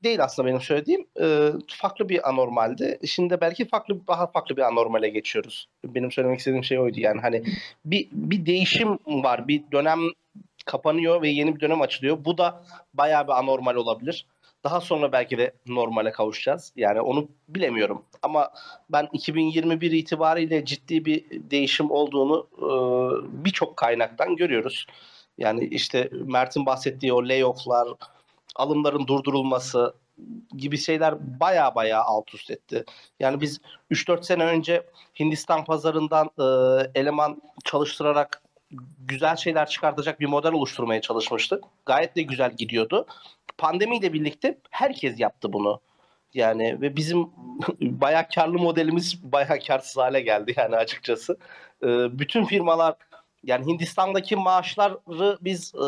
değil 0.03 0.25
aslında 0.25 0.49
benim 0.49 0.61
söylediğim. 0.61 1.07
Ee, 1.21 1.49
farklı 1.69 2.09
bir 2.09 2.29
anormaldi. 2.29 2.99
Şimdi 3.07 3.41
belki 3.41 3.69
farklı 3.69 4.07
daha 4.09 4.27
farklı 4.27 4.57
bir 4.57 4.63
anormale 4.63 5.09
geçiyoruz. 5.09 5.69
Benim 5.85 6.13
söylemek 6.13 6.39
istediğim 6.39 6.65
şey 6.65 6.79
oydu 6.79 7.01
yani 7.01 7.21
hani 7.21 7.43
bir 7.85 8.09
bir 8.13 8.47
değişim 8.47 8.99
var, 9.07 9.49
bir 9.49 9.63
dönem 9.73 9.99
kapanıyor 10.67 11.23
ve 11.23 11.29
yeni 11.29 11.57
bir 11.57 11.61
dönem 11.61 11.81
açılıyor. 11.81 12.25
Bu 12.25 12.39
da 12.39 12.65
bayağı 12.95 13.27
bir 13.27 13.33
anormal 13.33 13.75
olabilir. 13.75 14.27
Daha 14.65 14.81
sonra 14.81 15.13
belki 15.13 15.39
de 15.39 15.53
normale 15.67 16.13
kavuşacağız. 16.13 16.73
Yani 16.77 17.01
onu 17.01 17.29
bilemiyorum. 17.49 18.03
Ama 18.23 18.51
ben 18.91 19.09
2021 19.13 19.91
itibariyle 19.93 20.65
ciddi 20.65 21.05
bir 21.05 21.25
değişim 21.31 21.91
olduğunu 21.91 22.47
e, 22.59 22.69
birçok 23.45 23.77
kaynaktan 23.77 24.37
görüyoruz. 24.37 24.87
Yani 25.39 25.65
işte 25.65 26.11
Mert'in 26.13 26.67
bahsettiği 26.67 27.13
o 27.13 27.29
layoff'lar, 27.29 27.89
alımların 28.57 29.07
durdurulması 29.07 29.95
gibi 30.57 30.79
şeyler 30.79 31.41
baya 31.41 31.75
baya 31.75 32.03
alt 32.03 32.35
üst 32.35 32.51
etti. 32.51 32.85
Yani 33.21 33.41
biz 33.41 33.61
3-4 33.91 34.23
sene 34.23 34.45
önce 34.45 34.83
Hindistan 35.21 35.65
pazarından 35.65 36.31
e, 36.39 36.45
eleman 37.01 37.43
çalıştırarak 37.65 38.43
güzel 38.99 39.37
şeyler 39.37 39.69
çıkartacak 39.69 40.21
bir 40.21 40.27
model 40.27 40.53
oluşturmaya 40.53 41.01
çalışmıştık. 41.01 41.65
Gayet 41.87 42.17
de 42.17 42.23
güzel 42.23 42.57
gidiyordu. 42.57 43.07
Pandemiyle 43.59 44.13
birlikte 44.13 44.59
herkes 44.71 45.21
yaptı 45.21 45.53
bunu. 45.53 45.81
Yani 46.35 46.81
ve 46.81 46.97
bizim 46.97 47.19
bayağı 47.81 48.29
karlı 48.35 48.59
modelimiz 48.59 49.33
bayağı 49.33 49.59
karsız 49.67 49.97
hale 49.97 50.21
geldi 50.21 50.55
yani 50.57 50.77
açıkçası. 50.77 51.39
E, 51.83 51.87
bütün 52.19 52.45
firmalar 52.45 52.95
yani 53.45 53.67
Hindistan'daki 53.67 54.37
maaşları 54.37 55.39
biz 55.41 55.75
e, 55.75 55.87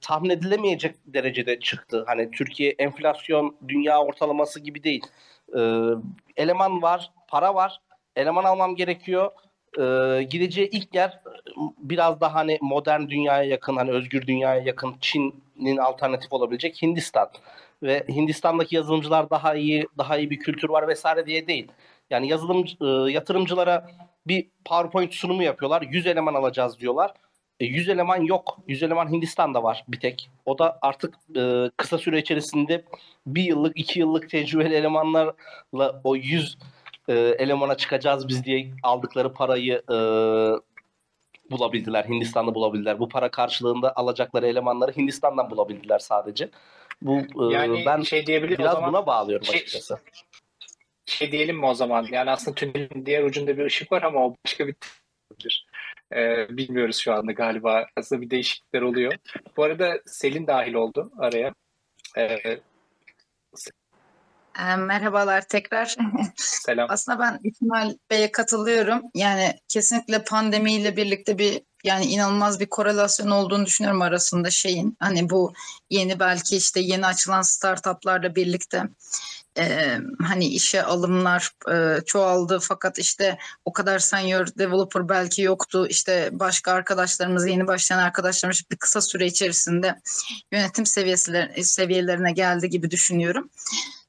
tahmin 0.00 0.30
edilemeyecek 0.30 0.96
derecede 1.06 1.60
çıktı. 1.60 2.04
Hani 2.06 2.30
Türkiye 2.30 2.70
enflasyon 2.78 3.56
dünya 3.68 4.02
ortalaması 4.02 4.60
gibi 4.60 4.82
değil. 4.84 5.06
E, 5.56 5.60
eleman 6.36 6.82
var, 6.82 7.10
para 7.28 7.54
var. 7.54 7.80
Eleman 8.16 8.44
almam 8.44 8.76
gerekiyor. 8.76 9.30
E, 9.78 10.22
gideceği 10.22 10.68
ilk 10.72 10.94
yer 10.94 11.20
biraz 11.78 12.20
daha 12.20 12.34
hani 12.34 12.58
modern 12.60 13.08
dünyaya 13.08 13.44
yakın, 13.44 13.76
hani 13.76 13.90
özgür 13.90 14.26
dünyaya 14.26 14.62
yakın 14.62 14.94
Çin'in 15.00 15.76
alternatif 15.76 16.32
olabilecek 16.32 16.82
Hindistan. 16.82 17.28
Ve 17.82 18.04
Hindistan'daki 18.08 18.76
yazılımcılar 18.76 19.30
daha 19.30 19.54
iyi, 19.54 19.86
daha 19.98 20.18
iyi 20.18 20.30
bir 20.30 20.38
kültür 20.38 20.68
var 20.68 20.88
vesaire 20.88 21.26
diye 21.26 21.46
değil. 21.46 21.68
Yani 22.10 22.28
yazılım 22.28 22.64
e, 22.80 23.12
yatırımcılara 23.12 23.90
bir 24.26 24.48
PowerPoint 24.64 25.14
sunumu 25.14 25.42
yapıyorlar. 25.42 25.82
100 25.82 26.06
eleman 26.06 26.34
alacağız 26.34 26.80
diyorlar. 26.80 27.14
E, 27.60 27.66
100 27.66 27.88
eleman 27.88 28.22
yok. 28.22 28.58
100 28.68 28.82
eleman 28.82 29.12
Hindistan'da 29.12 29.62
var 29.62 29.84
bir 29.88 30.00
tek. 30.00 30.30
O 30.46 30.58
da 30.58 30.78
artık 30.82 31.14
e, 31.36 31.70
kısa 31.76 31.98
süre 31.98 32.18
içerisinde 32.18 32.84
bir 33.26 33.42
yıllık, 33.42 33.78
iki 33.78 34.00
yıllık 34.00 34.30
tecrübeli 34.30 34.74
elemanlarla 34.74 36.00
o 36.04 36.16
100 36.16 36.58
e, 37.08 37.12
elemana 37.14 37.76
çıkacağız 37.76 38.28
biz 38.28 38.44
diye 38.44 38.70
aldıkları 38.82 39.32
parayı 39.32 39.82
e, 39.90 39.96
bulabildiler. 41.50 42.04
Hindistan'da 42.04 42.54
bulabildiler. 42.54 42.98
Bu 42.98 43.08
para 43.08 43.30
karşılığında 43.30 43.96
alacakları 43.96 44.46
elemanları 44.46 44.92
Hindistan'dan 44.96 45.50
bulabildiler 45.50 45.98
sadece. 45.98 46.50
Bu 47.02 47.18
e, 47.18 47.54
Yani 47.54 47.82
ben 47.86 48.00
şey 48.02 48.26
diyebilir 48.26 48.58
biraz 48.58 48.72
zaman- 48.74 48.92
buna 48.92 49.06
bağlıyorum 49.06 49.46
Şey- 49.46 49.54
açıkçası. 49.56 49.98
Şey 51.06 51.32
diyelim 51.32 51.56
mi 51.58 51.66
o 51.66 51.74
zaman? 51.74 52.06
Yani 52.10 52.30
aslında 52.30 52.54
tünelin 52.54 53.06
diğer 53.06 53.24
ucunda 53.24 53.58
bir 53.58 53.64
ışık 53.64 53.92
var 53.92 54.02
ama 54.02 54.26
o 54.26 54.34
başka 54.46 54.66
bir 54.66 54.74
olabilir. 55.30 55.66
Ee, 56.14 56.46
bilmiyoruz 56.56 56.96
şu 56.96 57.12
anda 57.14 57.32
galiba. 57.32 57.86
Aslında 57.96 58.22
bir 58.22 58.30
değişiklikler 58.30 58.82
oluyor. 58.82 59.14
Bu 59.56 59.62
arada 59.64 60.00
Selin 60.06 60.46
dahil 60.46 60.74
oldu 60.74 61.10
araya. 61.18 61.54
Ee, 62.18 62.60
merhabalar 64.78 65.48
tekrar. 65.48 65.96
selam. 66.36 66.86
Aslında 66.90 67.18
ben 67.18 67.40
İsmail 67.44 67.94
Bey'e 68.10 68.32
katılıyorum. 68.32 69.02
Yani 69.14 69.54
kesinlikle 69.68 70.24
pandemiyle 70.24 70.96
birlikte 70.96 71.38
bir 71.38 71.62
yani 71.84 72.04
inanılmaz 72.04 72.60
bir 72.60 72.66
korelasyon 72.66 73.30
olduğunu 73.30 73.66
düşünüyorum 73.66 74.02
arasında 74.02 74.50
şeyin. 74.50 74.96
Hani 75.00 75.30
bu 75.30 75.52
yeni 75.90 76.20
belki 76.20 76.56
işte 76.56 76.80
yeni 76.80 77.06
açılan 77.06 77.42
startuplarla 77.42 78.34
birlikte 78.34 78.82
e, 79.58 79.98
hani 80.22 80.46
işe 80.46 80.82
alımlar 80.82 81.50
e, 81.72 82.04
çoğaldı 82.04 82.58
fakat 82.62 82.98
işte 82.98 83.38
o 83.64 83.72
kadar 83.72 83.98
senior 83.98 84.46
developer 84.58 85.08
belki 85.08 85.42
yoktu. 85.42 85.86
İşte 85.88 86.30
başka 86.32 86.72
arkadaşlarımız 86.72 87.46
yeni 87.46 87.66
başlayan 87.66 87.98
arkadaşlarımız 87.98 88.62
bir 88.70 88.76
kısa 88.76 89.00
süre 89.00 89.26
içerisinde 89.26 90.00
yönetim 90.52 90.86
seviyesi 90.86 91.50
seviyelerine 91.62 92.32
geldi 92.32 92.70
gibi 92.70 92.90
düşünüyorum. 92.90 93.50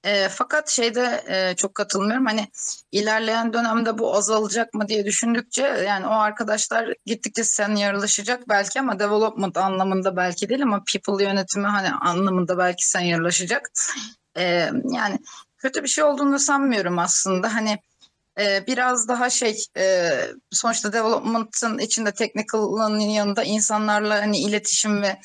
E, 0.04 0.30
fakat 0.30 0.70
şeyde 0.70 1.24
e, 1.28 1.56
çok 1.56 1.76
katılmıyorum. 1.76 2.26
Hani 2.26 2.48
ilerleyen 2.92 3.54
dönemde 3.54 3.98
bu 3.98 4.16
azalacak 4.16 4.74
mı 4.74 4.88
diye 4.88 5.06
düşündükçe 5.06 5.62
yani 5.62 6.08
o 6.08 6.12
arkadaşlar 6.12 6.94
gittikçe 7.06 7.44
seniorlaşacak 7.44 8.50
belki 8.50 8.80
ama 8.80 9.00
development 9.00 9.58
anlamında 9.58 10.16
belki 10.16 10.50
değil 10.50 10.63
ama 10.63 10.84
people 10.94 11.24
yönetimi 11.24 11.68
hani 11.68 11.89
anlamında 11.92 12.58
belki 12.58 12.89
seniorlaşacak. 12.89 13.72
E, 14.38 14.44
yani 14.94 15.20
kötü 15.58 15.84
bir 15.84 15.88
şey 15.88 16.04
olduğunu 16.04 16.39
sanmıyorum 16.39 17.00
aslında. 17.00 17.56
Hani 17.56 17.80
e, 18.39 18.68
biraz 18.68 19.08
daha 19.08 19.30
şey 19.30 19.58
e, 19.78 20.12
sonuçta 20.52 20.94
development'ın 20.94 21.78
içinde 21.78 22.12
technical'ın 22.12 23.00
yanında 23.00 23.44
insanlarla 23.44 24.22
hani 24.22 24.38
iletişim 24.39 25.02
ve 25.02 25.18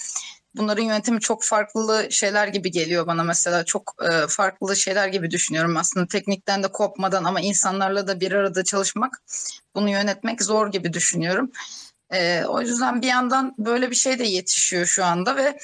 bunların 0.58 0.82
yönetimi 0.82 1.20
çok 1.20 1.44
farklı 1.44 2.06
şeyler 2.10 2.48
gibi 2.48 2.70
geliyor 2.70 3.06
bana 3.06 3.24
mesela. 3.24 3.64
Çok 3.64 3.94
e, 4.10 4.26
farklı 4.28 4.76
şeyler 4.76 5.08
gibi 5.08 5.30
düşünüyorum 5.30 5.76
aslında. 5.76 6.06
Teknikten 6.06 6.62
de 6.62 6.68
kopmadan 6.68 7.24
ama 7.24 7.40
insanlarla 7.40 8.06
da 8.08 8.20
bir 8.20 8.32
arada 8.32 8.64
çalışmak 8.64 9.22
bunu 9.74 9.90
yönetmek 9.90 10.42
zor 10.42 10.72
gibi 10.72 10.92
düşünüyorum. 10.92 11.52
E, 12.12 12.44
o 12.44 12.60
yüzden 12.60 13.02
bir 13.02 13.06
yandan 13.06 13.54
böyle 13.58 13.90
bir 13.90 13.96
şey 13.96 14.18
de 14.18 14.24
yetişiyor 14.24 14.86
şu 14.86 15.04
anda 15.04 15.36
ve 15.36 15.58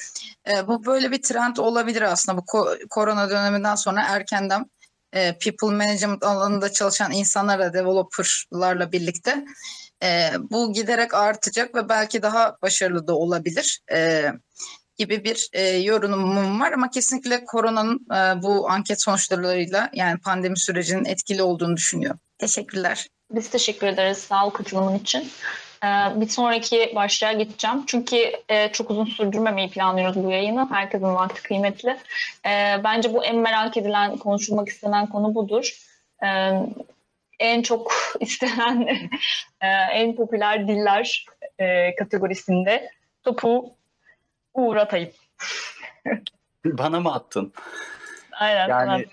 e, 0.47 0.67
bu 0.67 0.85
böyle 0.85 1.11
bir 1.11 1.21
trend 1.21 1.57
olabilir 1.57 2.01
aslında. 2.01 2.37
Bu 2.37 2.41
ko- 2.41 2.87
korona 2.87 3.29
döneminden 3.29 3.75
sonra 3.75 4.03
erkenden 4.07 4.65
e, 5.13 5.37
people 5.37 5.75
management 5.75 6.23
alanında 6.23 6.71
çalışan 6.71 7.11
insanlarla, 7.11 7.73
developerlarla 7.73 8.91
birlikte 8.91 9.45
e, 10.03 10.31
bu 10.51 10.73
giderek 10.73 11.13
artacak 11.13 11.75
ve 11.75 11.89
belki 11.89 12.21
daha 12.21 12.57
başarılı 12.61 13.07
da 13.07 13.15
olabilir. 13.15 13.81
E, 13.91 14.31
gibi 14.97 15.23
bir 15.23 15.49
e, 15.53 15.61
yorumum 15.61 16.61
var 16.61 16.71
ama 16.71 16.89
kesinlikle 16.89 17.45
koronanın 17.45 18.05
e, 18.11 18.41
bu 18.41 18.69
anket 18.69 19.01
sonuçlarıyla 19.01 19.89
yani 19.93 20.19
pandemi 20.19 20.59
sürecinin 20.59 21.05
etkili 21.05 21.43
olduğunu 21.43 21.77
düşünüyorum. 21.77 22.19
Teşekkürler. 22.37 23.07
Biz 23.31 23.49
teşekkür 23.49 23.87
ederiz 23.87 24.17
sağ 24.17 24.45
ol 24.45 24.49
katılımın 24.49 24.99
için. 24.99 25.31
Ee, 25.83 26.21
bir 26.21 26.27
sonraki 26.27 26.91
başlığa 26.95 27.33
geçeceğim. 27.33 27.83
Çünkü 27.87 28.31
e, 28.49 28.71
çok 28.71 28.91
uzun 28.91 29.05
sürdürmemeyi 29.05 29.69
planlıyoruz 29.69 30.23
bu 30.23 30.31
yayını. 30.31 30.69
Herkesin 30.71 31.15
vakti 31.15 31.43
kıymetli. 31.43 31.97
Ee, 32.45 32.83
bence 32.83 33.13
bu 33.13 33.25
en 33.25 33.35
merak 33.35 33.77
edilen, 33.77 34.17
konuşulmak 34.17 34.69
istenen 34.69 35.07
konu 35.07 35.35
budur. 35.35 35.69
Ee, 36.23 36.51
en 37.39 37.61
çok 37.61 37.93
istenen, 38.19 38.81
e, 39.61 39.67
en 39.93 40.15
popüler 40.15 40.67
diller 40.67 41.25
e, 41.59 41.95
kategorisinde 41.95 42.91
topu 43.23 43.75
Uğur 44.55 44.75
atayım. 44.75 45.11
Bana 46.65 46.99
mı 46.99 47.13
attın? 47.13 47.53
Aynen. 48.31 48.69
Yani 48.69 49.05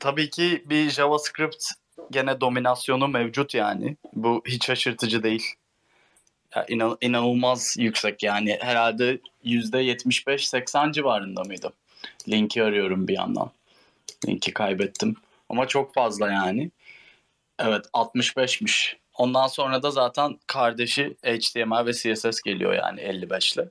tabii 0.00 0.30
ki 0.30 0.64
bir 0.66 0.90
JavaScript 0.90 1.64
gene 2.10 2.40
dominasyonu 2.40 3.08
mevcut 3.08 3.54
yani. 3.54 3.96
Bu 4.12 4.42
hiç 4.46 4.66
şaşırtıcı 4.66 5.22
değil. 5.22 5.54
Ya 6.56 6.66
inan- 6.68 6.98
inanılmaz 7.00 7.76
yüksek 7.78 8.22
yani. 8.22 8.58
Herhalde 8.60 9.18
%75-80 9.44 10.92
civarında 10.92 11.42
mıydı? 11.42 11.72
Linki 12.28 12.62
arıyorum 12.62 13.08
bir 13.08 13.14
yandan. 13.14 13.50
Linki 14.28 14.52
kaybettim. 14.52 15.16
Ama 15.48 15.68
çok 15.68 15.94
fazla 15.94 16.32
yani. 16.32 16.70
Evet 17.58 17.84
65'miş. 17.94 18.96
Ondan 19.14 19.46
sonra 19.46 19.82
da 19.82 19.90
zaten 19.90 20.38
kardeşi 20.46 21.16
HTML 21.24 21.86
ve 21.86 21.92
CSS 21.92 22.42
geliyor 22.42 22.72
yani 22.74 23.00
55'le. 23.00 23.68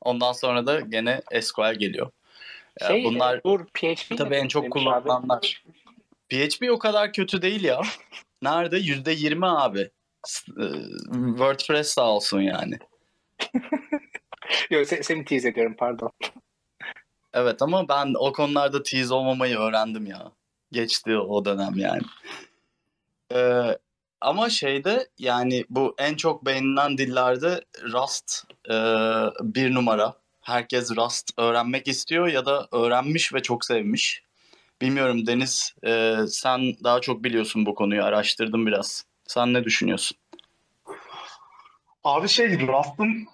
Ondan 0.00 0.32
sonra 0.32 0.66
da 0.66 0.80
gene 0.80 1.22
SQL 1.40 1.74
geliyor. 1.74 2.10
Şey, 2.86 3.04
bunlar 3.04 3.44
dur 3.44 3.66
PHP 3.74 4.18
tabii 4.18 4.34
en 4.34 4.48
çok 4.48 4.64
abi. 4.64 4.70
kullanılanlar. 4.70 5.64
PHP 6.28 6.70
o 6.70 6.78
kadar 6.78 7.12
kötü 7.12 7.42
değil 7.42 7.64
ya. 7.64 7.80
Nerede? 8.42 8.78
%20 8.78 9.46
abi. 9.46 9.90
S- 10.26 10.52
e, 10.52 10.66
WordPress 11.28 11.88
sağ 11.88 12.10
olsun 12.10 12.40
yani. 12.40 12.78
Yok, 14.70 14.86
se- 14.86 15.02
seni 15.02 15.24
tease 15.24 15.48
ediyorum 15.48 15.74
pardon. 15.78 16.10
Evet 17.34 17.62
ama 17.62 17.88
ben 17.88 18.14
o 18.18 18.32
konularda 18.32 18.82
tease 18.82 19.14
olmamayı 19.14 19.56
öğrendim 19.58 20.06
ya. 20.06 20.32
Geçti 20.72 21.16
o 21.16 21.44
dönem 21.44 21.72
yani. 21.76 22.02
Ee, 23.32 23.78
ama 24.20 24.50
şeyde 24.50 25.08
yani 25.18 25.64
bu 25.70 25.94
en 25.98 26.14
çok 26.14 26.46
beğenilen 26.46 26.98
dillerde 26.98 27.64
Rust 27.82 28.44
e, 28.70 28.76
bir 29.42 29.74
numara. 29.74 30.14
Herkes 30.40 30.96
Rust 30.96 31.30
öğrenmek 31.38 31.88
istiyor 31.88 32.28
ya 32.28 32.46
da 32.46 32.68
öğrenmiş 32.72 33.34
ve 33.34 33.42
çok 33.42 33.64
sevmiş. 33.64 34.22
Bilmiyorum 34.82 35.26
Deniz 35.26 35.74
e, 35.86 36.16
sen 36.28 36.60
daha 36.84 37.00
çok 37.00 37.24
biliyorsun 37.24 37.66
bu 37.66 37.74
konuyu 37.74 38.04
araştırdım 38.04 38.66
biraz. 38.66 39.04
Sen 39.26 39.52
ne 39.54 39.64
düşünüyorsun? 39.64 40.18
Abi 42.04 42.28
şey 42.28 42.66
Rust'ın 42.68 43.26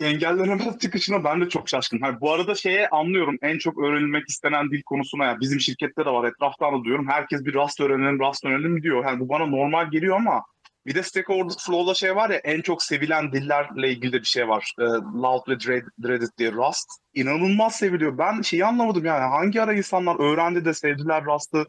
engellenemez 0.00 0.78
çıkışına 0.78 1.24
ben 1.24 1.40
de 1.40 1.48
çok 1.48 1.68
şaşkınım. 1.68 2.02
Hani 2.02 2.20
bu 2.20 2.32
arada 2.32 2.54
şeye 2.54 2.88
anlıyorum 2.88 3.38
en 3.42 3.58
çok 3.58 3.78
öğrenilmek 3.78 4.28
istenen 4.28 4.70
dil 4.70 4.82
konusuna 4.82 5.24
ya 5.24 5.40
bizim 5.40 5.60
şirkette 5.60 6.04
de 6.04 6.10
var 6.10 6.28
etraftan 6.28 6.74
da 6.74 6.84
duyuyorum. 6.84 7.08
Herkes 7.08 7.44
bir 7.44 7.54
Rust 7.54 7.80
öğrenelim 7.80 8.20
Rust 8.20 8.44
öğrenelim 8.44 8.82
diyor. 8.82 9.04
Yani 9.04 9.20
bu 9.20 9.28
bana 9.28 9.46
normal 9.46 9.90
geliyor 9.90 10.16
ama 10.16 10.42
bir 10.86 10.94
de 10.94 11.02
Stack 11.02 11.30
Overflow'da 11.30 11.94
şey 11.94 12.16
var 12.16 12.30
ya 12.30 12.36
en 12.36 12.60
çok 12.60 12.82
sevilen 12.82 13.32
dillerle 13.32 13.90
ilgili 13.90 14.12
de 14.12 14.20
bir 14.20 14.26
şey 14.26 14.48
var. 14.48 14.72
E, 14.78 14.82
Loud 15.22 15.48
ve 15.48 15.52
Dread- 15.54 15.90
Dreaded 16.02 16.28
diye 16.38 16.52
Rust. 16.52 16.88
İnanılmaz 17.14 17.76
seviliyor. 17.76 18.18
Ben 18.18 18.42
şeyi 18.42 18.64
anlamadım 18.64 19.04
yani 19.04 19.20
hangi 19.24 19.62
ara 19.62 19.74
insanlar 19.74 20.20
öğrendi 20.20 20.64
de 20.64 20.74
sevdiler 20.74 21.24
Rust'ı. 21.24 21.64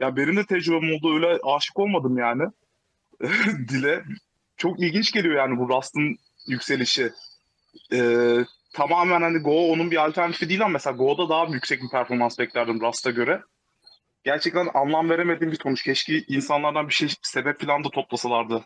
Ya 0.00 0.16
benim 0.16 0.36
de 0.36 0.44
tecrübem 0.46 0.94
oldu 0.94 1.14
öyle 1.14 1.38
aşık 1.44 1.78
olmadım 1.78 2.18
yani 2.18 2.42
dile. 3.68 4.04
Çok 4.56 4.80
ilginç 4.80 5.12
geliyor 5.12 5.34
yani 5.36 5.58
bu 5.58 5.68
Rust'ın 5.68 6.16
yükselişi. 6.48 7.12
Ee, 7.92 8.36
tamamen 8.74 9.22
hani 9.22 9.38
Go 9.38 9.72
onun 9.72 9.90
bir 9.90 10.04
alternatifi 10.04 10.48
değil 10.48 10.62
ama 10.62 10.72
mesela 10.72 10.96
Go'da 10.96 11.28
daha 11.28 11.44
yüksek 11.46 11.82
bir 11.82 11.88
performans 11.88 12.38
beklerdim 12.38 12.80
Rust'a 12.80 13.10
göre. 13.10 13.42
Gerçekten 14.24 14.68
anlam 14.74 15.10
veremediğim 15.10 15.52
bir 15.52 15.58
sonuç. 15.58 15.82
Keşke 15.82 16.18
insanlardan 16.18 16.88
bir 16.88 16.94
şey 16.94 17.08
sebep 17.22 17.60
falan 17.60 17.84
da 17.84 17.90
toplasalardı 17.90 18.64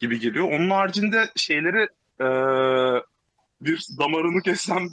gibi 0.00 0.20
geliyor. 0.20 0.44
Onun 0.52 0.70
haricinde 0.70 1.30
şeyleri 1.36 1.88
ee, 2.20 3.00
bir 3.60 3.86
damarını 3.98 4.42
kesen 4.42 4.88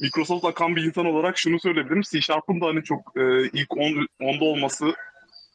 Microsoft 0.00 0.44
akan 0.44 0.76
bir 0.76 0.84
insan 0.84 1.06
olarak 1.06 1.38
şunu 1.38 1.60
söyleyebilirim. 1.60 2.02
C 2.02 2.20
Sharp'ın 2.20 2.60
da 2.60 2.66
hani 2.66 2.84
çok 2.84 3.12
ee, 3.16 3.42
ilk 3.52 3.76
10, 3.76 4.06
10'da 4.20 4.44
olması 4.44 4.94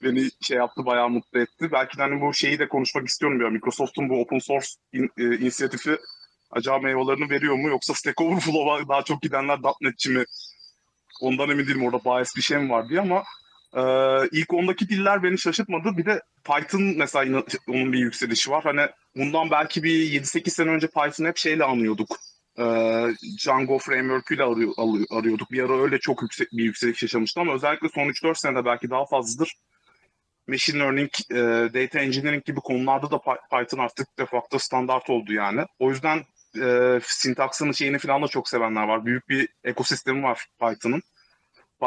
beni 0.03 0.29
şey 0.41 0.57
yaptı 0.57 0.85
bayağı 0.85 1.09
mutlu 1.09 1.39
etti. 1.39 1.71
Belki 1.71 1.97
de 1.97 2.01
hani 2.01 2.21
bu 2.21 2.33
şeyi 2.33 2.59
de 2.59 2.67
konuşmak 2.67 3.07
istiyorum 3.07 3.41
ya. 3.41 3.49
Microsoft'un 3.49 4.09
bu 4.09 4.21
open 4.21 4.39
source 4.39 4.67
in- 4.93 5.11
e, 5.17 5.23
inisiyatifi 5.23 5.97
acaba 6.51 6.79
meyvelerini 6.79 7.29
veriyor 7.29 7.55
mu? 7.55 7.69
Yoksa 7.69 7.93
Stack 7.93 8.21
Overflow'a 8.21 8.87
daha 8.87 9.03
çok 9.03 9.21
gidenler 9.21 9.59
.NET'çi 9.81 10.09
mi? 10.09 10.25
Ondan 11.21 11.49
emin 11.49 11.67
değilim 11.67 11.85
orada 11.85 12.05
bias 12.05 12.35
bir 12.37 12.41
şey 12.41 12.57
mi 12.57 12.69
var 12.69 12.89
diye 12.89 13.01
ama 13.01 13.23
e, 13.73 13.81
ilk 14.31 14.53
ondaki 14.53 14.89
diller 14.89 15.23
beni 15.23 15.37
şaşırtmadı. 15.39 15.97
Bir 15.97 16.05
de 16.05 16.21
Python 16.43 16.83
mesela 16.97 17.43
onun 17.67 17.93
bir 17.93 17.99
yükselişi 17.99 18.51
var. 18.51 18.63
Hani 18.63 18.87
bundan 19.15 19.51
belki 19.51 19.83
bir 19.83 20.11
7-8 20.11 20.49
sene 20.53 20.69
önce 20.69 20.87
Python 20.87 21.25
hep 21.25 21.37
şeyle 21.37 21.63
anıyorduk. 21.63 22.17
E, 22.59 22.63
Django 23.39 23.77
arıyor, 24.43 24.73
alıyor- 24.77 25.07
arıyorduk. 25.11 25.51
Bir 25.51 25.63
ara 25.63 25.83
öyle 25.83 25.99
çok 25.99 26.21
yüksek 26.21 26.47
bir 26.51 26.63
yükseliş 26.63 27.01
yaşamıştı 27.03 27.41
ama 27.41 27.53
özellikle 27.53 27.89
son 27.89 28.09
3-4 28.09 28.39
senede 28.39 28.65
belki 28.65 28.89
daha 28.89 29.05
fazladır 29.05 29.55
machine 30.47 30.79
learning, 30.79 31.09
e, 31.31 31.35
data 31.73 31.99
engineering 31.99 32.45
gibi 32.45 32.59
konularda 32.59 33.11
da 33.11 33.15
Py- 33.15 33.39
Python 33.51 33.79
artık 33.79 34.19
de 34.19 34.25
facto 34.25 34.59
standart 34.59 35.09
oldu 35.09 35.33
yani. 35.33 35.65
O 35.79 35.89
yüzden 35.89 36.23
e, 36.61 36.99
sintaksını 37.03 37.73
şeyini 37.73 37.97
falan 37.97 38.23
da 38.23 38.27
çok 38.27 38.49
sevenler 38.49 38.83
var. 38.87 39.05
Büyük 39.05 39.29
bir 39.29 39.49
ekosistemi 39.63 40.23
var 40.23 40.45
Python'ın. 40.59 41.01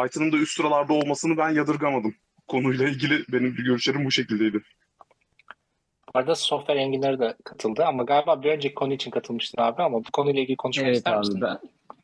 Python'ın 0.03 0.33
da 0.33 0.37
üst 0.37 0.57
sıralarda 0.57 0.93
olmasını 0.93 1.37
ben 1.37 1.51
yadırgamadım. 1.51 2.15
Konuyla 2.49 2.89
ilgili 2.89 3.25
benim 3.33 3.55
görüşlerim 3.55 4.05
bu 4.05 4.11
şekildeydi. 4.11 4.63
Bu 6.15 6.19
arada 6.19 6.35
software 6.35 6.81
engineer 6.81 7.19
de 7.19 7.37
katıldı 7.45 7.85
ama 7.85 8.03
galiba 8.03 8.43
bir 8.43 8.51
önceki 8.51 8.75
konu 8.75 8.93
için 8.93 9.11
katılmıştın 9.11 9.63
abi 9.63 9.83
ama 9.83 9.99
bu 9.99 10.11
konuyla 10.13 10.43
ilgili 10.43 10.57
konuşmak 10.57 10.87
Evet 10.87 10.97
ister 10.97 11.13
abi 11.13 11.19
misin? 11.19 11.41
ben, 11.41 11.59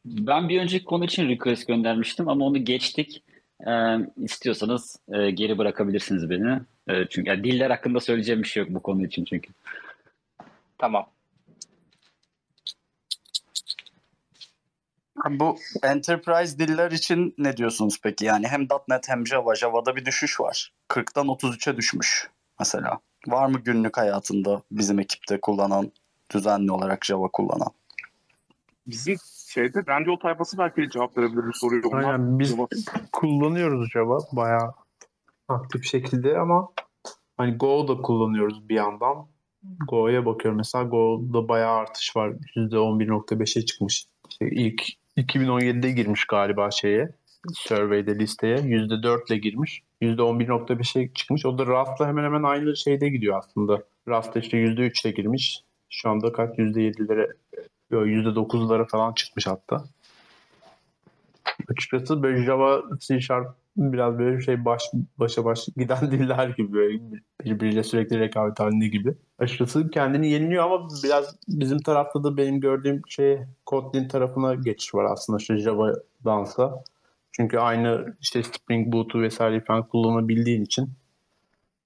ben 0.04 0.48
bir 0.48 0.60
önceki 0.60 0.84
konu 0.84 1.04
için 1.04 1.28
request 1.28 1.68
göndermiştim 1.68 2.28
ama 2.28 2.44
onu 2.44 2.64
geçtik. 2.64 3.22
Ee, 3.66 3.96
istiyorsanız 4.16 4.96
e, 5.12 5.30
geri 5.30 5.58
bırakabilirsiniz 5.58 6.30
beni. 6.30 6.58
E, 6.88 7.06
çünkü 7.10 7.30
yani 7.30 7.44
diller 7.44 7.70
hakkında 7.70 8.00
söyleyeceğim 8.00 8.42
bir 8.42 8.48
şey 8.48 8.62
yok 8.62 8.70
bu 8.74 8.80
konu 8.80 9.04
için 9.06 9.24
çünkü. 9.24 9.52
Tamam. 10.78 11.06
Bu 15.30 15.56
enterprise 15.82 16.58
diller 16.58 16.90
için 16.90 17.34
ne 17.38 17.56
diyorsunuz 17.56 17.98
peki? 18.02 18.24
Yani 18.24 18.48
hem 18.48 18.66
.NET 18.88 19.08
hem 19.08 19.26
Java. 19.26 19.54
Java'da 19.54 19.96
bir 19.96 20.04
düşüş 20.04 20.40
var. 20.40 20.72
40'tan 20.88 21.26
33'e 21.26 21.76
düşmüş 21.76 22.30
mesela. 22.58 22.98
Var 23.26 23.46
mı 23.46 23.58
günlük 23.58 23.96
hayatında 23.96 24.62
bizim 24.70 24.98
ekipte 24.98 25.40
kullanan, 25.40 25.92
düzenli 26.34 26.72
olarak 26.72 27.04
Java 27.04 27.28
kullanan? 27.28 27.70
Bizim 28.86 29.16
şeyde 29.48 29.86
bence 29.86 30.10
o 30.10 30.18
tayfası 30.18 30.58
belki 30.58 30.90
cevap 30.90 31.18
verebilir 31.18 31.46
bir 31.48 31.52
soruyu. 31.52 31.82
Aynen 31.92 32.38
biz 32.38 32.52
Java- 32.52 32.68
kullanıyoruz 33.12 33.90
Java 33.90 34.18
bayağı 34.32 34.74
aktif 35.48 35.84
şekilde 35.84 36.38
ama 36.38 36.68
hani 37.36 37.56
Go 37.56 37.88
da 37.88 38.02
kullanıyoruz 38.02 38.68
bir 38.68 38.74
yandan. 38.74 39.26
Go'ya 39.88 40.26
bakıyorum 40.26 40.58
mesela 40.58 40.84
Go'da 40.84 41.48
bayağı 41.48 41.76
artış 41.76 42.16
var. 42.16 42.32
%11.5'e 42.56 43.64
çıkmış. 43.64 44.06
İşte 44.30 44.48
ilk 44.50 44.82
2017'de 45.16 45.90
girmiş 45.90 46.24
galiba 46.24 46.70
şeye 46.70 47.10
survey'de 47.54 48.18
listeye. 48.18 48.56
%4 48.56 49.26
ile 49.28 49.38
girmiş. 49.38 49.82
%11.5'e 50.02 51.08
çıkmış. 51.14 51.46
O 51.46 51.58
da 51.58 51.66
Rust'la 51.66 52.08
hemen 52.08 52.24
hemen 52.24 52.42
aynı 52.42 52.76
şeyde 52.76 53.08
gidiyor 53.08 53.38
aslında. 53.38 53.82
Rust'ta 54.08 54.40
işte 54.40 54.56
%3 54.56 55.06
ile 55.06 55.12
girmiş. 55.12 55.60
Şu 55.90 56.10
anda 56.10 56.32
kaç 56.32 56.58
%7'lere 56.58 57.32
Böyle 57.92 58.12
%9'lara 58.14 58.88
falan 58.88 59.12
çıkmış 59.12 59.46
hatta. 59.46 59.84
Açıkçası 61.68 62.22
böyle 62.22 62.44
Java, 62.44 62.82
C 63.00 63.20
Sharp 63.20 63.54
biraz 63.76 64.18
böyle 64.18 64.40
şey 64.40 64.64
baş 64.64 64.82
başa 65.18 65.44
baş 65.44 65.68
giden 65.76 66.10
diller 66.10 66.48
gibi 66.48 66.72
böyle 66.72 67.00
birbiriyle 67.44 67.82
sürekli 67.82 68.18
rekabet 68.20 68.60
halinde 68.60 68.88
gibi. 68.88 69.14
Açıkçası 69.38 69.90
kendini 69.90 70.30
yeniliyor 70.30 70.64
ama 70.64 70.88
biraz 71.04 71.36
bizim 71.48 71.78
tarafta 71.78 72.24
da 72.24 72.36
benim 72.36 72.60
gördüğüm 72.60 73.02
şey 73.08 73.38
Kotlin 73.66 74.08
tarafına 74.08 74.54
geçiş 74.54 74.94
var 74.94 75.04
aslında 75.04 75.38
işte 75.38 75.58
Java'dansa. 75.58 76.84
Çünkü 77.32 77.58
aynı 77.58 78.16
işte 78.20 78.42
Spring 78.42 78.92
Boot'u 78.92 79.20
vesaire 79.22 79.60
falan 79.60 79.82
kullanabildiğin 79.88 80.64
için 80.64 80.90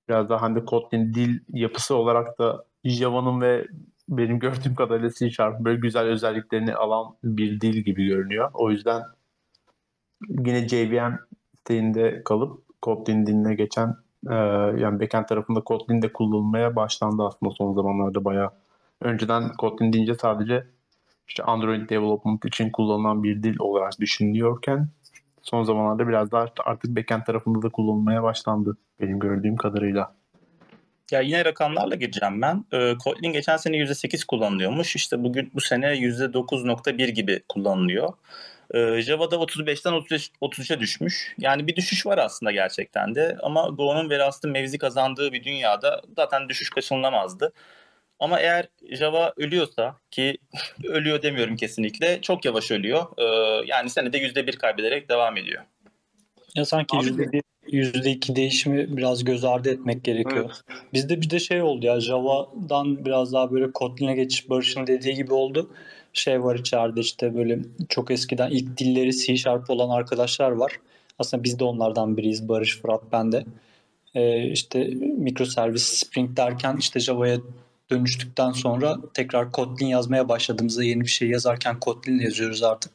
biraz 0.09 0.29
daha 0.29 0.43
hani 0.43 0.65
Kotlin 0.65 1.15
dil 1.15 1.39
yapısı 1.53 1.95
olarak 1.95 2.39
da 2.39 2.65
Java'nın 2.85 3.41
ve 3.41 3.67
benim 4.09 4.39
gördüğüm 4.39 4.75
kadarıyla 4.75 5.11
C 5.11 5.31
Sharp 5.31 5.61
böyle 5.61 5.81
güzel 5.81 6.05
özelliklerini 6.07 6.75
alan 6.75 7.17
bir 7.25 7.61
dil 7.61 7.77
gibi 7.77 8.07
görünüyor. 8.07 8.51
O 8.55 8.71
yüzden 8.71 9.03
yine 10.29 10.69
JVM 10.69 11.19
siteğinde 11.67 12.23
kalıp 12.25 12.63
Kotlin 12.83 13.27
diline 13.27 13.55
geçen 13.55 13.97
e, 14.31 14.35
yani 14.81 15.01
backend 15.01 15.25
tarafında 15.25 15.61
Kotlin 15.61 16.03
de 16.03 16.13
kullanılmaya 16.13 16.77
başlandı 16.77 17.23
aslında 17.23 17.55
son 17.59 17.75
zamanlarda 17.75 18.25
bayağı. 18.25 18.51
Önceden 19.01 19.53
Kotlin 19.53 19.93
deyince 19.93 20.15
sadece 20.15 20.67
işte 21.29 21.43
Android 21.43 21.91
development 21.91 22.45
için 22.45 22.71
kullanılan 22.71 23.23
bir 23.23 23.43
dil 23.43 23.57
olarak 23.59 24.01
düşünülüyorken 24.01 24.89
son 25.43 25.63
zamanlarda 25.63 26.09
biraz 26.09 26.33
daha 26.33 26.47
artık 26.65 26.97
backend 26.97 27.23
tarafında 27.23 27.63
da 27.63 27.69
kullanılmaya 27.69 28.23
başlandı 28.23 28.77
benim 29.01 29.19
gördüğüm 29.19 29.57
kadarıyla. 29.57 30.15
Ya 31.11 31.21
yine 31.21 31.45
rakamlarla 31.45 31.95
gireceğim 31.95 32.43
ben. 32.43 32.65
Ee, 32.73 32.95
Kotlin 33.05 33.33
geçen 33.33 33.57
sene 33.57 33.77
%8 33.77 34.27
kullanılıyormuş. 34.27 34.97
İşte 34.97 35.25
bugün 35.25 35.51
bu 35.55 35.61
sene 35.61 35.87
%9.1 35.87 37.09
gibi 37.09 37.41
kullanılıyor. 37.49 38.13
Ee, 38.75 39.03
Java'da 39.03 39.37
35'ten 39.37 39.93
33'e 40.41 40.81
düşmüş. 40.81 41.35
Yani 41.39 41.67
bir 41.67 41.77
düşüş 41.77 42.07
var 42.07 42.19
aslında 42.19 42.53
gerçekten 42.53 43.15
de. 43.15 43.37
Ama 43.43 43.69
Go'nun 43.69 44.11
ve 44.11 44.27
Rust'ın 44.27 44.51
mevzi 44.51 44.79
kazandığı 44.79 45.33
bir 45.33 45.45
dünyada 45.45 46.03
zaten 46.17 46.49
düşüş 46.49 46.71
kaçınılamazdı. 46.71 47.53
Ama 48.19 48.41
eğer 48.41 48.69
Java 48.91 49.33
ölüyorsa 49.37 49.97
ki 50.11 50.39
ölüyor 50.85 51.23
demiyorum 51.23 51.57
kesinlikle 51.57 52.23
çok 52.23 52.45
yavaş 52.45 52.71
ölüyor. 52.71 53.07
Ee, 53.19 53.65
yani 53.67 53.91
senede 53.91 54.19
%1 54.19 54.57
kaybederek 54.57 55.09
devam 55.09 55.37
ediyor. 55.37 55.63
Ya 56.55 56.65
sanki 56.65 56.97
yüzde 56.97 57.43
yüzde 57.69 58.11
iki 58.11 58.37
değişimi 58.37 58.97
biraz 58.97 59.25
göz 59.25 59.45
ardı 59.45 59.71
etmek 59.71 60.05
gerekiyor. 60.05 60.45
Evet. 60.45 60.83
Bizde 60.93 61.21
bir 61.21 61.31
de 61.31 61.39
şey 61.39 61.63
oldu 61.63 61.87
ya 61.87 62.01
Java'dan 62.01 63.05
biraz 63.05 63.33
daha 63.33 63.53
böyle 63.53 63.73
Kotlin'e 63.73 64.15
geçiş 64.15 64.51
Barış'ın 64.51 64.87
dediği 64.87 65.15
gibi 65.15 65.35
oldu. 65.35 65.71
Şey 66.19 66.43
var 66.43 66.59
içeride 66.59 67.01
işte 67.01 67.35
böyle 67.35 67.59
çok 67.89 68.11
eskiden 68.11 68.51
ilk 68.51 68.77
dilleri 68.77 69.17
C 69.17 69.37
Sharp 69.37 69.71
olan 69.71 69.97
arkadaşlar 69.97 70.51
var. 70.51 70.73
Aslında 71.19 71.45
biz 71.45 71.59
de 71.59 71.65
onlardan 71.65 72.17
biriyiz. 72.17 72.49
Barış, 72.49 72.79
Fırat, 72.81 73.03
ben 73.13 73.33
de. 73.33 73.45
Ee, 74.15 74.49
işte 74.49 74.85
mikroservis 75.19 75.83
Spring 75.83 76.37
derken 76.37 76.77
işte 76.79 77.01
Java'ya 77.01 77.39
dönüştükten 77.91 78.51
sonra 78.51 78.97
tekrar 79.15 79.53
Kotlin 79.53 79.87
yazmaya 79.87 80.29
başladığımızda 80.29 80.85
yeni 80.85 81.01
bir 81.01 81.07
şey 81.07 81.29
yazarken 81.29 81.81
Kotlin 81.81 82.19
yazıyoruz 82.19 82.63
artık. 82.63 82.93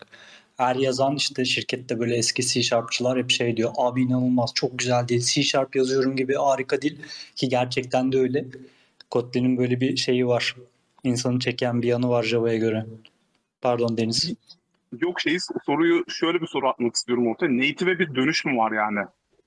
Her 0.57 0.75
yazan 0.75 1.15
işte 1.15 1.45
şirkette 1.45 1.99
böyle 1.99 2.15
eski 2.15 2.47
C 2.47 2.63
Sharp'çılar 2.63 3.17
hep 3.17 3.31
şey 3.31 3.57
diyor. 3.57 3.71
Abi 3.77 4.01
inanılmaz 4.01 4.51
çok 4.55 4.79
güzel 4.79 5.07
değil. 5.07 5.21
C 5.21 5.43
Sharp 5.43 5.75
yazıyorum 5.75 6.15
gibi 6.15 6.35
harika 6.35 6.81
değil. 6.81 6.97
Ki 7.35 7.49
gerçekten 7.49 8.11
de 8.11 8.17
öyle. 8.17 8.45
Kotlin'in 9.09 9.57
böyle 9.57 9.81
bir 9.81 9.97
şeyi 9.97 10.27
var. 10.27 10.55
İnsanı 11.03 11.39
çeken 11.39 11.81
bir 11.81 11.87
yanı 11.87 12.09
var 12.09 12.23
Java'ya 12.23 12.57
göre. 12.57 12.85
Pardon 13.61 13.97
Deniz. 13.97 14.33
Yok 14.99 15.21
şey 15.21 15.37
soruyu 15.65 16.03
şöyle 16.09 16.41
bir 16.41 16.47
soru 16.47 16.69
atmak 16.69 16.95
istiyorum 16.95 17.27
ortaya. 17.27 17.57
Native'e 17.57 17.99
bir 17.99 18.15
dönüş 18.15 18.45
mü 18.45 18.57
var 18.57 18.71
yani? 18.71 18.99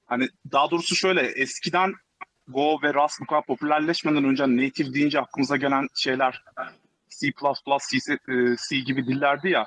Hani 0.07 0.29
daha 0.53 0.70
doğrusu 0.70 0.96
şöyle 0.96 1.20
eskiden 1.20 1.94
Go 2.48 2.83
ve 2.83 2.94
Rust 2.94 3.20
bu 3.20 3.27
kadar 3.27 3.46
popülerleşmeden 3.46 4.24
önce 4.24 4.44
native 4.44 4.94
deyince 4.94 5.20
aklımıza 5.20 5.57
gelen 5.57 5.88
şeyler 5.94 6.44
C++, 7.09 7.33
C, 7.90 8.16
C 8.68 8.77
gibi 8.77 9.07
dillerdi 9.07 9.48
ya. 9.48 9.66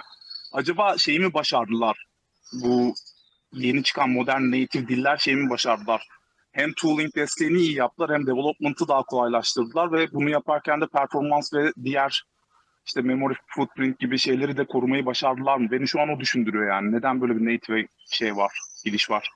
Acaba 0.53 0.97
şeyi 0.97 1.19
mi 1.19 1.33
başardılar? 1.33 2.05
Bu 2.53 2.93
yeni 3.53 3.83
çıkan 3.83 4.09
modern 4.09 4.41
native 4.41 4.87
diller 4.87 5.17
şeyi 5.17 5.35
mi 5.37 5.49
başardılar? 5.49 6.07
Hem 6.51 6.73
tooling 6.73 7.15
desteğini 7.15 7.57
iyi 7.57 7.75
yaptılar 7.75 8.13
hem 8.13 8.27
development'ı 8.27 8.87
daha 8.87 9.03
kolaylaştırdılar 9.03 9.91
ve 9.91 10.11
bunu 10.11 10.29
yaparken 10.29 10.81
de 10.81 10.87
performans 10.87 11.53
ve 11.53 11.71
diğer 11.83 12.23
işte 12.87 13.01
memory 13.01 13.33
footprint 13.47 13.99
gibi 13.99 14.17
şeyleri 14.17 14.57
de 14.57 14.65
korumayı 14.65 15.05
başardılar 15.05 15.57
mı? 15.57 15.71
Beni 15.71 15.87
şu 15.87 16.01
an 16.01 16.09
o 16.09 16.19
düşündürüyor 16.19 16.67
yani. 16.67 16.91
Neden 16.91 17.21
böyle 17.21 17.35
bir 17.35 17.53
native 17.53 17.87
şey 18.09 18.35
var, 18.35 18.51
gidiş 18.85 19.09
var? 19.09 19.29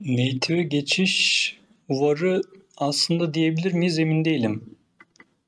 Native 0.00 0.62
geçiş 0.62 1.58
varı 1.88 2.42
aslında 2.76 3.34
diyebilir 3.34 3.72
miyiz 3.72 3.98
emin 3.98 4.24
değilim. 4.24 4.76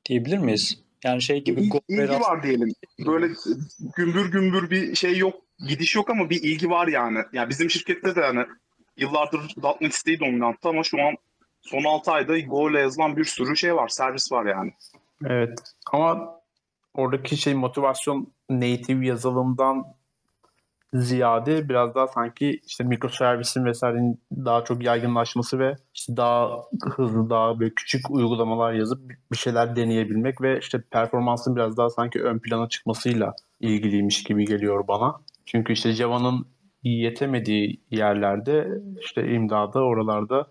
Diyebilir 0.08 0.38
miyiz? 0.38 0.82
Yani 1.04 1.22
şey 1.22 1.44
gibi 1.44 1.60
İl, 1.60 1.70
ilgi 1.88 2.20
var 2.20 2.42
diyelim. 2.42 2.68
Böyle 3.06 3.28
gümbür 3.96 4.32
gümbür 4.32 4.70
bir 4.70 4.94
şey 4.94 5.16
yok, 5.16 5.34
gidiş 5.68 5.94
yok 5.94 6.10
ama 6.10 6.30
bir 6.30 6.42
ilgi 6.42 6.70
var 6.70 6.88
yani. 6.88 7.18
Yani 7.32 7.48
bizim 7.48 7.70
şirkette 7.70 8.16
de 8.16 8.20
yani 8.20 8.46
yıllardır 8.96 9.40
.NET 9.80 9.94
siteyi 9.94 10.20
dominanttı 10.20 10.68
ama 10.68 10.82
şu 10.82 11.02
an 11.02 11.16
son 11.62 11.84
6 11.84 12.12
ayda 12.12 12.38
Go 12.38 12.70
ile 12.70 12.80
yazılan 12.80 13.16
bir 13.16 13.24
sürü 13.24 13.56
şey 13.56 13.74
var, 13.74 13.88
servis 13.88 14.32
var 14.32 14.46
yani. 14.46 14.72
Evet 15.26 15.58
ama 15.92 16.40
oradaki 16.94 17.36
şey 17.36 17.54
motivasyon 17.54 18.32
native 18.50 19.06
yazılımdan 19.06 19.84
ziyade 20.94 21.68
biraz 21.68 21.94
daha 21.94 22.06
sanki 22.06 22.60
işte 22.66 22.84
mikroservisin 22.84 23.64
vesairenin 23.64 24.20
daha 24.32 24.64
çok 24.64 24.84
yaygınlaşması 24.84 25.58
ve 25.58 25.76
işte 25.94 26.16
daha 26.16 26.50
hızlı 26.96 27.30
daha 27.30 27.60
böyle 27.60 27.74
küçük 27.74 28.10
uygulamalar 28.10 28.72
yazıp 28.72 29.10
bir 29.32 29.36
şeyler 29.36 29.76
deneyebilmek 29.76 30.42
ve 30.42 30.58
işte 30.58 30.82
performansın 30.90 31.56
biraz 31.56 31.76
daha 31.76 31.90
sanki 31.90 32.22
ön 32.22 32.38
plana 32.38 32.68
çıkmasıyla 32.68 33.34
ilgiliymiş 33.60 34.24
gibi 34.24 34.44
geliyor 34.44 34.88
bana. 34.88 35.20
Çünkü 35.46 35.72
işte 35.72 35.92
Java'nın 35.92 36.46
yetemediği 36.82 37.80
yerlerde 37.90 38.68
işte 39.00 39.32
imdada 39.32 39.80
oralarda 39.80 40.46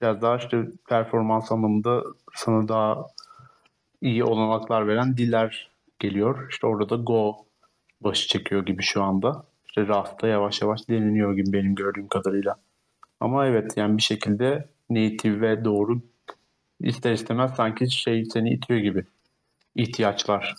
biraz 0.00 0.22
daha 0.22 0.36
işte 0.36 0.64
performans 0.88 1.52
anlamında 1.52 2.02
sana 2.34 2.68
daha 2.68 3.06
iyi 4.04 4.24
olanaklar 4.24 4.88
veren 4.88 5.16
diller 5.16 5.70
geliyor. 5.98 6.48
İşte 6.50 6.66
orada 6.66 6.88
da 6.88 6.96
Go 6.96 7.36
başı 8.00 8.28
çekiyor 8.28 8.66
gibi 8.66 8.82
şu 8.82 9.02
anda 9.02 9.44
işte 9.66 9.86
Rust'ta 9.86 10.28
yavaş 10.28 10.62
yavaş 10.62 10.88
deneniyor 10.88 11.36
gibi 11.36 11.52
benim 11.52 11.74
gördüğüm 11.74 12.08
kadarıyla. 12.08 12.56
Ama 13.20 13.46
evet 13.46 13.76
yani 13.76 13.96
bir 13.96 14.02
şekilde 14.02 14.68
native 14.90 15.40
ve 15.40 15.64
doğru 15.64 16.00
ister 16.80 17.12
istemez 17.12 17.54
sanki 17.56 17.90
şey 17.90 18.24
seni 18.24 18.54
itiyor 18.54 18.80
gibi. 18.80 19.04
ihtiyaçlar. 19.74 20.54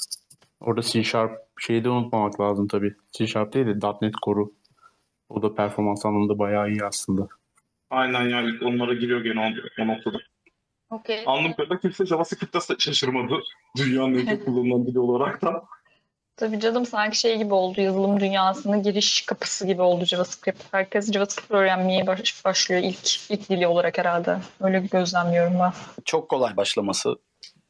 Orada 0.59 0.81
C 0.81 1.03
Sharp 1.03 1.31
şeyi 1.59 1.83
de 1.83 1.89
unutmamak 1.89 2.41
lazım 2.41 2.67
tabii. 2.67 2.95
C 3.11 3.27
Sharp 3.27 3.53
değil 3.53 3.67
de 3.67 3.87
.NET 4.01 4.13
Core'u. 4.25 4.53
O 5.29 5.41
da 5.41 5.55
performans 5.55 6.05
anlamında 6.05 6.39
bayağı 6.39 6.69
iyi 6.69 6.85
aslında. 6.85 7.27
Aynen 7.89 8.21
ya 8.29 8.41
ilk 8.41 8.63
onlara 8.63 8.93
giriyor 8.93 9.21
gene 9.23 9.55
o 9.79 9.87
noktada. 9.87 10.17
Okay. 10.89 11.23
Anladığım 11.25 11.53
kadarıyla 11.53 11.79
kimse 11.79 12.05
JavaScript'te 12.05 12.75
şaşırmadı. 12.79 13.39
Dünyanın 13.77 14.27
en 14.27 14.35
çok 14.35 14.45
kullanılan 14.45 14.87
dili 14.87 14.99
olarak 14.99 15.41
da. 15.41 15.65
Tabii 16.37 16.59
canım 16.59 16.85
sanki 16.85 17.19
şey 17.19 17.37
gibi 17.37 17.53
oldu 17.53 17.81
yazılım 17.81 18.19
dünyasının 18.19 18.83
giriş 18.83 19.25
kapısı 19.25 19.67
gibi 19.67 19.81
oldu 19.81 20.05
JavaScript. 20.05 20.63
Herkes 20.71 21.11
JavaScript 21.11 21.51
öğrenmeye 21.51 22.07
baş, 22.07 22.45
başlıyor 22.45 22.81
ilk 22.83 23.31
ilk 23.31 23.49
dili 23.49 23.67
olarak 23.67 23.97
herhalde. 23.97 24.37
Öyle 24.61 24.79
gözlemliyorum 24.79 25.53
ben. 25.59 25.73
Çok 26.05 26.29
kolay 26.29 26.57
başlaması 26.57 27.15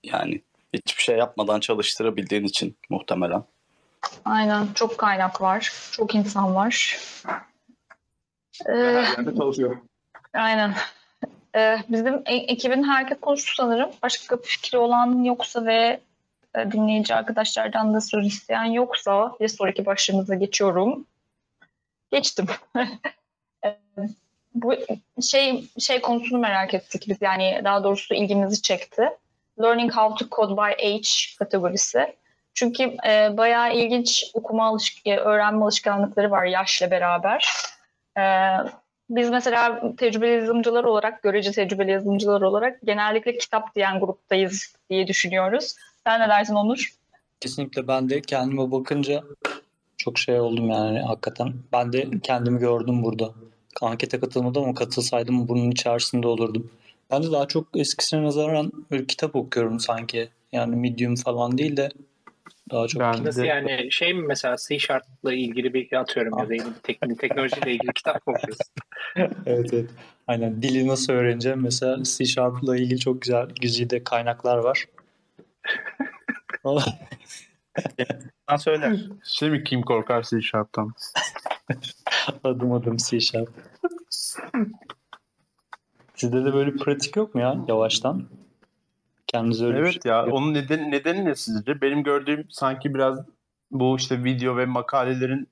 yani 0.03 0.41
hiçbir 0.73 1.03
şey 1.03 1.17
yapmadan 1.17 1.59
çalıştırabildiğin 1.59 2.43
için 2.43 2.77
muhtemelen. 2.89 3.43
Aynen 4.25 4.67
çok 4.75 4.97
kaynak 4.97 5.41
var. 5.41 5.73
Çok 5.91 6.15
insan 6.15 6.55
var. 6.55 6.99
Ee, 8.65 8.71
Her 8.71 9.03
yerde 9.17 9.35
çalışıyor. 9.37 9.77
Aynen. 10.33 10.73
Ee, 11.55 11.77
bizim 11.89 12.21
e- 12.25 12.35
ekibin 12.35 12.83
herkes 12.83 13.19
konuştu 13.19 13.53
sanırım. 13.55 13.89
Başka 14.03 14.37
bir 14.37 14.43
fikri 14.43 14.77
olan 14.77 15.23
yoksa 15.23 15.65
ve 15.65 15.99
e, 16.55 16.71
dinleyici 16.71 17.15
arkadaşlardan 17.15 17.93
da 17.93 18.01
söz 18.01 18.27
isteyen 18.27 18.65
yoksa 18.65 19.31
bir 19.39 19.47
sonraki 19.47 19.85
başlığımıza 19.85 20.35
geçiyorum. 20.35 21.05
Geçtim. 22.11 22.45
E, 23.65 23.79
bu 24.53 24.73
şey 25.21 25.69
şey 25.79 26.01
konusunu 26.01 26.39
merak 26.39 26.73
ettik 26.73 27.05
biz 27.07 27.17
yani 27.21 27.61
daha 27.63 27.83
doğrusu 27.83 28.13
ilgimizi 28.13 28.61
çekti. 28.61 29.09
Learning 29.61 29.93
How 29.93 30.25
to 30.25 30.35
Code 30.35 30.57
by 30.57 30.87
Age 30.87 31.09
kategorisi. 31.39 32.15
Çünkü 32.53 32.83
e, 33.07 33.37
bayağı 33.37 33.73
ilginç 33.73 34.31
okuma 34.33 34.67
alışk 34.67 35.07
e, 35.07 35.17
öğrenme 35.17 35.63
alışkanlıkları 35.63 36.31
var 36.31 36.45
yaşla 36.45 36.91
beraber. 36.91 37.47
E, 38.17 38.23
biz 39.09 39.29
mesela 39.29 39.81
tecrübeli 39.97 40.31
yazılımcılar 40.31 40.83
olarak, 40.83 41.23
görece 41.23 41.51
tecrübeli 41.51 41.91
yazılımcılar 41.91 42.41
olarak 42.41 42.79
genellikle 42.83 43.37
kitap 43.37 43.75
diyen 43.75 43.99
gruptayız 43.99 44.75
diye 44.89 45.07
düşünüyoruz. 45.07 45.75
Sen 46.07 46.21
ne 46.21 46.29
dersin 46.29 46.55
Onur? 46.55 46.93
Kesinlikle 47.39 47.87
ben 47.87 48.09
de 48.09 48.21
kendime 48.21 48.71
bakınca 48.71 49.23
çok 49.97 50.19
şey 50.19 50.39
oldum 50.39 50.69
yani 50.69 50.99
hakikaten. 50.99 51.53
Ben 51.73 51.93
de 51.93 52.07
kendimi 52.23 52.59
gördüm 52.59 53.03
burada. 53.03 53.31
Ankete 53.81 54.19
katılmadım 54.19 54.63
ama 54.63 54.73
katılsaydım 54.73 55.47
bunun 55.47 55.71
içerisinde 55.71 56.27
olurdum. 56.27 56.71
Ben 57.11 57.23
de 57.23 57.31
daha 57.31 57.47
çok 57.47 57.67
eskisine 57.75 58.23
nazaran 58.23 58.71
böyle 58.91 59.05
kitap 59.05 59.35
okuyorum 59.35 59.79
sanki. 59.79 60.29
Yani 60.51 60.75
Medium 60.75 61.15
falan 61.15 61.57
değil 61.57 61.77
de 61.77 61.89
daha 62.71 62.87
çok 62.87 63.01
Ben 63.01 63.25
Nasıl 63.25 63.41
de 63.41 63.47
yani 63.47 63.91
şey 63.91 64.13
mi 64.13 64.25
mesela 64.27 64.55
C 64.67 64.79
Sharp'la 64.79 65.33
ilgili 65.33 65.73
bir 65.73 65.93
atıyorum 65.93 66.39
ya 66.39 66.49
da 66.49 66.73
teknik, 66.83 67.19
teknolojiyle 67.19 67.71
ilgili 67.73 67.93
kitap 67.93 68.27
mı 68.27 68.33
okuyorsun? 68.33 68.65
evet 69.45 69.73
evet. 69.73 69.89
Aynen 70.27 70.61
dili 70.61 70.87
nasıl 70.87 71.13
öğreneceğim 71.13 71.61
mesela 71.61 72.03
C 72.03 72.25
Sharp'la 72.25 72.77
ilgili 72.77 72.99
çok 72.99 73.21
güzel 73.21 73.47
güzide 73.61 74.03
kaynaklar 74.03 74.57
var. 74.57 74.85
Sen 78.49 78.57
söyler. 78.57 78.99
şey 79.23 79.49
mi 79.49 79.63
kim 79.63 79.81
korkar 79.81 80.23
C 80.23 80.41
Sharp'tan? 80.41 80.93
adım 82.43 82.71
adım 82.71 82.97
C 82.97 83.19
Sharp. 83.19 83.49
Sizde 86.15 86.45
de 86.45 86.53
böyle 86.53 86.75
pratik 86.75 87.15
yok 87.15 87.35
mu 87.35 87.41
ya 87.41 87.57
yavaştan? 87.67 88.29
Kendinize 89.35 89.65
öyle 89.65 89.79
Evet 89.79 90.03
şey 90.03 90.11
ya 90.11 90.25
onun 90.25 90.53
nedeni, 90.53 90.91
nedeni 90.91 91.25
ne 91.25 91.35
sizce? 91.35 91.81
Benim 91.81 92.03
gördüğüm 92.03 92.45
sanki 92.49 92.93
biraz 92.93 93.19
bu 93.71 93.95
işte 93.97 94.23
video 94.23 94.57
ve 94.57 94.65
makalelerin 94.65 95.49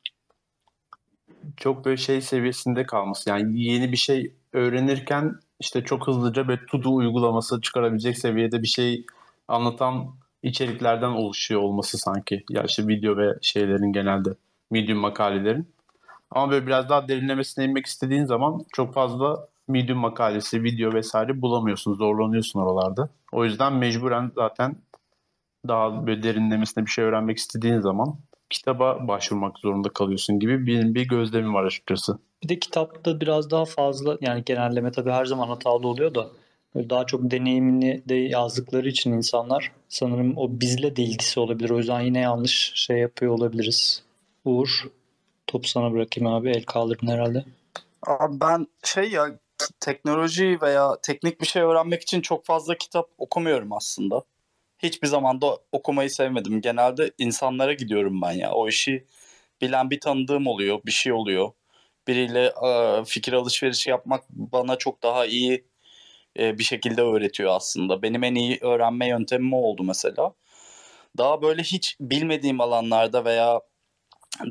çok 1.57 1.86
böyle 1.86 1.97
şey 1.97 2.21
seviyesinde 2.21 2.86
kalması. 2.86 3.29
Yani 3.29 3.63
yeni 3.63 3.91
bir 3.91 3.97
şey 3.97 4.34
öğrenirken 4.53 5.36
işte 5.59 5.84
çok 5.84 6.07
hızlıca 6.07 6.47
ve 6.47 6.59
to 6.65 6.95
uygulaması 6.95 7.61
çıkarabilecek 7.61 8.17
seviyede 8.17 8.61
bir 8.61 8.67
şey 8.67 9.05
anlatan 9.47 10.15
içeriklerden 10.43 11.11
oluşuyor 11.11 11.61
olması 11.61 11.97
sanki. 11.97 12.43
Ya 12.49 12.63
işte 12.63 12.88
video 12.88 13.17
ve 13.17 13.34
şeylerin 13.41 13.93
genelde 13.93 14.29
medium 14.71 14.99
makalelerin. 14.99 15.67
Ama 16.31 16.51
böyle 16.51 16.67
biraz 16.67 16.89
daha 16.89 17.07
derinlemesine 17.07 17.65
inmek 17.65 17.86
istediğin 17.86 18.25
zaman 18.25 18.65
çok 18.73 18.93
fazla 18.93 19.47
medium 19.68 19.99
makalesi, 19.99 20.64
video 20.64 20.93
vesaire 20.93 21.41
bulamıyorsun. 21.41 21.93
Zorlanıyorsun 21.93 22.59
oralarda. 22.59 23.09
O 23.32 23.45
yüzden 23.45 23.74
mecburen 23.74 24.32
zaten 24.36 24.76
daha 25.68 26.07
böyle 26.07 26.24
derinlemesine 26.24 26.86
bir 26.86 26.91
şey 26.91 27.05
öğrenmek 27.05 27.38
istediğin 27.38 27.80
zaman 27.80 28.16
kitaba 28.49 29.07
başvurmak 29.07 29.59
zorunda 29.59 29.89
kalıyorsun 29.89 30.39
gibi 30.39 30.66
bir, 30.66 30.95
bir 30.95 31.07
gözlemim 31.07 31.53
var 31.53 31.64
açıkçası. 31.64 32.20
Bir 32.43 32.49
de 32.49 32.59
kitapta 32.59 33.22
biraz 33.22 33.51
daha 33.51 33.66
fazla 33.66 34.18
yani 34.22 34.43
genelleme 34.45 34.91
tabii 34.91 35.11
her 35.11 35.26
zaman 35.26 35.47
hatalı 35.47 35.88
oluyor 35.88 36.16
da 36.16 36.28
böyle 36.76 36.89
daha 36.89 37.05
çok 37.05 37.32
deneyimini 37.32 38.03
de 38.09 38.16
yazdıkları 38.16 38.89
için 38.89 39.14
insanlar 39.14 39.72
sanırım 39.89 40.38
o 40.38 40.49
bizle 40.51 40.95
de 40.95 41.03
ilgisi 41.03 41.39
olabilir. 41.39 41.70
O 41.70 41.78
yüzden 41.78 42.01
yine 42.01 42.20
yanlış 42.20 42.72
şey 42.76 42.97
yapıyor 42.97 43.32
olabiliriz. 43.32 44.03
Uğur 44.45 44.84
topu 45.47 45.68
sana 45.68 45.91
bırakayım 45.93 46.34
abi. 46.34 46.49
El 46.49 46.64
kaldırdın 46.64 47.07
herhalde. 47.07 47.45
Abi 48.07 48.39
ben 48.41 48.68
şey 48.84 49.11
ya 49.11 49.32
teknoloji 49.79 50.57
veya 50.61 51.01
teknik 51.01 51.41
bir 51.41 51.45
şey 51.45 51.61
öğrenmek 51.61 52.01
için 52.01 52.21
çok 52.21 52.45
fazla 52.45 52.77
kitap 52.77 53.09
okumuyorum 53.17 53.73
aslında. 53.73 54.23
Hiçbir 54.79 55.07
zaman 55.07 55.41
da 55.41 55.57
okumayı 55.71 56.09
sevmedim. 56.09 56.61
Genelde 56.61 57.11
insanlara 57.17 57.73
gidiyorum 57.73 58.21
ben 58.21 58.31
ya. 58.31 58.51
O 58.51 58.67
işi 58.67 59.07
bilen 59.61 59.89
bir 59.89 59.99
tanıdığım 59.99 60.47
oluyor, 60.47 60.79
bir 60.85 60.91
şey 60.91 61.13
oluyor. 61.13 61.51
Biriyle 62.07 62.53
e, 62.65 63.03
fikir 63.05 63.33
alışverişi 63.33 63.89
yapmak 63.89 64.23
bana 64.29 64.75
çok 64.75 65.03
daha 65.03 65.25
iyi 65.25 65.65
e, 66.39 66.57
bir 66.57 66.63
şekilde 66.63 67.01
öğretiyor 67.01 67.55
aslında. 67.55 68.01
Benim 68.01 68.23
en 68.23 68.35
iyi 68.35 68.57
öğrenme 68.61 69.07
yöntemim 69.07 69.53
o 69.53 69.57
oldu 69.57 69.83
mesela. 69.83 70.33
Daha 71.17 71.41
böyle 71.41 71.63
hiç 71.63 71.97
bilmediğim 71.99 72.61
alanlarda 72.61 73.25
veya 73.25 73.61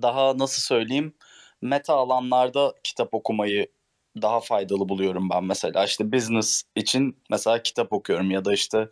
daha 0.03 0.39
nasıl 0.39 0.63
söyleyeyim 0.63 1.15
meta 1.63 1.95
alanlarda 1.95 2.75
kitap 2.85 3.15
okumayı 3.15 3.67
daha 4.23 4.41
faydalı 4.41 4.89
buluyorum 4.89 5.31
ben 5.31 5.45
mesela. 5.45 5.85
İşte 5.85 6.13
business 6.13 6.63
için 6.77 7.17
mesela 7.31 7.63
kitap 7.63 7.93
okuyorum 7.93 8.31
ya 8.31 8.45
da 8.45 8.53
işte 8.53 8.89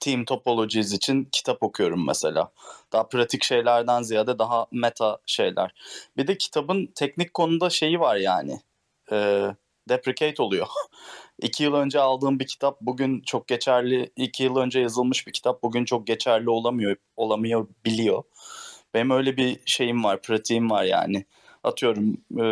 team 0.00 0.24
topologies 0.24 0.92
için 0.92 1.28
kitap 1.32 1.62
okuyorum 1.62 2.06
mesela. 2.06 2.52
Daha 2.92 3.08
pratik 3.08 3.44
şeylerden 3.44 4.02
ziyade 4.02 4.38
daha 4.38 4.66
meta 4.72 5.18
şeyler. 5.26 5.74
Bir 6.16 6.26
de 6.26 6.38
kitabın 6.38 6.86
teknik 6.94 7.34
konuda 7.34 7.70
şeyi 7.70 8.00
var 8.00 8.16
yani. 8.16 8.60
E, 9.12 9.46
deprecate 9.88 10.42
oluyor. 10.42 10.66
iki 11.42 11.64
yıl 11.64 11.74
önce 11.74 12.00
aldığım 12.00 12.40
bir 12.40 12.46
kitap 12.46 12.80
bugün 12.80 13.20
çok 13.20 13.48
geçerli, 13.48 14.10
iki 14.16 14.42
yıl 14.44 14.56
önce 14.56 14.80
yazılmış 14.80 15.26
bir 15.26 15.32
kitap 15.32 15.62
bugün 15.62 15.84
çok 15.84 16.06
geçerli 16.06 16.50
olamıyor, 16.50 16.96
olamıyor 17.16 17.66
biliyor. 17.86 18.22
Benim 18.94 19.10
öyle 19.10 19.36
bir 19.36 19.60
şeyim 19.66 20.04
var, 20.04 20.22
pratiğim 20.22 20.70
var 20.70 20.84
yani. 20.84 21.24
Atıyorum 21.64 22.16
e, 22.40 22.44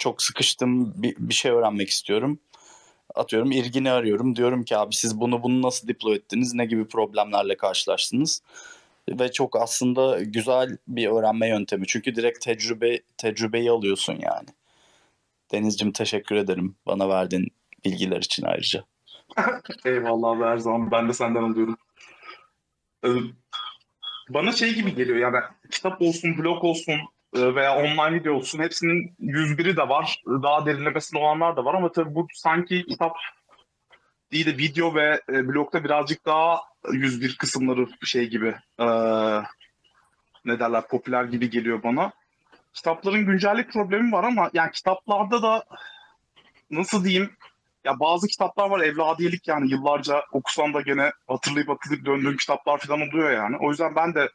çok 0.00 0.22
sıkıştım 0.22 1.02
bir, 1.02 1.16
bir 1.18 1.34
şey 1.34 1.50
öğrenmek 1.50 1.88
istiyorum. 1.88 2.38
Atıyorum 3.14 3.52
ilgini 3.52 3.90
arıyorum. 3.90 4.36
Diyorum 4.36 4.64
ki 4.64 4.76
abi 4.76 4.94
siz 4.94 5.20
bunu 5.20 5.42
bunu 5.42 5.62
nasıl 5.62 5.88
deploy 5.88 6.14
ettiniz? 6.16 6.54
Ne 6.54 6.66
gibi 6.66 6.88
problemlerle 6.88 7.56
karşılaştınız? 7.56 8.42
Ve 9.08 9.32
çok 9.32 9.56
aslında 9.56 10.22
güzel 10.22 10.78
bir 10.88 11.06
öğrenme 11.08 11.48
yöntemi. 11.48 11.86
Çünkü 11.86 12.14
direkt 12.14 12.40
tecrübe 12.40 13.00
tecrübeyi 13.16 13.70
alıyorsun 13.70 14.12
yani. 14.12 14.48
Deniz'cim 15.52 15.92
teşekkür 15.92 16.36
ederim 16.36 16.76
bana 16.86 17.08
verdiğin 17.08 17.48
bilgiler 17.84 18.18
için 18.18 18.44
ayrıca. 18.46 18.84
Eyvallah 19.84 20.30
abi 20.30 20.44
her 20.44 20.58
zaman 20.58 20.90
ben 20.90 21.08
de 21.08 21.12
senden 21.12 21.42
alıyorum. 21.42 21.76
Ee, 23.04 23.08
bana 24.28 24.52
şey 24.52 24.74
gibi 24.74 24.94
geliyor 24.94 25.18
yani 25.18 25.36
kitap 25.70 26.02
olsun, 26.02 26.38
blog 26.38 26.64
olsun 26.64 27.00
veya 27.34 27.76
online 27.76 28.20
video 28.20 28.34
olsun 28.34 28.58
hepsinin 28.58 29.14
101'i 29.20 29.76
de 29.76 29.88
var. 29.88 30.22
Daha 30.26 30.66
derinlemesine 30.66 31.20
olanlar 31.20 31.56
da 31.56 31.64
var 31.64 31.74
ama 31.74 31.92
tabii 31.92 32.14
bu 32.14 32.26
sanki 32.34 32.84
kitap 32.86 33.16
değil 34.32 34.46
de 34.46 34.58
video 34.58 34.94
ve 34.94 35.20
e, 35.28 35.48
blogda 35.48 35.84
birazcık 35.84 36.26
daha 36.26 36.60
101 36.92 37.36
kısımları 37.36 37.86
şey 38.04 38.28
gibi 38.28 38.54
e, 38.78 38.86
ne 40.44 40.58
derler 40.58 40.88
popüler 40.88 41.24
gibi 41.24 41.50
geliyor 41.50 41.82
bana. 41.82 42.12
Kitapların 42.72 43.26
güncellik 43.26 43.72
problemi 43.72 44.12
var 44.12 44.24
ama 44.24 44.50
yani 44.52 44.70
kitaplarda 44.70 45.42
da 45.42 45.64
nasıl 46.70 47.04
diyeyim 47.04 47.30
ya 47.84 48.00
bazı 48.00 48.26
kitaplar 48.26 48.70
var 48.70 48.80
evladiyelik 48.80 49.48
yani 49.48 49.70
yıllarca 49.70 50.24
okusan 50.32 50.74
da 50.74 50.80
gene 50.80 51.12
hatırlayıp 51.28 51.68
hatırlayıp 51.68 52.06
döndüğün 52.06 52.36
kitaplar 52.36 52.78
falan 52.78 53.00
oluyor 53.00 53.30
yani. 53.30 53.56
O 53.60 53.70
yüzden 53.70 53.96
ben 53.96 54.14
de 54.14 54.28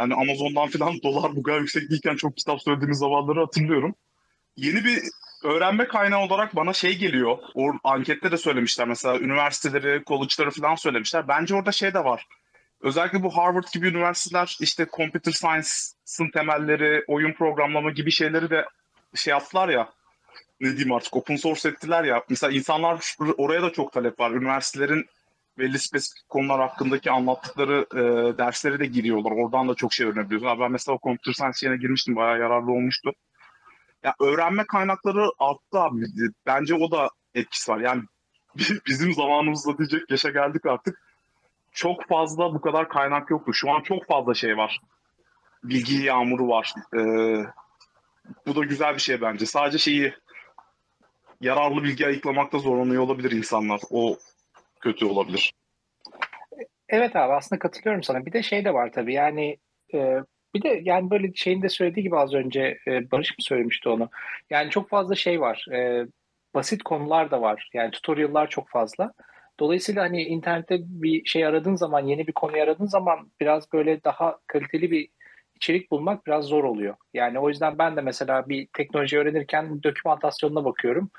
yani 0.00 0.14
Amazon'dan 0.14 0.68
falan 0.68 0.94
dolar 1.04 1.36
bu 1.36 1.42
kadar 1.42 1.60
yüksek 1.60 1.90
değilken 1.90 2.16
çok 2.16 2.36
kitap 2.36 2.62
söylediğimiz 2.62 2.98
zamanları 2.98 3.40
hatırlıyorum. 3.40 3.94
Yeni 4.56 4.84
bir 4.84 4.98
öğrenme 5.44 5.88
kaynağı 5.88 6.20
olarak 6.20 6.56
bana 6.56 6.72
şey 6.72 6.98
geliyor. 6.98 7.38
O 7.54 7.72
ankette 7.84 8.32
de 8.32 8.36
söylemişler 8.36 8.88
mesela 8.88 9.18
üniversiteleri, 9.18 10.02
college'ları 10.06 10.50
falan 10.50 10.74
söylemişler. 10.74 11.28
Bence 11.28 11.54
orada 11.54 11.72
şey 11.72 11.94
de 11.94 12.04
var. 12.04 12.26
Özellikle 12.80 13.22
bu 13.22 13.36
Harvard 13.36 13.72
gibi 13.74 13.88
üniversiteler 13.88 14.56
işte 14.60 14.86
computer 14.96 15.32
science'ın 15.32 16.30
temelleri, 16.30 17.04
oyun 17.06 17.32
programlama 17.32 17.90
gibi 17.90 18.10
şeyleri 18.10 18.50
de 18.50 18.64
şey 19.14 19.30
yaptılar 19.30 19.68
ya 19.68 19.88
ne 20.60 20.68
diyeyim 20.70 20.92
artık 20.92 21.16
open 21.16 21.36
source 21.36 21.68
ettiler 21.68 22.04
ya. 22.04 22.24
Mesela 22.28 22.52
insanlar 22.52 23.14
oraya 23.38 23.62
da 23.62 23.72
çok 23.72 23.92
talep 23.92 24.20
var. 24.20 24.30
Üniversitelerin 24.30 25.06
belli 25.60 25.78
spesifik 25.78 26.28
konular 26.28 26.60
hakkındaki 26.60 27.10
anlattıkları 27.10 27.86
e, 27.94 28.38
derslere 28.38 28.78
de 28.78 28.86
giriyorlar. 28.86 29.30
Oradan 29.30 29.68
da 29.68 29.74
çok 29.74 29.92
şey 29.92 30.06
öğrenebiliyorsun. 30.06 30.60
Ben 30.60 30.72
mesela 30.72 30.98
computer 31.02 31.32
science 31.32 31.76
girmiştim. 31.76 32.16
Bayağı 32.16 32.40
yararlı 32.40 32.72
olmuştu. 32.72 33.12
Ya 34.02 34.14
öğrenme 34.20 34.64
kaynakları 34.64 35.30
arttı 35.38 35.78
abi. 35.78 36.04
Bence 36.46 36.74
o 36.74 36.90
da 36.90 37.10
etkisi 37.34 37.72
var. 37.72 37.80
Yani 37.80 38.02
bizim 38.86 39.14
zamanımızda 39.14 39.78
diyecek 39.78 40.10
yaşa 40.10 40.30
geldik 40.30 40.66
artık. 40.66 41.00
Çok 41.72 42.08
fazla 42.08 42.54
bu 42.54 42.60
kadar 42.60 42.88
kaynak 42.88 43.30
yoktu. 43.30 43.54
Şu 43.54 43.70
an 43.70 43.80
çok 43.80 44.06
fazla 44.06 44.34
şey 44.34 44.56
var. 44.56 44.80
Bilgi 45.64 46.02
yağmuru 46.02 46.48
var. 46.48 46.74
Ee, 46.96 47.44
bu 48.46 48.56
da 48.56 48.64
güzel 48.64 48.94
bir 48.94 49.00
şey 49.00 49.20
bence. 49.20 49.46
Sadece 49.46 49.78
şeyi 49.78 50.14
yararlı 51.40 51.82
bilgi 51.82 52.06
ayıklamakta 52.06 52.58
zorlanıyor 52.58 53.02
olabilir 53.02 53.30
insanlar. 53.30 53.80
O 53.90 54.18
kötü 54.80 55.06
olabilir. 55.06 55.52
Evet 56.88 57.16
abi 57.16 57.32
aslında 57.32 57.58
katılıyorum 57.58 58.02
sana. 58.02 58.26
Bir 58.26 58.32
de 58.32 58.42
şey 58.42 58.64
de 58.64 58.74
var 58.74 58.92
tabii 58.92 59.14
yani 59.14 59.56
e, 59.94 60.16
bir 60.54 60.62
de 60.62 60.80
yani 60.84 61.10
böyle 61.10 61.34
şeyin 61.34 61.62
de 61.62 61.68
söylediği 61.68 62.04
gibi 62.04 62.16
az 62.16 62.34
önce 62.34 62.78
e, 62.86 63.10
Barış 63.10 63.30
mı 63.30 63.36
söylemişti 63.38 63.88
onu? 63.88 64.10
Yani 64.50 64.70
çok 64.70 64.88
fazla 64.88 65.14
şey 65.14 65.40
var. 65.40 65.66
E, 65.72 66.06
basit 66.54 66.82
konular 66.82 67.30
da 67.30 67.40
var. 67.42 67.70
Yani 67.74 67.90
tutorial'lar 67.90 68.48
çok 68.48 68.68
fazla. 68.68 69.12
Dolayısıyla 69.60 70.02
hani 70.02 70.22
internette 70.22 70.78
bir 70.80 71.24
şey 71.24 71.46
aradığın 71.46 71.74
zaman, 71.74 72.06
yeni 72.06 72.26
bir 72.26 72.32
konuyu 72.32 72.62
aradığın 72.62 72.86
zaman 72.86 73.30
biraz 73.40 73.72
böyle 73.72 74.04
daha 74.04 74.38
kaliteli 74.46 74.90
bir 74.90 75.08
içerik 75.54 75.90
bulmak 75.90 76.26
biraz 76.26 76.44
zor 76.44 76.64
oluyor. 76.64 76.94
Yani 77.14 77.38
o 77.38 77.48
yüzden 77.48 77.78
ben 77.78 77.96
de 77.96 78.00
mesela 78.00 78.48
bir 78.48 78.68
teknoloji 78.72 79.18
öğrenirken 79.18 79.82
dokümantasyonuna 79.82 80.64
bakıyorum. 80.64 81.10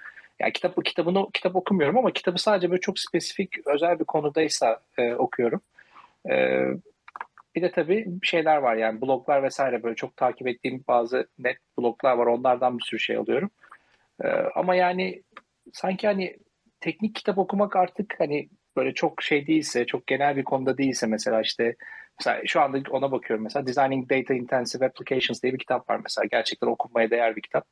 Yani 0.42 0.54
kitabı 0.54 0.84
kitabını 0.84 1.32
kitap 1.34 1.56
okumuyorum 1.56 1.98
ama 1.98 2.14
kitabı 2.14 2.38
sadece 2.38 2.70
böyle 2.72 2.82
çok 2.82 3.00
spesifik 3.00 3.68
özel 3.68 4.00
bir 4.00 4.06
konudaysa 4.06 4.80
e, 4.98 5.14
okuyorum. 5.14 5.62
Ee, 6.30 6.68
bir 7.56 7.62
de 7.62 7.72
tabii 7.72 8.08
şeyler 8.24 8.58
var 8.58 8.76
yani 8.76 9.02
bloglar 9.02 9.44
vesaire 9.44 9.84
böyle 9.84 9.96
çok 9.96 10.18
takip 10.18 10.48
ettiğim 10.48 10.84
bazı 10.88 11.28
net 11.40 11.58
bloglar 11.78 12.18
var. 12.18 12.26
Onlardan 12.26 12.78
bir 12.78 12.84
sürü 12.84 13.00
şey 13.00 13.18
alıyorum. 13.18 13.52
Ee, 14.24 14.28
ama 14.56 14.76
yani 14.76 15.24
sanki 15.74 16.08
hani 16.08 16.38
teknik 16.80 17.16
kitap 17.16 17.38
okumak 17.38 17.76
artık 17.76 18.16
hani 18.20 18.50
böyle 18.78 18.94
çok 18.94 19.22
şey 19.24 19.48
değilse, 19.48 19.86
çok 19.86 20.08
genel 20.08 20.38
bir 20.38 20.44
konuda 20.44 20.78
değilse 20.78 21.08
mesela 21.08 21.42
işte 21.42 21.76
mesela 22.20 22.42
şu 22.46 22.62
anda 22.62 22.78
ona 22.92 23.12
bakıyorum 23.12 23.44
mesela 23.44 23.68
Designing 23.68 24.10
Data 24.10 24.34
Intensive 24.34 24.86
Applications 24.86 25.44
diye 25.44 25.54
bir 25.54 25.60
kitap 25.60 25.90
var 25.90 26.00
mesela. 26.04 26.26
Gerçekten 26.32 26.68
okunmaya 26.68 27.10
değer 27.10 27.36
bir 27.36 27.42
kitap. 27.42 27.68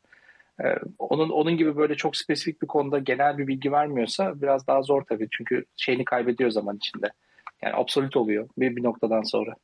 Ee, 0.64 0.76
onun 1.00 1.30
onun 1.30 1.58
gibi 1.58 1.78
böyle 1.78 1.96
çok 1.96 2.18
spesifik 2.18 2.62
bir 2.62 2.68
konuda 2.68 3.00
genel 3.00 3.38
bir 3.38 3.48
bilgi 3.48 3.72
vermiyorsa 3.72 4.42
biraz 4.42 4.68
daha 4.68 4.82
zor 4.82 5.04
tabii. 5.04 5.28
Çünkü 5.32 5.66
şeyini 5.78 6.06
kaybediyor 6.06 6.52
zaman 6.52 6.78
içinde. 6.78 7.12
Yani 7.62 7.76
absolut 7.76 8.18
oluyor 8.18 8.50
bir, 8.58 8.76
bir 8.76 8.84
noktadan 8.84 9.24
sonra. 9.24 9.56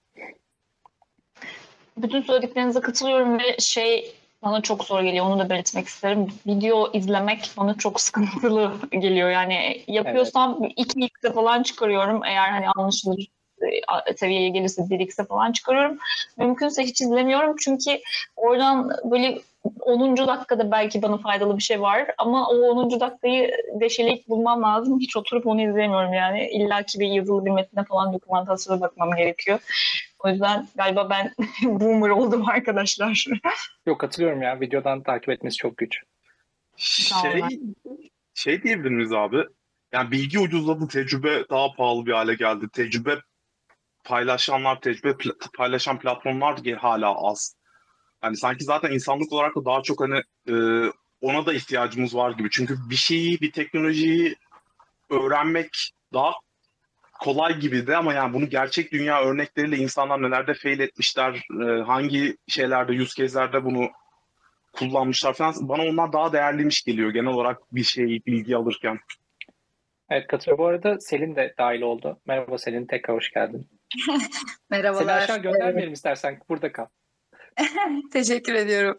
Bütün 1.98 2.22
söylediklerinize 2.22 2.80
katılıyorum 2.82 3.40
ve 3.40 3.58
şey 3.60 4.16
bana 4.44 4.62
çok 4.62 4.84
zor 4.84 5.02
geliyor. 5.02 5.26
Onu 5.26 5.40
da 5.40 5.50
belirtmek 5.50 5.88
isterim. 5.88 6.28
Video 6.48 6.92
izlemek 6.94 7.52
bana 7.58 7.78
çok 7.78 8.02
sıkıntılı 8.02 8.72
geliyor. 8.92 9.30
Yani 9.30 9.84
yapıyorsam 9.88 10.60
evet. 10.62 10.96
2x'e 10.96 11.34
falan 11.34 11.64
çıkarıyorum. 11.64 12.24
Eğer 12.24 12.50
hani 12.50 12.66
anlaşılır 12.76 13.28
e, 14.08 14.14
seviyeye 14.16 14.50
gelirse 14.50 14.82
1x'e 14.82 15.26
falan 15.26 15.52
çıkarıyorum. 15.52 15.98
Mümkünse 16.38 16.84
hiç 16.84 17.02
izlemiyorum. 17.02 17.56
Çünkü 17.60 18.00
oradan 18.36 18.92
böyle 19.04 19.42
10. 19.80 20.18
dakikada 20.18 20.72
belki 20.72 21.02
bana 21.02 21.18
faydalı 21.18 21.58
bir 21.58 21.64
şey 21.64 21.82
var 21.82 22.06
ama 22.18 22.50
o 22.50 22.56
10. 22.56 23.00
dakikayı 23.00 23.52
deşeleyip 23.82 24.28
bulmam 24.28 24.64
lazım. 24.64 25.00
Hiç 25.00 25.18
oturup 25.18 25.48
onu 25.48 25.70
izleyemiyorum 25.70 26.14
yani. 26.14 26.50
İlla 26.50 26.84
ki 26.84 27.00
bir 27.00 27.08
yazılı 27.08 27.46
bir 27.46 27.52
metne 27.52 27.84
falan 27.84 28.14
dokümantasyona 28.14 28.82
bakmam 28.82 29.12
gerekiyor. 29.12 29.60
O 30.20 30.30
yüzden 30.30 30.68
galiba 30.76 31.10
ben 31.10 31.32
boomer 31.80 32.10
oldum 32.10 32.50
arkadaşlar. 32.50 33.26
Yok 33.86 34.00
katılıyorum 34.00 34.42
ya. 34.42 34.60
Videodan 34.62 35.04
takip 35.04 35.30
etmesi 35.30 35.58
çok 35.58 35.78
güç. 35.78 35.98
Şey, 36.78 37.42
şey 38.34 38.64
diyebilir 38.64 38.90
miyiz 38.90 39.14
abi? 39.14 39.44
Yani 39.94 40.12
bilgi 40.12 40.40
ucuzladı, 40.40 40.88
tecrübe 40.88 41.50
daha 41.50 41.74
pahalı 41.78 42.06
bir 42.06 42.12
hale 42.12 42.36
geldi. 42.36 42.66
Tecrübe 42.74 43.16
paylaşanlar, 44.04 44.82
tecrübe 44.82 45.14
paylaşan 45.58 46.00
platformlar 46.00 46.60
hala 46.78 47.16
az. 47.16 47.56
Yani 48.26 48.38
sanki 48.38 48.64
zaten 48.64 48.92
insanlık 48.92 49.34
olarak 49.34 49.56
da 49.56 49.66
daha 49.66 49.82
çok 49.82 50.02
hani 50.02 50.22
e, 50.50 50.56
ona 51.22 51.46
da 51.46 51.54
ihtiyacımız 51.54 52.16
var 52.16 52.32
gibi. 52.32 52.50
Çünkü 52.52 52.78
bir 52.90 52.96
şeyi, 52.96 53.42
bir 53.42 53.52
teknolojiyi 53.52 54.36
öğrenmek 55.10 55.92
daha 56.14 56.32
kolay 57.20 57.60
gibiydi 57.60 57.96
ama 57.96 58.14
yani 58.14 58.34
bunu 58.34 58.50
gerçek 58.50 58.92
dünya 58.92 59.24
örnekleriyle 59.24 59.78
insanlar 59.78 60.22
nelerde 60.22 60.54
fail 60.54 60.80
etmişler, 60.80 61.44
e, 61.62 61.82
hangi 61.82 62.38
şeylerde, 62.48 62.94
yüz 62.94 63.16
case'lerde 63.16 63.66
bunu 63.66 63.90
kullanmışlar 64.74 65.34
falan 65.34 65.54
bana 65.62 65.84
onlar 65.84 66.14
daha 66.14 66.34
değerliymiş 66.34 66.84
geliyor 66.84 67.10
genel 67.10 67.34
olarak 67.34 67.58
bir 67.72 67.84
şey 67.84 68.22
bilgi 68.26 68.56
alırken. 68.56 69.00
Evet 70.10 70.28
katılıyorum. 70.28 70.64
Bu 70.64 70.68
arada 70.68 71.00
Selin 71.00 71.36
de 71.36 71.54
dahil 71.58 71.82
oldu. 71.82 72.20
Merhaba 72.26 72.58
Selin, 72.58 72.86
tekrar 72.86 73.18
hoş 73.18 73.32
geldin. 73.32 73.68
Merhabalar. 74.70 75.02
Seni 75.02 75.12
aşağı 75.12 75.42
göndermeyelim 75.42 75.94
istersen. 75.94 76.40
Burada 76.50 76.72
kal. 76.72 76.86
Teşekkür 78.14 78.54
ediyorum. 78.54 78.98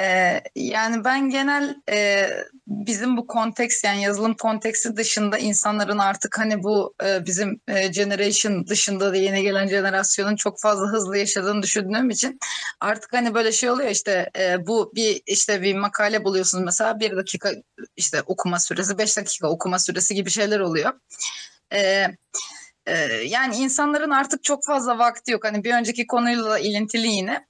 Ee, 0.00 0.40
yani 0.56 1.04
ben 1.04 1.30
genel 1.30 1.76
e, 1.90 2.28
bizim 2.66 3.16
bu 3.16 3.26
konteks 3.26 3.84
yani 3.84 4.02
yazılım 4.02 4.34
konteksi 4.34 4.96
dışında 4.96 5.38
insanların 5.38 5.98
artık 5.98 6.38
hani 6.38 6.62
bu 6.62 6.94
e, 7.04 7.26
bizim 7.26 7.60
e, 7.68 7.88
generation 7.88 8.66
dışında 8.66 9.12
da 9.12 9.16
yeni 9.16 9.42
gelen 9.42 9.68
jenerasyonun 9.68 10.36
çok 10.36 10.60
fazla 10.60 10.86
hızlı 10.86 11.18
yaşadığını 11.18 11.62
düşündüğüm 11.62 12.10
için 12.10 12.38
artık 12.80 13.12
hani 13.12 13.34
böyle 13.34 13.52
şey 13.52 13.70
oluyor 13.70 13.90
işte 13.90 14.30
e, 14.38 14.66
bu 14.66 14.92
bir 14.94 15.22
işte 15.26 15.62
bir 15.62 15.74
makale 15.74 16.24
buluyorsunuz 16.24 16.64
mesela 16.64 17.00
bir 17.00 17.16
dakika 17.16 17.52
işte 17.96 18.22
okuma 18.26 18.60
süresi 18.60 18.98
beş 18.98 19.16
dakika 19.16 19.48
okuma 19.48 19.78
süresi 19.78 20.14
gibi 20.14 20.30
şeyler 20.30 20.60
oluyor. 20.60 20.92
Evet 21.70 22.10
yani 23.26 23.56
insanların 23.56 24.10
artık 24.10 24.44
çok 24.44 24.66
fazla 24.66 24.98
vakti 24.98 25.32
yok. 25.32 25.44
Hani 25.44 25.64
bir 25.64 25.74
önceki 25.74 26.06
konuyla 26.06 26.58
ilintili 26.58 27.06
yine. 27.06 27.44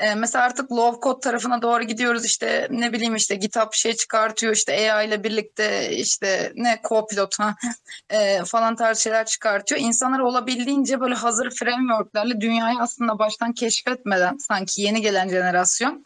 Ee, 0.00 0.14
mesela 0.14 0.44
artık 0.44 0.72
low 0.72 1.00
code 1.02 1.20
tarafına 1.20 1.62
doğru 1.62 1.82
gidiyoruz. 1.82 2.24
İşte 2.24 2.68
ne 2.70 2.92
bileyim 2.92 3.16
işte 3.16 3.34
GitHub 3.34 3.72
şey 3.72 3.92
çıkartıyor. 3.92 4.54
işte 4.54 4.92
AI 4.92 5.08
ile 5.08 5.24
birlikte 5.24 5.96
işte 5.96 6.52
ne 6.54 6.80
co-pilot 6.84 7.54
e, 8.10 8.44
falan 8.44 8.76
tarz 8.76 8.98
şeyler 8.98 9.26
çıkartıyor. 9.26 9.80
İnsanlar 9.80 10.18
olabildiğince 10.18 11.00
böyle 11.00 11.14
hazır 11.14 11.50
frameworklerle 11.50 12.40
dünyayı 12.40 12.78
aslında 12.80 13.18
baştan 13.18 13.52
keşfetmeden 13.52 14.36
sanki 14.36 14.82
yeni 14.82 15.00
gelen 15.02 15.28
jenerasyon 15.28 16.04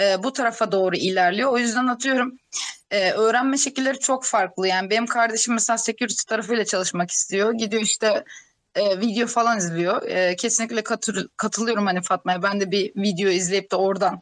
e, 0.00 0.22
bu 0.22 0.32
tarafa 0.32 0.72
doğru 0.72 0.96
ilerliyor. 0.96 1.52
O 1.52 1.58
yüzden 1.58 1.86
atıyorum 1.86 2.38
e, 2.90 3.10
öğrenme 3.10 3.58
şekilleri 3.58 3.98
çok 3.98 4.24
farklı. 4.24 4.68
Yani 4.68 4.90
benim 4.90 5.06
kardeşim 5.06 5.54
mesela 5.54 5.78
security 5.78 6.22
tarafıyla 6.28 6.64
çalışmak 6.64 7.10
istiyor. 7.10 7.52
Gidiyor 7.52 7.82
işte 7.82 8.24
e, 8.74 9.00
video 9.00 9.26
falan 9.26 9.58
izliyor. 9.58 10.02
E, 10.02 10.36
kesinlikle 10.36 10.82
katır, 10.82 11.28
katılıyorum 11.36 11.86
hani 11.86 12.02
Fatma'ya. 12.02 12.42
Ben 12.42 12.60
de 12.60 12.70
bir 12.70 12.92
video 12.96 13.30
izleyip 13.30 13.70
de 13.70 13.76
oradan 13.76 14.20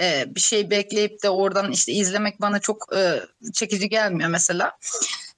e, 0.00 0.24
bir 0.34 0.40
şey 0.40 0.70
bekleyip 0.70 1.22
de 1.22 1.30
oradan 1.30 1.72
işte 1.72 1.92
izlemek 1.92 2.40
bana 2.40 2.58
çok 2.58 2.96
e, 2.96 3.20
çekici 3.52 3.88
gelmiyor 3.88 4.30
mesela. 4.30 4.76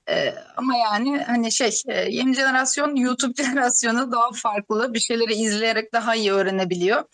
Ee, 0.09 0.35
ama 0.57 0.77
yani 0.77 1.19
hani 1.19 1.53
şey 1.53 1.83
e, 1.89 2.01
yeni 2.11 2.35
jenerasyon 2.35 2.97
YouTube 2.97 3.35
jenerasyonu 3.43 4.13
daha 4.13 4.31
farklı 4.35 4.95
bir 4.95 5.01
şeyleri 5.01 5.35
izleyerek 5.35 5.93
daha 5.93 6.15
iyi 6.15 6.33
öğrenebiliyor. 6.33 7.05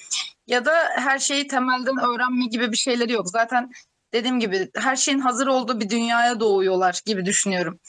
Ya 0.49 0.65
da 0.65 0.73
her 0.95 1.19
şeyi 1.19 1.47
temelden 1.47 1.99
öğrenme 1.99 2.47
gibi 2.47 2.73
bir 2.73 2.77
şeyleri 2.77 3.13
yok. 3.13 3.29
Zaten 3.29 3.71
dediğim 4.13 4.41
gibi 4.41 4.71
her 4.77 4.97
şeyin 4.97 5.19
hazır 5.19 5.47
olduğu 5.47 5.81
bir 5.81 5.91
dünyaya 5.91 6.41
doğuyorlar 6.41 7.01
gibi 7.07 7.25
düşünüyorum. 7.25 7.81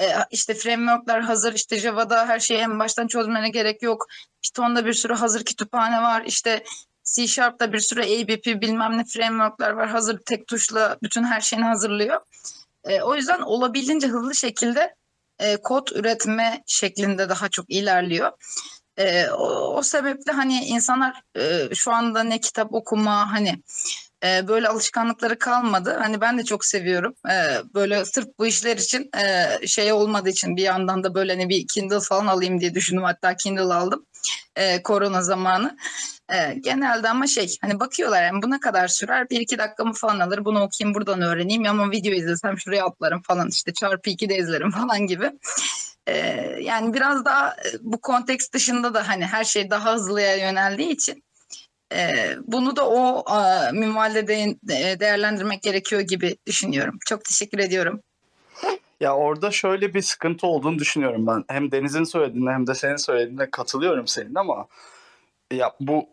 Ee, 0.00 0.08
işte 0.30 0.54
frameworkler 0.54 1.20
hazır, 1.20 1.52
işte 1.52 1.76
Java'da 1.76 2.28
her 2.28 2.40
şeyi 2.40 2.60
en 2.60 2.78
baştan 2.78 3.06
çözmene 3.06 3.50
gerek 3.50 3.82
yok. 3.82 4.06
Python'da 4.42 4.86
bir 4.86 4.92
sürü 4.92 5.14
hazır 5.14 5.44
kütüphane 5.44 6.02
var. 6.02 6.22
İşte 6.26 6.64
C 7.14 7.26
Sharp'ta 7.26 7.72
bir 7.72 7.78
sürü 7.78 8.02
ABP 8.02 8.46
bilmem 8.46 8.98
ne 8.98 9.04
frameworkler 9.04 9.70
var. 9.70 9.88
Hazır 9.88 10.18
tek 10.18 10.46
tuşla 10.46 10.96
bütün 11.02 11.24
her 11.24 11.40
şeyini 11.40 11.66
hazırlıyor. 11.66 12.20
E, 12.84 13.02
o 13.02 13.16
yüzden 13.16 13.40
olabildiğince 13.40 14.06
hızlı 14.06 14.34
şekilde 14.34 14.94
e, 15.38 15.56
kod 15.56 15.88
üretme 15.94 16.62
şeklinde 16.66 17.28
daha 17.28 17.48
çok 17.48 17.70
ilerliyor. 17.70 18.32
E, 18.98 19.30
o, 19.30 19.46
o 19.76 19.82
sebeple 19.82 20.32
hani 20.32 20.64
insanlar 20.64 21.22
e, 21.36 21.74
şu 21.74 21.92
anda 21.92 22.22
ne 22.22 22.40
kitap 22.40 22.74
okuma 22.74 23.32
hani 23.32 23.62
e, 24.24 24.48
böyle 24.48 24.68
alışkanlıkları 24.68 25.38
kalmadı. 25.38 25.98
Hani 26.00 26.20
ben 26.20 26.38
de 26.38 26.44
çok 26.44 26.64
seviyorum. 26.64 27.14
E, 27.30 27.34
böyle 27.74 28.04
sırf 28.04 28.28
bu 28.38 28.46
işler 28.46 28.76
için 28.76 29.10
e, 29.18 29.66
şey 29.66 29.92
olmadığı 29.92 30.28
için 30.28 30.56
bir 30.56 30.62
yandan 30.62 31.04
da 31.04 31.14
böyle 31.14 31.32
hani 31.32 31.48
bir 31.48 31.66
Kindle 31.66 32.00
falan 32.00 32.26
alayım 32.26 32.60
diye 32.60 32.74
düşündüm. 32.74 33.02
Hatta 33.02 33.36
Kindle 33.36 33.74
aldım 33.74 34.06
e, 34.56 34.82
korona 34.82 35.22
zamanı. 35.22 35.76
E, 36.32 36.54
genelde 36.54 37.08
ama 37.08 37.26
şey 37.26 37.56
hani 37.60 37.80
bakıyorlar 37.80 38.22
yani 38.22 38.42
bu 38.42 38.50
ne 38.50 38.60
kadar 38.60 38.88
sürer? 38.88 39.30
Bir 39.30 39.40
iki 39.40 39.58
dakikamı 39.58 39.92
falan 39.92 40.20
alır. 40.20 40.44
Bunu 40.44 40.62
okuyayım 40.62 40.94
buradan 40.94 41.22
öğreneyim 41.22 41.66
ama 41.66 41.90
video 41.90 42.12
izlesem 42.12 42.58
şuraya 42.58 42.86
atlarım 42.86 43.22
falan 43.22 43.48
işte 43.48 43.72
çarpı 43.72 44.10
iki 44.10 44.28
de 44.28 44.36
izlerim 44.36 44.70
falan 44.70 45.06
gibi. 45.06 45.32
E, 46.06 46.16
yani 46.60 46.94
biraz 46.94 47.24
daha 47.24 47.56
bu 47.80 48.00
konteks 48.00 48.52
dışında 48.52 48.94
da 48.94 49.08
hani 49.08 49.26
her 49.26 49.44
şey 49.44 49.70
daha 49.70 49.94
hızlıya 49.94 50.36
yöneldiği 50.36 50.88
için 50.88 51.24
e, 51.94 52.14
bunu 52.46 52.76
da 52.76 52.88
o 52.88 53.24
e, 53.36 53.72
minvalde 53.72 54.28
de, 54.28 54.56
değerlendirmek 55.00 55.62
gerekiyor 55.62 56.02
gibi 56.02 56.36
düşünüyorum. 56.46 56.98
Çok 57.06 57.24
teşekkür 57.24 57.58
ediyorum. 57.58 58.00
Ya 59.00 59.16
orada 59.16 59.50
şöyle 59.50 59.94
bir 59.94 60.02
sıkıntı 60.02 60.46
olduğunu 60.46 60.78
düşünüyorum 60.78 61.26
ben. 61.26 61.44
Hem 61.48 61.72
Deniz'in 61.72 62.04
söylediğine 62.04 62.50
hem 62.50 62.66
de 62.66 62.74
senin 62.74 62.96
söylediğine 62.96 63.50
katılıyorum 63.50 64.06
senin 64.06 64.34
ama 64.34 64.66
ya 65.52 65.72
bu 65.80 66.08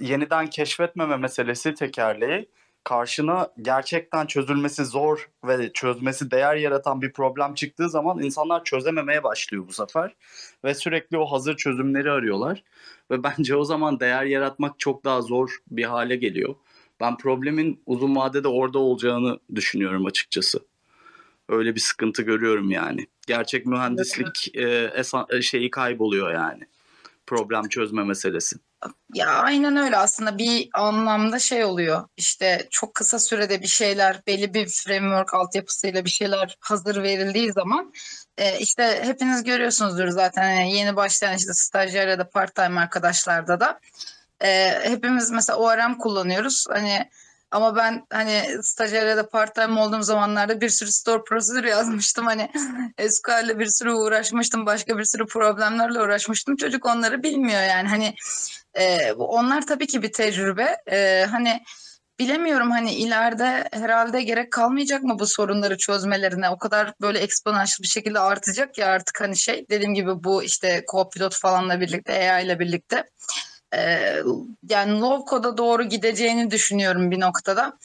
yeniden 0.00 0.46
keşfetmeme 0.46 1.16
meselesi 1.16 1.74
tekerleği 1.74 2.48
karşına 2.88 3.48
gerçekten 3.62 4.26
çözülmesi 4.26 4.84
zor 4.84 5.30
ve 5.44 5.72
çözmesi 5.72 6.30
değer 6.30 6.56
yaratan 6.56 7.02
bir 7.02 7.12
problem 7.12 7.54
çıktığı 7.54 7.90
zaman 7.90 8.22
insanlar 8.22 8.64
çözememeye 8.64 9.24
başlıyor 9.24 9.68
bu 9.68 9.72
sefer 9.72 10.16
ve 10.64 10.74
sürekli 10.74 11.18
o 11.18 11.26
hazır 11.26 11.56
çözümleri 11.56 12.10
arıyorlar 12.10 12.64
ve 13.10 13.22
bence 13.22 13.56
o 13.56 13.64
zaman 13.64 14.00
değer 14.00 14.24
yaratmak 14.24 14.78
çok 14.78 15.04
daha 15.04 15.22
zor 15.22 15.58
bir 15.70 15.84
hale 15.84 16.16
geliyor. 16.16 16.54
Ben 17.00 17.16
problemin 17.16 17.82
uzun 17.86 18.16
vadede 18.16 18.48
orada 18.48 18.78
olacağını 18.78 19.38
düşünüyorum 19.54 20.06
açıkçası. 20.06 20.58
Öyle 21.48 21.74
bir 21.74 21.80
sıkıntı 21.80 22.22
görüyorum 22.22 22.70
yani. 22.70 23.06
Gerçek 23.26 23.66
mühendislik 23.66 24.56
e, 24.56 24.90
esa- 24.96 25.42
şeyi 25.42 25.70
kayboluyor 25.70 26.32
yani. 26.32 26.62
Problem 27.26 27.68
çözme 27.68 28.04
meselesi. 28.04 28.56
Ya 29.14 29.28
aynen 29.28 29.76
öyle 29.76 29.96
aslında 29.96 30.38
bir 30.38 30.68
anlamda 30.72 31.38
şey 31.38 31.64
oluyor. 31.64 32.08
İşte 32.16 32.66
çok 32.70 32.94
kısa 32.94 33.18
sürede 33.18 33.62
bir 33.62 33.66
şeyler 33.66 34.22
belli 34.26 34.54
bir 34.54 34.68
framework 34.68 35.34
altyapısıyla 35.34 36.04
bir 36.04 36.10
şeyler 36.10 36.56
hazır 36.60 37.02
verildiği 37.02 37.52
zaman 37.52 37.92
e, 38.38 38.58
işte 38.58 39.00
hepiniz 39.02 39.44
görüyorsunuzdur 39.44 40.08
zaten 40.08 40.42
hani 40.42 40.76
yeni 40.76 40.96
başlayan 40.96 41.36
işte 41.36 41.54
stajyer 41.54 42.08
ya 42.08 42.18
da 42.18 42.28
part-time 42.28 42.80
arkadaşlarda 42.80 43.60
da 43.60 43.80
e, 44.40 44.80
hepimiz 44.82 45.30
mesela 45.30 45.58
ORM 45.58 45.98
kullanıyoruz. 45.98 46.66
Hani 46.70 47.10
ama 47.50 47.76
ben 47.76 48.06
hani 48.12 48.62
stajyer 48.62 49.06
ya 49.06 49.16
da 49.16 49.28
part-time 49.28 49.80
olduğum 49.80 50.02
zamanlarda 50.02 50.60
bir 50.60 50.68
sürü 50.68 50.92
store 50.92 51.24
prosedür 51.24 51.64
yazmıştım. 51.74 52.26
Hani 52.26 52.50
SQL'le 53.08 53.58
bir 53.58 53.66
sürü 53.66 53.92
uğraşmıştım. 53.92 54.66
Başka 54.66 54.98
bir 54.98 55.04
sürü 55.04 55.26
problemlerle 55.26 56.00
uğraşmıştım. 56.00 56.56
Çocuk 56.56 56.86
onları 56.86 57.22
bilmiyor 57.22 57.62
yani. 57.62 57.88
Hani 57.88 58.14
e, 58.78 59.12
onlar 59.12 59.66
tabii 59.66 59.86
ki 59.86 60.02
bir 60.02 60.12
tecrübe. 60.12 60.76
E, 60.90 61.26
hani 61.30 61.60
bilemiyorum 62.18 62.70
hani 62.70 62.94
ileride 62.94 63.68
herhalde 63.72 64.22
gerek 64.22 64.52
kalmayacak 64.52 65.02
mı 65.02 65.18
bu 65.18 65.26
sorunları 65.26 65.76
çözmelerine? 65.76 66.50
O 66.50 66.58
kadar 66.58 66.94
böyle 67.00 67.18
eksponansiyel 67.18 67.82
bir 67.82 67.88
şekilde 67.88 68.20
artacak 68.20 68.78
ya 68.78 68.86
artık 68.86 69.20
hani 69.20 69.36
şey 69.36 69.66
dediğim 69.70 69.94
gibi 69.94 70.24
bu 70.24 70.42
işte 70.42 70.84
co-pilot 70.92 71.40
falanla 71.40 71.80
birlikte 71.80 72.32
AI 72.32 72.44
ile 72.44 72.58
birlikte 72.58 73.04
e, 73.74 74.12
yani 74.68 75.00
low 75.00 75.30
code'a 75.30 75.56
doğru 75.58 75.84
gideceğini 75.84 76.50
düşünüyorum 76.50 77.10
bir 77.10 77.20
noktada. 77.20 77.78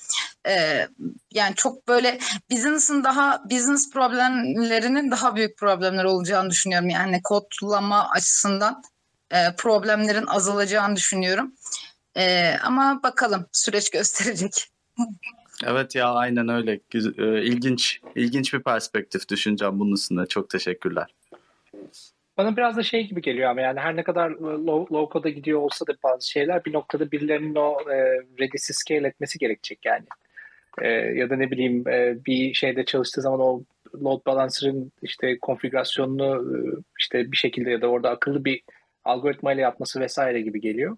E, 0.48 0.88
yani 1.32 1.56
çok 1.56 1.88
böyle 1.88 2.20
business'ın 2.52 3.04
daha 3.04 3.44
business 3.50 3.92
problemlerinin 3.92 5.12
daha 5.12 5.36
büyük 5.36 5.58
problemler 5.58 6.04
olacağını 6.04 6.50
düşünüyorum. 6.50 6.90
Yani 6.90 7.22
kodlama 7.24 8.10
açısından 8.10 8.84
e, 9.34 9.56
problemlerin 9.58 10.26
azalacağını 10.28 10.96
düşünüyorum. 10.96 11.54
E, 12.18 12.54
ama 12.64 13.00
bakalım 13.04 13.46
süreç 13.52 13.90
gösterecek. 13.92 14.52
Evet 15.66 15.96
ya 15.96 16.14
aynen 16.14 16.50
öyle. 16.50 16.80
Güz- 16.90 17.20
e, 17.20 17.44
İlginç, 17.44 18.00
ilginç 18.16 18.54
bir 18.54 18.64
perspektif 18.64 19.30
düşüneceğim 19.30 19.80
bunun 19.80 19.94
üstüne. 19.94 20.26
Çok 20.26 20.50
teşekkürler. 20.50 21.16
Bana 22.38 22.58
biraz 22.58 22.78
da 22.78 22.84
şey 22.84 23.08
gibi 23.08 23.22
geliyor 23.22 23.50
ama 23.50 23.62
yani 23.62 23.80
her 23.80 23.96
ne 23.96 24.04
kadar 24.04 24.30
low, 24.30 24.96
low 24.96 25.14
code'a 25.14 25.30
gidiyor 25.30 25.60
olsa 25.60 25.88
da 25.88 25.94
bazı 26.04 26.30
şeyler 26.30 26.66
bir 26.66 26.74
noktada 26.74 27.12
birilerinin 27.12 27.56
o 27.56 27.78
e, 27.92 27.96
Redis'i 28.40 28.74
scale 28.74 29.08
etmesi 29.08 29.40
gerekecek 29.40 29.80
yani. 29.86 30.06
E, 30.82 30.88
ya 30.90 31.30
da 31.30 31.36
ne 31.36 31.52
bileyim 31.52 31.88
e, 31.88 32.26
bir 32.26 32.54
şeyde 32.54 32.86
çalıştığı 32.86 33.22
zaman 33.22 33.40
o 33.40 33.64
load 34.04 34.26
balancer'ın 34.26 34.92
işte 35.02 35.40
konfigürasyonunu 35.40 36.56
e, 36.56 36.58
işte 37.00 37.32
bir 37.32 37.38
şekilde 37.38 37.72
ya 37.72 37.82
da 37.82 37.88
orada 37.88 38.10
akıllı 38.10 38.46
bir 38.46 38.62
algoritma 39.06 39.54
ile 39.54 39.62
yapması 39.62 40.00
vesaire 40.00 40.42
gibi 40.42 40.62
geliyor. 40.62 40.98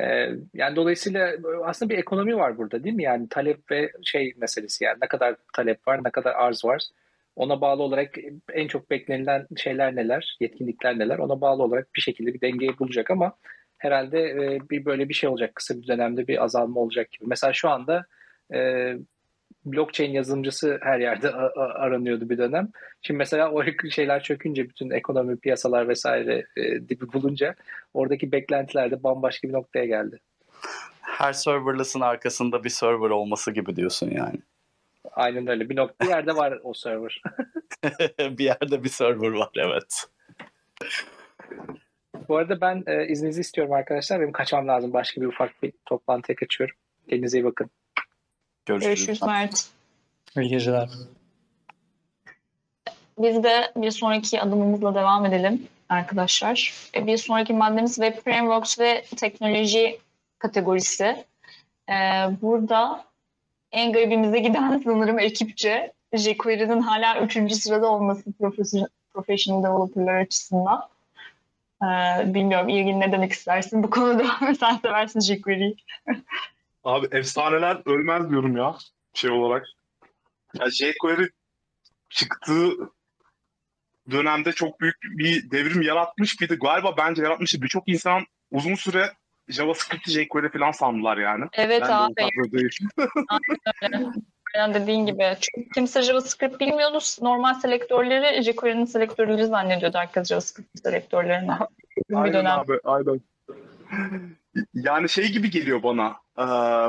E, 0.00 0.06
yani 0.54 0.76
dolayısıyla 0.76 1.32
aslında 1.64 1.90
bir 1.90 1.98
ekonomi 1.98 2.36
var 2.36 2.58
burada 2.58 2.84
değil 2.84 2.94
mi? 2.94 3.02
Yani 3.02 3.28
talep 3.28 3.70
ve 3.70 3.92
şey 4.02 4.34
meselesi 4.36 4.84
yani 4.84 4.98
ne 5.02 5.08
kadar 5.08 5.36
talep 5.54 5.88
var, 5.88 6.04
ne 6.04 6.10
kadar 6.10 6.34
arz 6.34 6.64
var. 6.64 6.82
Ona 7.36 7.60
bağlı 7.60 7.82
olarak 7.82 8.14
en 8.52 8.68
çok 8.68 8.90
beklenilen 8.90 9.46
şeyler 9.56 9.96
neler, 9.96 10.36
yetkinlikler 10.40 10.98
neler 10.98 11.18
ona 11.18 11.40
bağlı 11.40 11.62
olarak 11.62 11.94
bir 11.94 12.00
şekilde 12.00 12.34
bir 12.34 12.40
dengeyi 12.40 12.78
bulacak 12.78 13.10
ama 13.10 13.32
herhalde 13.78 14.20
e, 14.20 14.58
bir 14.70 14.84
böyle 14.84 15.08
bir 15.08 15.14
şey 15.14 15.30
olacak. 15.30 15.54
Kısa 15.54 15.82
bir 15.82 15.86
dönemde 15.86 16.28
bir 16.28 16.44
azalma 16.44 16.80
olacak 16.80 17.12
gibi. 17.12 17.24
Mesela 17.28 17.52
şu 17.52 17.68
anda 17.68 18.06
e, 18.54 18.92
blockchain 19.64 20.10
yazılımcısı 20.10 20.78
her 20.82 20.98
yerde 20.98 21.30
aranıyordu 21.56 22.28
bir 22.30 22.38
dönem. 22.38 22.68
Şimdi 23.02 23.18
mesela 23.18 23.50
o 23.52 23.64
şeyler 23.90 24.22
çökünce 24.22 24.68
bütün 24.68 24.90
ekonomi, 24.90 25.36
piyasalar 25.36 25.88
vesaire 25.88 26.46
e, 26.56 26.88
dibi 26.88 27.12
bulunca 27.12 27.54
oradaki 27.94 28.32
beklentiler 28.32 28.90
de 28.90 29.02
bambaşka 29.02 29.48
bir 29.48 29.52
noktaya 29.52 29.84
geldi. 29.84 30.20
Her 31.00 31.32
serverless'ın 31.32 32.00
arkasında 32.00 32.64
bir 32.64 32.68
server 32.68 33.10
olması 33.10 33.50
gibi 33.50 33.76
diyorsun 33.76 34.10
yani. 34.10 34.38
Aynen 35.12 35.46
öyle. 35.46 35.68
Bir 35.68 35.76
nokta 35.76 36.04
bir 36.04 36.10
yerde 36.10 36.36
var 36.36 36.58
o 36.62 36.74
server. 36.74 37.22
bir 38.20 38.44
yerde 38.44 38.84
bir 38.84 38.88
server 38.88 39.30
var 39.30 39.50
evet. 39.56 40.04
Bu 42.28 42.36
arada 42.36 42.60
ben 42.60 42.84
e, 42.86 43.06
izninizi 43.06 43.40
istiyorum 43.40 43.72
arkadaşlar. 43.72 44.20
Benim 44.20 44.32
kaçmam 44.32 44.68
lazım. 44.68 44.92
Başka 44.92 45.20
bir 45.20 45.26
ufak 45.26 45.62
bir 45.62 45.72
toplantıya 45.86 46.36
kaçıyorum. 46.36 46.76
Kendinize 47.08 47.38
iyi 47.38 47.44
bakın. 47.44 47.70
Görüşürüz 48.68 49.22
Mert. 49.22 49.66
İyi 50.36 50.48
geceler. 50.48 50.88
Biz 53.18 53.42
de 53.42 53.72
bir 53.76 53.90
sonraki 53.90 54.40
adımımızla 54.40 54.94
devam 54.94 55.26
edelim 55.26 55.68
arkadaşlar. 55.88 56.74
E, 56.94 57.06
Bir 57.06 57.16
sonraki 57.16 57.52
maddemiz 57.52 57.94
Web 57.94 58.18
Frameworks 58.24 58.78
ve 58.78 59.04
teknoloji 59.16 59.98
kategorisi. 60.38 61.24
Ee, 61.88 61.94
burada 62.42 63.04
en 63.72 63.92
garibimize 63.92 64.38
giden 64.38 64.78
sanırım 64.84 65.18
ekipçe 65.18 65.92
jQuery'nin 66.14 66.80
hala 66.80 67.20
üçüncü 67.20 67.54
sırada 67.54 67.86
olması 67.90 68.22
professional, 69.12 69.62
developerlar 69.62 70.14
açısından. 70.14 70.88
Ee, 71.82 71.86
bilmiyorum 72.34 72.68
İlgin 72.68 73.00
ne 73.00 73.12
demek 73.12 73.32
istersin 73.32 73.82
bu 73.82 73.90
konuda? 73.90 74.54
Sen 74.60 74.76
seversin 74.76 75.20
jQuery'yi. 75.20 75.76
Abi 76.88 77.06
efsaneler 77.12 77.82
ölmez 77.86 78.30
diyorum 78.30 78.56
ya 78.56 78.76
şey 79.14 79.30
olarak. 79.30 79.66
Ya 80.60 80.70
jQuery 80.70 81.28
çıktığı 82.10 82.70
dönemde 84.10 84.52
çok 84.52 84.80
büyük 84.80 84.96
bir 85.02 85.50
devrim 85.50 85.82
yaratmış 85.82 86.40
bir 86.40 86.48
de 86.48 86.54
galiba 86.54 86.96
bence 86.96 87.22
yaratmıştı. 87.22 87.62
Birçok 87.62 87.88
insan 87.88 88.22
uzun 88.50 88.74
süre 88.74 89.12
JavaScript'i 89.48 90.10
jQuery 90.10 90.48
falan 90.48 90.70
sandılar 90.70 91.16
yani. 91.16 91.44
Evet 91.52 91.82
ben 91.82 91.88
de 91.88 91.94
abi. 91.94 92.52
değil. 92.52 92.78
Aynen. 93.82 94.12
Aynen 94.54 94.74
dediğin 94.74 95.06
gibi. 95.06 95.36
Çünkü 95.40 95.68
kimse 95.74 96.02
JavaScript 96.02 96.60
bilmiyordu. 96.60 96.98
Normal 97.22 97.54
selektörleri 97.54 98.42
jQuery'nin 98.42 98.84
selektörleri 98.84 99.46
zannediyordu 99.46 99.98
herkes 99.98 100.28
JavaScript 100.28 100.80
selektörlerini. 100.82 101.52
bir 102.10 102.16
Aynen 102.16 102.34
dönem. 102.34 102.58
abi, 102.58 102.78
aynen. 102.84 103.20
Yani 104.74 105.08
şey 105.08 105.28
gibi 105.32 105.50
geliyor 105.50 105.82
bana. 105.82 106.16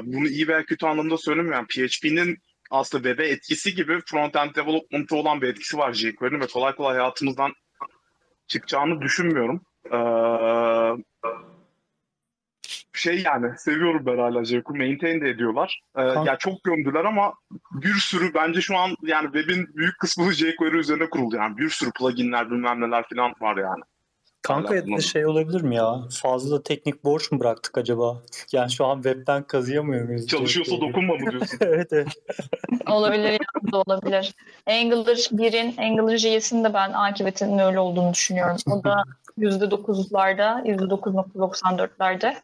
bunu 0.06 0.28
iyi 0.28 0.48
veya 0.48 0.66
kötü 0.66 0.86
anlamda 0.86 1.18
söylemiyorum. 1.18 1.66
PHP'nin 1.68 2.38
aslında 2.72 3.04
web'e 3.04 3.28
etkisi 3.30 3.76
gibi 3.76 3.94
front-end 3.94 4.56
development'ı 4.56 5.16
olan 5.16 5.42
bir 5.42 5.48
etkisi 5.48 5.78
var 5.78 5.94
jQuery'nin 5.94 6.42
ve 6.42 6.48
kolay 6.48 6.76
kolay 6.76 6.98
hayatımızdan 6.98 7.52
çıkacağını 8.48 9.02
düşünmüyorum. 9.02 9.62
Eee, 9.94 11.04
şey 12.94 13.22
yani 13.22 13.58
seviyorum 13.58 14.06
ben 14.06 14.18
hala 14.18 14.46
jQuery. 14.46 14.78
Maintain 14.88 15.22
de 15.22 15.30
ediyorlar. 15.30 15.82
Kanka- 15.96 16.26
ya 16.26 16.38
çok 16.38 16.64
gömdüler 16.64 17.06
ama 17.06 17.34
bir 17.72 17.94
sürü 17.94 18.34
bence 18.34 18.62
şu 18.62 18.78
an 18.78 18.96
yani 19.02 19.26
web'in 19.26 19.76
büyük 19.76 20.00
kısmı 20.00 20.24
jQuery 20.34 20.78
üzerine 20.78 21.10
kuruldu. 21.10 21.36
Yani 21.36 21.58
bir 21.58 21.70
sürü 21.70 21.92
pluginler 21.92 22.52
bilmem 22.52 22.82
neler 22.82 23.06
falan 23.14 23.34
var 23.42 23.58
yani. 23.58 23.84
Kanka 24.50 24.76
ya 24.76 24.88
da 24.88 25.02
şey 25.02 25.26
olabilir 25.26 25.62
mi 25.62 25.76
ya? 25.76 26.00
Fazla 26.12 26.64
teknik 26.64 27.04
borç 27.04 27.32
mu 27.32 27.39
bıraktık 27.39 27.78
acaba? 27.78 28.22
Yani 28.52 28.72
şu 28.72 28.86
an 28.86 28.95
webten 28.95 29.43
kazıyamıyor 29.43 30.06
muyuz? 30.06 30.28
Çalışıyorsa 30.28 30.72
jQuery'yi? 30.72 30.93
dokunma 30.93 31.14
mı 31.14 31.32
diyorsun? 31.32 31.58
evet 31.62 31.93
evet. 31.93 32.08
Olabilir 32.88 33.39
da 33.72 33.78
olabilir. 33.78 34.36
Angular 34.68 35.16
1'in, 35.16 35.78
Angular 35.78 36.18
JS'in 36.18 36.64
de 36.64 36.74
ben 36.74 36.93
akıbetinin 36.93 37.60
öyle 37.60 37.80
olduğunu 37.80 38.14
düşünüyorum. 38.14 38.58
O 38.72 38.84
da 38.84 39.04
%9'larda, 39.38 40.66
%9.94'lerde. 40.66 42.36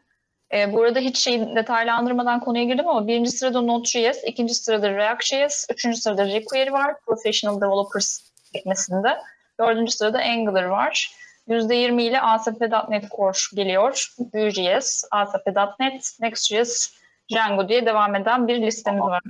Ee, 0.54 0.74
bu 0.74 0.82
arada 0.82 1.00
hiç 1.00 1.18
şey 1.18 1.56
detaylandırmadan 1.56 2.40
konuya 2.40 2.64
girdim 2.64 2.88
ama 2.88 3.08
birinci 3.08 3.32
sırada 3.32 3.62
Node.js, 3.62 4.24
ikinci 4.26 4.56
sırada 4.56 4.92
React.js, 4.92 5.66
üçüncü 5.74 5.98
sırada 5.98 6.30
jQuery 6.30 6.72
var 6.72 6.96
Professional 7.08 7.62
Developers 7.62 8.20
sekmesinde. 8.54 9.18
Dördüncü 9.60 9.92
sırada 9.92 10.20
Angular 10.20 10.64
var. 10.64 11.25
%20 11.50 12.02
ile 12.02 12.22
ASP.NET 12.22 13.10
Core 13.12 13.38
geliyor. 13.56 14.08
Vue.js, 14.34 15.04
ASP.NET, 15.12 16.18
Next.js, 16.20 16.92
Django 17.32 17.70
diye 17.70 17.86
devam 17.86 18.16
eden 18.16 18.48
bir 18.48 18.62
listemiz 18.62 19.02
var. 19.02 19.22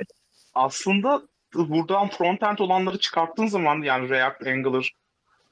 aslında 0.53 1.22
buradan 1.53 2.09
frontend 2.09 2.57
olanları 2.57 2.99
çıkarttığın 2.99 3.47
zaman 3.47 3.82
yani 3.82 4.09
React, 4.09 4.47
Angular, 4.47 4.91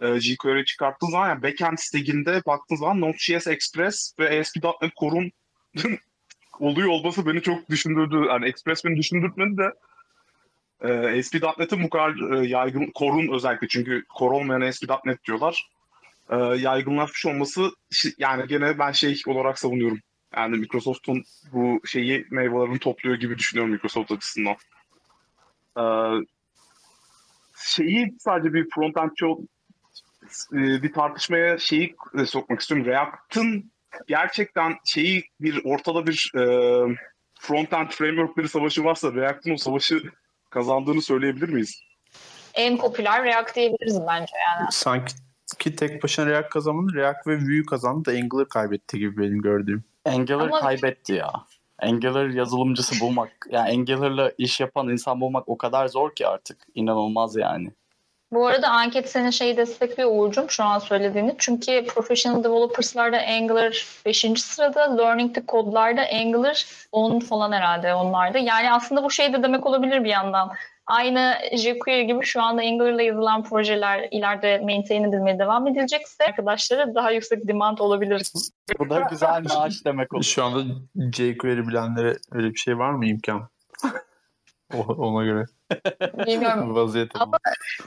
e, 0.01 0.20
jQuery 0.20 0.66
çıkarttığın 0.66 1.09
zaman 1.11 1.30
yani 1.30 1.43
backend 1.43 1.78
stack'inde 1.78 2.41
baktığın 2.45 2.76
zaman 2.76 3.01
Node.js 3.01 3.47
Express 3.47 4.14
ve 4.20 4.39
ASP.NET 4.39 4.95
Core'un 4.99 5.32
oluyor 6.59 6.89
olması 6.89 7.26
beni 7.26 7.41
çok 7.41 7.70
düşündürdü. 7.70 8.26
Yani 8.28 8.47
Express 8.47 8.86
beni 8.86 8.97
düşündürtmedi 8.97 9.57
de 9.57 9.74
e, 10.82 11.20
ASP.NET'in 11.20 11.84
bu 11.84 11.89
kadar 11.89 12.38
e, 12.38 12.47
yaygın, 12.47 12.91
Core'un 12.95 13.36
özellikle 13.36 13.68
çünkü 13.68 14.03
Core 14.20 14.36
olmayan 14.36 14.61
ASP.NET 14.61 15.24
diyorlar. 15.24 15.70
E, 16.34 16.57
yaygınlaşmış 16.57 17.25
olması 17.25 17.71
yani 18.17 18.47
gene 18.47 18.79
ben 18.79 18.91
şey 18.91 19.21
olarak 19.27 19.59
savunuyorum. 19.59 19.99
Yani 20.36 20.57
Microsoft'un 20.57 21.23
bu 21.51 21.81
şeyi 21.86 22.27
meyvelerini 22.31 22.79
topluyor 22.79 23.15
gibi 23.15 23.38
düşünüyorum 23.38 23.73
Microsoft 23.73 24.11
açısından. 24.11 24.55
Ee, 25.77 25.84
şeyi 27.57 28.15
sadece 28.19 28.53
bir 28.53 28.69
frontendçi 28.75 29.25
e, 30.53 30.84
bir 30.84 30.93
tartışmaya 30.93 31.57
şeyi 31.57 31.95
e, 32.19 32.25
sokmak 32.25 32.61
istiyorum. 32.61 32.86
React'ın 32.88 33.71
gerçekten 34.07 34.75
şeyi 34.86 35.23
bir 35.39 35.61
ortada 35.65 36.07
bir 36.07 36.31
e, 36.36 36.43
front-end 37.39 37.91
frameworkleri 37.91 38.49
savaşı 38.49 38.84
varsa 38.84 39.13
React'ın 39.13 39.53
o 39.53 39.57
savaşı 39.57 40.03
kazandığını 40.49 41.01
söyleyebilir 41.01 41.49
miyiz? 41.49 41.81
En 42.53 42.77
popüler 42.77 43.23
React 43.23 43.55
diyebiliriz 43.55 43.99
bence 44.07 44.34
yani. 44.47 44.67
Sanki 44.71 45.13
ki 45.64 45.76
tek 45.76 46.03
başına 46.03 46.26
React 46.26 46.49
kazanmadı. 46.49 46.95
React 46.95 47.28
ve 47.28 47.38
Vue 47.38 47.66
kazandı 47.70 48.05
da 48.05 48.11
Angular 48.18 48.49
kaybetti 48.49 48.99
gibi 48.99 49.22
benim 49.22 49.41
gördüğüm. 49.41 49.84
Angular 50.05 50.47
Ama- 50.47 50.59
kaybetti 50.59 51.14
ya. 51.14 51.32
Angular 51.82 52.30
yazılımcısı 52.30 52.99
bulmak, 52.99 53.32
yani 53.49 53.70
Angular'la 53.70 54.32
iş 54.38 54.59
yapan 54.59 54.89
insan 54.89 55.22
bulmak 55.22 55.49
o 55.49 55.57
kadar 55.57 55.88
zor 55.88 56.16
ki 56.16 56.28
artık. 56.28 56.57
İnanılmaz 56.76 57.36
yani. 57.36 57.72
Bu 58.32 58.47
arada 58.47 58.70
anket 58.70 59.09
senin 59.09 59.30
şeyi 59.30 59.57
destekliyor 59.57 60.09
Uğur'cum 60.14 60.49
şu 60.49 60.64
an 60.64 60.80
söylediğini. 60.80 61.36
Çünkü 61.38 61.86
Professional 61.86 62.43
Developers'larda 62.43 63.22
Angular 63.22 63.88
5. 64.05 64.41
sırada, 64.41 64.97
Learning 64.97 65.36
to 65.36 65.41
Code'larda 65.47 66.01
Angular 66.22 66.66
10 66.91 67.20
falan 67.20 67.51
herhalde 67.51 67.93
onlarda. 67.93 68.38
Yani 68.38 68.72
aslında 68.72 69.03
bu 69.03 69.11
şey 69.11 69.34
de 69.34 69.43
demek 69.43 69.66
olabilir 69.66 70.03
bir 70.03 70.09
yandan. 70.09 70.51
Aynı 70.88 71.36
jQuery 71.57 72.07
gibi 72.07 72.25
şu 72.25 72.41
anda 72.41 72.61
Angular'la 72.61 73.01
yazılan 73.01 73.43
projeler 73.43 74.07
ileride 74.11 74.59
maintain 74.59 75.03
edilmeye 75.03 75.39
devam 75.39 75.67
edilecekse 75.67 76.25
arkadaşlara 76.25 76.95
daha 76.95 77.11
yüksek 77.11 77.47
demand 77.47 77.77
olabilir. 77.77 78.31
Bu 78.79 78.89
da 78.89 78.99
güzel 79.09 79.43
maaş 79.43 79.86
demek 79.86 80.13
olur. 80.13 80.23
Şu 80.23 80.43
anda 80.43 80.75
jQuery 81.11 81.67
bilenlere 81.67 82.17
öyle 82.31 82.49
bir 82.49 82.59
şey 82.59 82.77
var 82.77 82.91
mı 82.91 83.05
imkan? 83.05 83.49
Ona 84.97 85.23
göre 85.23 85.45
Bilmiyorum. 86.25 86.75
vaziyet 86.75 87.11
Ama 87.13 87.38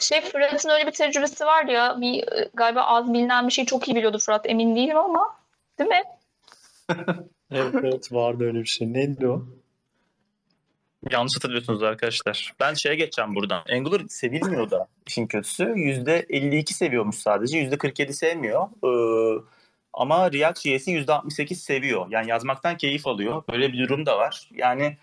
şey 0.00 0.20
Fırat'ın 0.20 0.70
öyle 0.70 0.86
bir 0.86 0.92
tecrübesi 0.92 1.44
var 1.44 1.64
ya. 1.64 2.00
Bir 2.00 2.32
e, 2.32 2.50
galiba 2.54 2.82
az 2.82 3.12
bilinen 3.12 3.46
bir 3.46 3.52
şey 3.52 3.64
çok 3.64 3.88
iyi 3.88 3.96
biliyordu 3.96 4.18
Fırat. 4.18 4.50
Emin 4.50 4.76
değilim 4.76 4.96
ama. 4.96 5.36
Değil 5.78 5.90
mi? 5.90 6.02
Evet 7.50 7.74
evet 7.74 8.12
vardı 8.12 8.44
öyle 8.44 8.60
bir 8.60 8.66
şey. 8.66 8.92
Neydi 8.92 9.28
o? 9.28 9.42
Yanlış 11.10 11.36
hatırlıyorsunuz 11.36 11.82
arkadaşlar. 11.82 12.54
Ben 12.60 12.74
şeye 12.74 12.94
geçeceğim 12.94 13.34
buradan. 13.34 13.62
Angular 13.72 14.02
sevilmiyor 14.08 14.70
da 14.70 14.88
işin 15.06 15.26
kötüsü. 15.26 15.64
%52 15.64 16.72
seviyormuş 16.72 17.16
sadece. 17.16 17.58
%47 17.58 18.12
sevmiyor. 18.12 18.68
Ee, 18.84 19.42
ama 19.92 20.32
React.js'i 20.32 20.90
%68 20.90 21.54
seviyor. 21.54 22.06
Yani 22.10 22.30
yazmaktan 22.30 22.76
keyif 22.76 23.06
alıyor. 23.06 23.42
Böyle 23.52 23.72
bir 23.72 23.78
durum 23.78 24.06
da 24.06 24.18
var. 24.18 24.48
Yani 24.52 24.96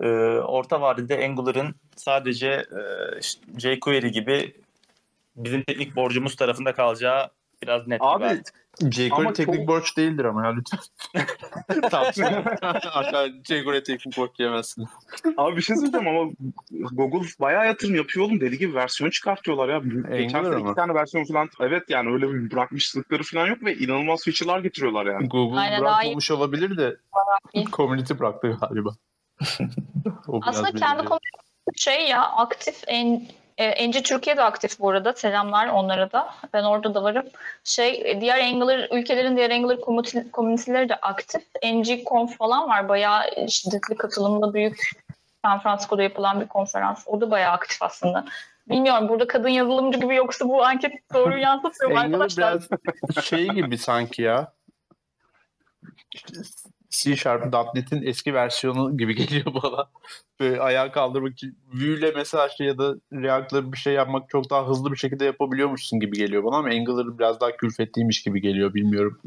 e, 0.00 0.08
orta 0.38 0.80
vadede 0.80 1.24
Angular'ın 1.24 1.74
sadece 1.96 2.48
e, 2.48 2.80
işte 3.20 3.40
jQuery 3.58 4.08
gibi 4.08 4.54
bizim 5.36 5.62
teknik 5.62 5.96
borcumuz 5.96 6.36
tarafında 6.36 6.74
kalacağı 6.74 7.30
biraz 7.62 7.86
net 7.86 8.02
Abi 8.02 8.24
artık. 8.24 8.59
jQuery 8.78 9.10
Ama 9.12 9.32
teknik 9.32 9.56
çok- 9.56 9.68
borç 9.68 9.96
değildir 9.96 10.24
ama 10.24 10.46
ya 10.46 10.54
lütfen. 10.54 10.80
tamam. 11.90 12.44
Aşağı 12.94 13.28
jQuery 13.44 13.82
teknik 13.82 14.16
borç 14.16 14.30
yemezsin. 14.38 14.86
Abi 15.36 15.56
bir 15.56 15.62
şey 15.62 15.76
söyleyeceğim 15.76 16.08
ama 16.08 16.30
Google 16.92 17.28
bayağı 17.40 17.66
yatırım 17.66 17.94
yapıyor 17.94 18.26
oğlum. 18.26 18.40
Deli 18.40 18.58
gibi 18.58 18.74
versiyon 18.74 19.10
çıkartıyorlar 19.10 19.68
ya. 19.68 19.78
Geçen 20.18 20.38
Angular 20.38 20.58
sene 20.58 20.68
iki 20.70 20.74
tane 20.74 20.94
versiyon 20.94 21.24
falan. 21.24 21.48
Evet 21.60 21.82
yani 21.88 22.12
öyle 22.12 22.28
bir 22.28 22.50
bırakmışlıkları 22.50 23.22
falan 23.22 23.46
yok 23.46 23.64
ve 23.64 23.76
inanılmaz 23.76 24.24
feature'lar 24.24 24.60
getiriyorlar 24.60 25.06
yani. 25.06 25.28
Google 25.28 25.60
Aynen, 25.60 25.80
bırakmamış 25.80 26.30
olabilir 26.30 26.76
de 26.76 26.96
community 27.72 28.14
bıraktı 28.14 28.58
galiba. 28.60 28.90
Aslında 30.42 30.70
kendi 30.72 31.02
şey 31.76 32.08
ya 32.08 32.22
aktif 32.22 32.82
en 32.86 33.22
Enci 33.64 34.02
Türkiye'de 34.02 34.42
aktif 34.42 34.80
bu 34.80 34.90
arada. 34.90 35.12
Selamlar 35.12 35.66
onlara 35.66 36.12
da. 36.12 36.28
Ben 36.52 36.64
orada 36.64 36.94
da 36.94 37.02
varım. 37.02 37.26
Şey 37.64 38.10
e, 38.10 38.20
diğer 38.20 38.38
Angular 38.38 38.88
ülkelerin 38.92 39.36
diğer 39.36 39.50
Angular 39.50 39.76
community- 39.76 40.30
community'leri 40.32 40.88
de 40.88 40.94
aktif. 40.94 41.42
NG 41.64 42.04
Conf 42.06 42.38
falan 42.38 42.68
var. 42.68 42.88
Bayağı 42.88 43.48
şiddetli 43.48 43.96
katılımlı 43.96 44.54
büyük 44.54 44.90
San 45.44 45.60
Francisco'da 45.60 46.02
yapılan 46.02 46.40
bir 46.40 46.46
konferans. 46.46 47.02
O 47.06 47.20
da 47.20 47.30
bayağı 47.30 47.52
aktif 47.52 47.82
aslında. 47.82 48.24
Bilmiyorum 48.68 49.08
burada 49.08 49.26
kadın 49.26 49.48
yazılımcı 49.48 49.98
gibi 50.00 50.14
yoksa 50.14 50.48
bu 50.48 50.64
anket 50.64 50.92
doğru 51.14 51.38
yansıtmıyor 51.38 51.92
mu 51.92 51.98
arkadaşlar. 51.98 52.58
biraz 53.14 53.24
şey 53.24 53.48
gibi 53.48 53.78
sanki 53.78 54.22
ya. 54.22 54.52
C 56.90 57.16
Sharp 57.16 57.74
.NET'in 57.74 58.02
eski 58.02 58.34
versiyonu 58.34 58.96
gibi 58.98 59.14
geliyor 59.16 59.46
bana. 59.62 59.88
Böyle 60.40 60.60
ayağa 60.60 60.92
kaldırmak 60.92 61.32
için 61.32 61.58
Vue 61.74 61.98
ile 61.98 62.12
mesela 62.16 62.48
şey 62.48 62.66
ya 62.66 62.78
da 62.78 62.94
React'la 63.12 63.72
bir 63.72 63.78
şey 63.78 63.94
yapmak 63.94 64.28
çok 64.28 64.50
daha 64.50 64.68
hızlı 64.68 64.92
bir 64.92 64.96
şekilde 64.96 65.24
yapabiliyormuşsun 65.24 66.00
gibi 66.00 66.16
geliyor 66.16 66.44
bana 66.44 66.56
ama 66.56 66.68
Angular 66.68 67.18
biraz 67.18 67.40
daha 67.40 67.56
külfetliymiş 67.56 68.22
gibi 68.22 68.40
geliyor 68.40 68.74
bilmiyorum. 68.74 69.20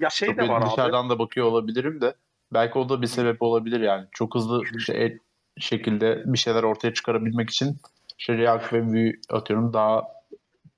Ya 0.00 0.10
şey 0.10 0.28
Çok 0.28 0.38
de 0.38 0.48
var 0.48 0.62
abi. 0.62 0.70
dışarıdan 0.70 1.10
da 1.10 1.18
bakıyor 1.18 1.46
olabilirim 1.46 2.00
de 2.00 2.14
belki 2.52 2.78
o 2.78 2.88
da 2.88 3.02
bir 3.02 3.06
sebep 3.06 3.42
olabilir 3.42 3.80
yani. 3.80 4.06
Çok 4.12 4.34
hızlı 4.34 4.80
şey, 4.80 5.18
şekilde 5.58 6.22
bir 6.26 6.38
şeyler 6.38 6.62
ortaya 6.62 6.94
çıkarabilmek 6.94 7.50
için 7.50 7.76
işte 8.18 8.38
React 8.38 8.72
ve 8.72 8.82
Vue 8.82 9.12
atıyorum 9.30 9.72
daha 9.72 10.02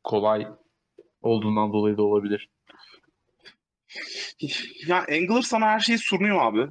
kolay 0.04 0.48
olduğundan 1.22 1.72
dolayı 1.72 1.96
da 1.96 2.02
olabilir. 2.02 2.48
Ya 4.86 5.06
Angular 5.12 5.42
sana 5.42 5.66
her 5.66 5.80
şeyi 5.80 5.98
sunuyor 5.98 6.38
abi. 6.42 6.66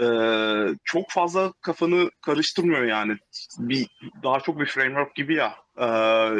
Ee, 0.00 0.74
çok 0.84 1.10
fazla 1.10 1.52
kafanı 1.60 2.10
karıştırmıyor 2.20 2.82
yani. 2.82 3.16
Bir 3.58 3.86
daha 4.22 4.40
çok 4.40 4.60
bir 4.60 4.66
framework 4.66 5.14
gibi 5.14 5.34
ya. 5.34 5.54
Ee, 5.80 6.30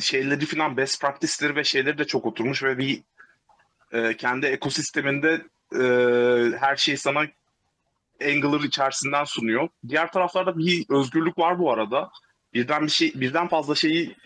şeyleri 0.00 0.46
falan 0.46 0.76
best 0.76 1.00
practice'leri 1.00 1.56
ve 1.56 1.64
şeyleri 1.64 1.98
de 1.98 2.04
çok 2.04 2.26
oturmuş 2.26 2.62
ve 2.62 2.78
bir 2.78 3.02
e, 3.92 4.16
kendi 4.16 4.46
ekosisteminde 4.46 5.42
e, 5.74 5.82
her 6.58 6.76
şeyi 6.76 6.96
sana 6.98 7.26
Angular 8.24 8.60
içerisinden 8.60 9.24
sunuyor. 9.24 9.68
Diğer 9.88 10.12
taraflarda 10.12 10.58
bir 10.58 10.86
özgürlük 10.90 11.38
var 11.38 11.58
bu 11.58 11.72
arada. 11.72 12.10
Birden 12.54 12.86
bir 12.86 12.90
şey 12.90 13.12
birden 13.14 13.48
fazla 13.48 13.74
şeyi 13.74 14.16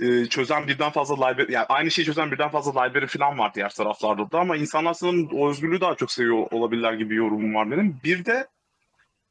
e, 0.00 0.26
çözen 0.26 0.68
birden 0.68 0.90
fazla 0.90 1.26
library 1.26 1.52
yani 1.52 1.66
aynı 1.68 1.90
şeyi 1.90 2.06
çözen 2.06 2.32
birden 2.32 2.48
fazla 2.48 2.82
library 2.82 3.06
falan 3.06 3.38
var 3.38 3.54
diğer 3.54 3.70
taraflarda 3.70 4.30
da 4.30 4.40
ama 4.40 4.56
insanlar 4.56 4.94
sanırım 4.94 5.28
o 5.32 5.50
özgürlüğü 5.50 5.80
daha 5.80 5.94
çok 5.94 6.12
seviyor 6.12 6.46
olabilirler 6.50 6.92
gibi 6.92 7.10
bir 7.10 7.16
yorumum 7.16 7.54
var 7.54 7.70
benim. 7.70 8.00
Bir 8.04 8.24
de 8.24 8.46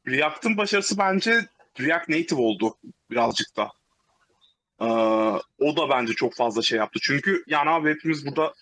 React'ın 0.06 0.56
başarısı 0.56 0.98
bence 0.98 1.46
React 1.80 2.08
Native 2.08 2.40
oldu 2.40 2.74
birazcık 3.10 3.56
da. 3.56 3.72
Ee, 4.80 4.84
o 5.58 5.76
da 5.76 5.88
bence 5.90 6.12
çok 6.12 6.34
fazla 6.34 6.62
şey 6.62 6.78
yaptı. 6.78 6.98
Çünkü 7.02 7.44
yani 7.46 7.70
abi 7.70 7.90
hepimiz 7.90 8.26
burada 8.26 8.54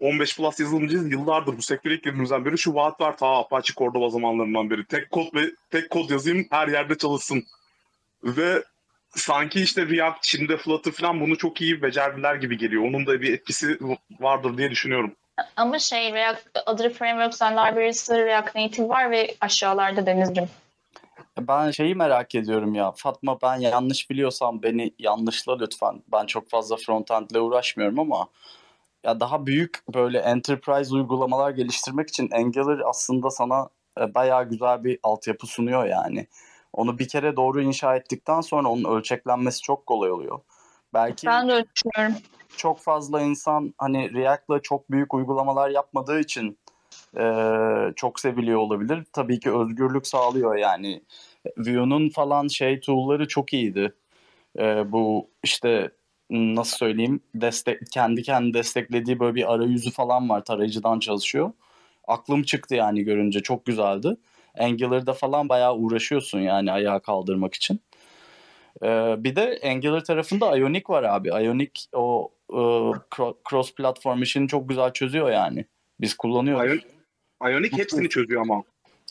15 0.00 0.36
plus 0.36 0.60
yazılımcıyız. 0.60 1.12
Yıllardır 1.12 1.56
bu 1.56 1.62
sektöre 1.62 1.96
girdiğimizden 1.96 2.44
beri 2.44 2.58
şu 2.58 2.74
vaat 2.74 3.00
var 3.00 3.16
ta 3.16 3.26
Apache 3.26 3.74
Cordova 3.74 4.10
zamanlarından 4.10 4.70
beri. 4.70 4.86
Tek 4.86 5.10
kod 5.10 5.34
ve 5.34 5.50
tek 5.70 5.90
kod 5.90 6.10
yazayım 6.10 6.46
her 6.50 6.68
yerde 6.68 6.98
çalışsın. 6.98 7.44
Ve 8.24 8.62
sanki 9.16 9.60
işte 9.60 9.88
React, 9.88 10.22
Çin'de 10.22 10.56
Flutter 10.56 10.92
falan 10.92 11.20
bunu 11.20 11.38
çok 11.38 11.60
iyi 11.60 11.82
becerdiler 11.82 12.34
gibi 12.34 12.58
geliyor. 12.58 12.82
Onun 12.84 13.06
da 13.06 13.20
bir 13.20 13.32
etkisi 13.34 13.78
vardır 14.20 14.58
diye 14.58 14.70
düşünüyorum. 14.70 15.14
Ama 15.56 15.78
şey 15.78 16.12
React 16.12 16.58
other 16.66 16.92
frameworks 16.92 17.42
and 17.42 17.52
libraries'ı 17.52 18.16
React 18.16 18.54
Native 18.54 18.88
var 18.88 19.10
ve 19.10 19.34
aşağılarda 19.40 20.06
Deniz'cim. 20.06 20.48
Ben 21.38 21.70
şeyi 21.70 21.94
merak 21.94 22.34
ediyorum 22.34 22.74
ya. 22.74 22.92
Fatma 22.96 23.38
ben 23.42 23.56
yanlış 23.56 24.10
biliyorsam 24.10 24.62
beni 24.62 24.94
yanlışla 24.98 25.58
lütfen. 25.58 26.02
Ben 26.12 26.26
çok 26.26 26.50
fazla 26.50 26.76
frontend 26.76 27.30
ile 27.30 27.40
uğraşmıyorum 27.40 27.98
ama 27.98 28.26
ya 29.04 29.20
daha 29.20 29.46
büyük 29.46 29.78
böyle 29.94 30.18
enterprise 30.18 30.94
uygulamalar 30.94 31.50
geliştirmek 31.50 32.08
için 32.08 32.30
Angular 32.30 32.80
aslında 32.84 33.30
sana 33.30 33.68
e, 34.00 34.14
bayağı 34.14 34.48
güzel 34.48 34.84
bir 34.84 34.98
altyapı 35.02 35.46
sunuyor 35.46 35.86
yani. 35.86 36.26
Onu 36.72 36.98
bir 36.98 37.08
kere 37.08 37.36
doğru 37.36 37.62
inşa 37.62 37.96
ettikten 37.96 38.40
sonra 38.40 38.68
onun 38.68 38.84
ölçeklenmesi 38.84 39.62
çok 39.62 39.86
kolay 39.86 40.10
oluyor. 40.10 40.40
Belki 40.94 41.26
Ben 41.26 41.48
de 41.48 41.52
öyle 41.52 41.66
düşünüyorum. 41.76 42.22
çok 42.56 42.78
fazla 42.78 43.20
insan 43.20 43.74
hani 43.78 44.14
React'la 44.14 44.62
çok 44.62 44.90
büyük 44.90 45.14
uygulamalar 45.14 45.70
yapmadığı 45.70 46.20
için 46.20 46.58
e, 47.16 47.24
çok 47.96 48.20
seviliyor 48.20 48.58
olabilir. 48.58 49.04
Tabii 49.12 49.40
ki 49.40 49.50
özgürlük 49.50 50.06
sağlıyor 50.06 50.56
yani. 50.56 51.02
Vue'nun 51.56 52.08
falan 52.08 52.48
şey 52.48 52.80
tool'ları 52.80 53.28
çok 53.28 53.52
iyiydi. 53.52 53.94
E, 54.58 54.92
bu 54.92 55.30
işte 55.42 55.90
nasıl 56.30 56.76
söyleyeyim 56.76 57.20
destek 57.34 57.80
kendi 57.92 58.22
kendi 58.22 58.54
desteklediği 58.54 59.20
böyle 59.20 59.34
bir 59.34 59.52
arayüzü 59.54 59.90
falan 59.90 60.28
var. 60.28 60.44
Tarayıcıdan 60.44 60.98
çalışıyor. 60.98 61.52
Aklım 62.08 62.42
çıktı 62.42 62.74
yani 62.74 63.02
görünce 63.02 63.40
çok 63.40 63.66
güzeldi. 63.66 64.16
Angular'da 64.58 65.12
falan 65.12 65.48
bayağı 65.48 65.74
uğraşıyorsun 65.74 66.40
yani 66.40 66.72
ayağa 66.72 66.98
kaldırmak 66.98 67.54
için. 67.54 67.80
Ee, 68.82 69.14
bir 69.18 69.36
de 69.36 69.60
Angular 69.64 70.04
tarafında 70.04 70.56
Ionic 70.56 70.84
var 70.88 71.02
abi. 71.02 71.28
Ionic 71.28 71.80
o 71.92 72.32
e, 72.50 72.54
cro- 72.54 73.36
cross 73.50 73.74
platform 73.74 74.22
işini 74.22 74.48
çok 74.48 74.68
güzel 74.68 74.92
çözüyor 74.92 75.30
yani. 75.30 75.64
Biz 76.00 76.14
kullanıyoruz. 76.14 76.82
Ion- 77.42 77.52
Ionic 77.52 77.76
hepsini 77.76 78.08
çözüyor 78.08 78.42
ama. 78.42 78.62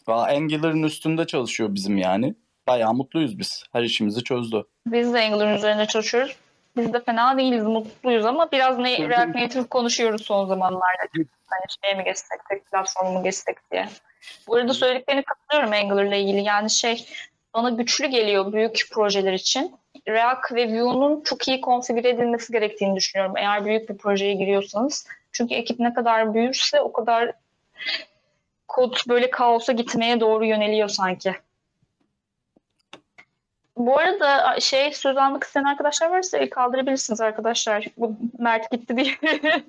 Valla 0.07 0.27
Angular'ın 0.27 0.83
üstünde 0.83 1.27
çalışıyor 1.27 1.75
bizim 1.75 1.97
yani. 1.97 2.35
Bayağı 2.67 2.93
mutluyuz 2.93 3.39
biz. 3.39 3.63
Her 3.71 3.83
işimizi 3.83 4.23
çözdü. 4.23 4.63
Biz 4.85 5.13
de 5.13 5.21
Angular'ın 5.21 5.55
üzerinde 5.55 5.85
çalışıyoruz. 5.85 6.35
Biz 6.77 6.93
de 6.93 7.03
fena 7.03 7.37
değiliz, 7.37 7.63
mutluyuz 7.63 8.25
ama 8.25 8.51
biraz 8.51 8.77
ne, 8.77 9.09
React 9.09 9.35
Native 9.35 9.67
konuşuyoruz 9.67 10.21
son 10.21 10.45
zamanlarda. 10.45 10.81
Hani 11.47 11.61
şeye 11.81 11.95
mi 11.97 12.03
geçsek, 12.03 12.39
tek 12.49 12.65
platforma 12.71 13.11
mı 13.11 13.23
geçsek 13.23 13.71
diye. 13.71 13.89
Bu 14.47 14.55
arada 14.55 14.73
söylediklerini 14.73 15.23
katılıyorum 15.23 15.73
Angular 15.73 16.05
ile 16.05 16.21
ilgili. 16.21 16.43
Yani 16.43 16.69
şey 16.69 17.05
bana 17.53 17.69
güçlü 17.69 18.07
geliyor 18.07 18.53
büyük 18.53 18.87
projeler 18.91 19.33
için. 19.33 19.75
React 20.07 20.51
ve 20.51 20.67
Vue'nun 20.67 21.21
çok 21.21 21.47
iyi 21.47 21.61
konfigüre 21.61 22.09
edilmesi 22.09 22.53
gerektiğini 22.53 22.95
düşünüyorum. 22.95 23.37
Eğer 23.37 23.65
büyük 23.65 23.89
bir 23.89 23.97
projeye 23.97 24.33
giriyorsanız. 24.33 25.07
Çünkü 25.31 25.53
ekip 25.53 25.79
ne 25.79 25.93
kadar 25.93 26.33
büyürse 26.33 26.81
o 26.81 26.93
kadar 26.93 27.31
kod 28.67 28.95
böyle 29.09 29.29
kaosa 29.29 29.73
gitmeye 29.73 30.19
doğru 30.19 30.45
yöneliyor 30.45 30.87
sanki. 30.87 31.35
Bu 33.77 33.99
arada 33.99 34.59
şey 34.59 34.93
söz 34.93 35.17
almak 35.17 35.43
isteyen 35.43 35.63
arkadaşlar 35.63 36.09
varsa 36.09 36.37
el 36.37 36.49
kaldırabilirsiniz 36.49 37.21
arkadaşlar. 37.21 37.85
Bu 37.97 38.15
Mert 38.39 38.71
gitti 38.71 38.97
diye. 38.97 39.15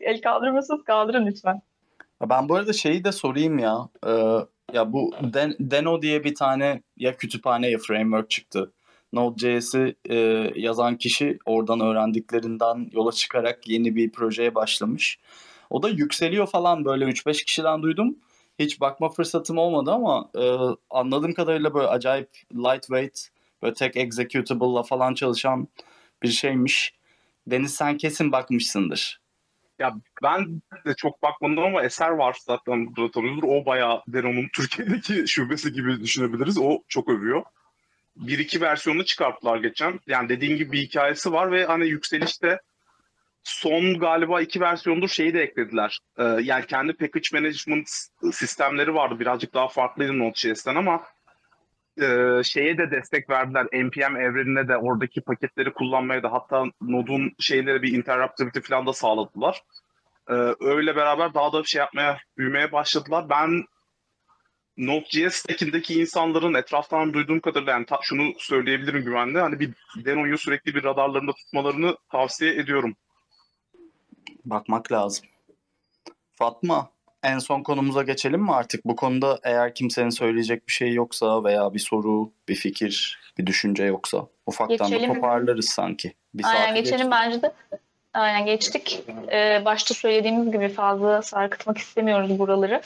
el 0.00 0.20
kaldırmasınız 0.20 0.84
kaldırın 0.84 1.26
lütfen. 1.26 1.62
Ben 2.22 2.48
bu 2.48 2.54
arada 2.54 2.72
şeyi 2.72 3.04
de 3.04 3.12
sorayım 3.12 3.58
ya. 3.58 3.88
Ee, 4.06 4.10
ya 4.72 4.92
bu 4.92 5.14
Den- 5.22 5.56
Deno 5.60 6.02
diye 6.02 6.24
bir 6.24 6.34
tane 6.34 6.82
ya 6.96 7.16
kütüphane 7.16 7.70
ya 7.70 7.78
framework 7.78 8.30
çıktı. 8.30 8.72
Node.js'i 9.12 9.96
e, 10.10 10.16
yazan 10.56 10.96
kişi 10.96 11.38
oradan 11.46 11.80
öğrendiklerinden 11.80 12.90
yola 12.92 13.12
çıkarak 13.12 13.68
yeni 13.68 13.96
bir 13.96 14.12
projeye 14.12 14.54
başlamış. 14.54 15.18
O 15.70 15.82
da 15.82 15.88
yükseliyor 15.88 16.46
falan 16.46 16.84
böyle 16.84 17.04
3-5 17.04 17.44
kişiden 17.44 17.82
duydum. 17.82 18.16
Hiç 18.58 18.80
bakma 18.80 19.08
fırsatım 19.08 19.58
olmadı 19.58 19.90
ama 19.90 20.30
e, 20.38 20.56
anladığım 20.90 21.34
kadarıyla 21.34 21.74
böyle 21.74 21.86
acayip 21.88 22.28
lightweight, 22.54 23.28
böyle 23.62 23.74
tek 23.74 23.96
executable'la 23.96 24.82
falan 24.82 25.14
çalışan 25.14 25.68
bir 26.22 26.28
şeymiş. 26.28 26.94
Deniz 27.46 27.74
sen 27.74 27.96
kesin 27.96 28.32
bakmışsındır. 28.32 29.20
Ya 29.78 29.94
ben 30.22 30.62
de 30.86 30.94
çok 30.96 31.22
bakmadım 31.22 31.64
ama 31.64 31.82
eser 31.82 32.10
var 32.10 32.36
zaten 32.46 32.96
burada 32.96 33.10
tanıyordur. 33.10 33.42
O 33.42 33.66
bayağı 33.66 34.02
Deno'nun 34.08 34.48
Türkiye'deki 34.54 35.28
şubesi 35.28 35.72
gibi 35.72 36.00
düşünebiliriz. 36.00 36.58
O 36.58 36.82
çok 36.88 37.08
övüyor. 37.08 37.42
Bir 38.16 38.38
iki 38.38 38.60
versiyonunu 38.60 39.04
çıkarttılar 39.04 39.56
geçen. 39.58 40.00
Yani 40.06 40.28
dediğin 40.28 40.56
gibi 40.56 40.72
bir 40.72 40.82
hikayesi 40.82 41.32
var 41.32 41.52
ve 41.52 41.64
hani 41.64 41.86
yükselişte 41.86 42.60
son 43.42 43.98
galiba 43.98 44.40
iki 44.40 44.60
versiyondur 44.60 45.08
şeyi 45.08 45.34
de 45.34 45.42
eklediler. 45.42 45.98
Ee, 46.18 46.24
yani 46.24 46.66
kendi 46.66 46.92
package 46.92 47.28
management 47.32 47.88
sistemleri 48.32 48.94
vardı. 48.94 49.20
Birazcık 49.20 49.54
daha 49.54 49.68
farklıydı 49.68 50.18
Node.js'ten 50.18 50.74
ama 50.74 51.04
e, 52.00 52.40
şeye 52.44 52.78
de 52.78 52.90
destek 52.90 53.30
verdiler. 53.30 53.66
NPM 53.72 54.16
evrenine 54.16 54.68
de 54.68 54.76
oradaki 54.76 55.20
paketleri 55.20 55.72
kullanmaya 55.72 56.22
da 56.22 56.32
hatta 56.32 56.64
Node'un 56.80 57.32
şeyleri 57.40 57.82
bir 57.82 57.92
interruptibility 57.92 58.60
falan 58.60 58.86
da 58.86 58.92
sağladılar. 58.92 59.62
Ee, 60.30 60.34
öyle 60.60 60.96
beraber 60.96 61.34
daha 61.34 61.52
da 61.52 61.64
şey 61.64 61.78
yapmaya, 61.78 62.18
büyümeye 62.38 62.72
başladılar. 62.72 63.28
Ben 63.30 63.64
Node.js 64.76 65.34
stack'indeki 65.34 66.00
insanların 66.00 66.54
etraftan 66.54 67.12
duyduğum 67.12 67.40
kadarıyla 67.40 67.72
yani 67.72 67.86
ta- 67.86 68.00
şunu 68.02 68.32
söyleyebilirim 68.38 69.04
güvenli. 69.04 69.38
Hani 69.38 69.60
bir 69.60 69.70
Deno'yu 70.04 70.38
sürekli 70.38 70.74
bir 70.74 70.84
radarlarında 70.84 71.32
tutmalarını 71.32 71.96
tavsiye 72.12 72.54
ediyorum. 72.54 72.96
Bakmak 74.44 74.92
lazım. 74.92 75.26
Fatma, 76.34 76.90
en 77.26 77.38
son 77.38 77.62
konumuza 77.62 78.02
geçelim 78.02 78.40
mi 78.40 78.54
artık? 78.54 78.84
Bu 78.84 78.96
konuda 78.96 79.38
eğer 79.42 79.74
kimsenin 79.74 80.10
söyleyecek 80.10 80.68
bir 80.68 80.72
şey 80.72 80.92
yoksa 80.92 81.44
veya 81.44 81.74
bir 81.74 81.78
soru, 81.78 82.32
bir 82.48 82.54
fikir, 82.54 83.18
bir 83.38 83.46
düşünce 83.46 83.84
yoksa 83.84 84.26
ufaktan 84.46 84.90
Geçelim. 84.90 85.10
da 85.10 85.14
toparlarız 85.14 85.68
sanki. 85.68 86.12
Bir 86.34 86.44
Aynen 86.44 86.74
geçelim 86.74 86.98
geçti. 86.98 87.10
bence 87.10 87.42
de. 87.42 87.52
Aynen 88.14 88.46
geçtik. 88.46 89.02
Ee, 89.32 89.62
başta 89.64 89.94
söylediğimiz 89.94 90.52
gibi 90.52 90.68
fazla 90.68 91.22
sarkıtmak 91.22 91.78
istemiyoruz 91.78 92.38
buraları. 92.38 92.82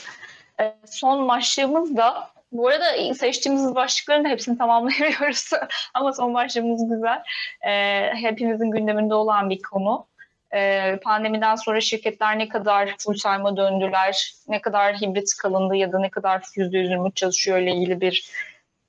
Ee, 0.61 0.74
son 0.86 1.28
başlığımız 1.28 1.97
da 1.97 2.30
bu 2.53 2.68
arada 2.68 3.14
seçtiğimiz 3.14 3.74
başlıkların 3.74 4.24
da 4.24 4.28
hepsini 4.28 4.59
tamamlayamıyoruz. 4.59 5.51
Ama 5.95 6.12
son 6.12 6.34
başlığımız 6.34 6.88
güzel. 6.88 7.22
Ee, 7.66 8.11
hepimizin 8.14 8.70
gündeminde 8.70 9.14
olan 9.14 9.51
bir 9.51 9.62
konu. 9.62 10.07
Ee, 10.55 10.99
pandemiden 11.03 11.57
sonra 11.57 11.81
şirketler 11.81 12.39
ne 12.39 12.49
kadar 12.49 12.95
full 12.99 13.15
time'a 13.15 13.57
döndüler, 13.57 14.35
ne 14.49 14.61
kadar 14.61 14.97
hibrit 14.97 15.37
kalındı 15.37 15.77
ya 15.77 15.93
da 15.93 15.99
ne 15.99 16.11
kadar 16.11 16.43
yüzde 16.57 16.79
yüz 16.79 16.91
remote 16.91 17.15
çalışıyor 17.15 17.59
ile 17.59 17.73
ilgili 17.73 18.01
bir 18.01 18.31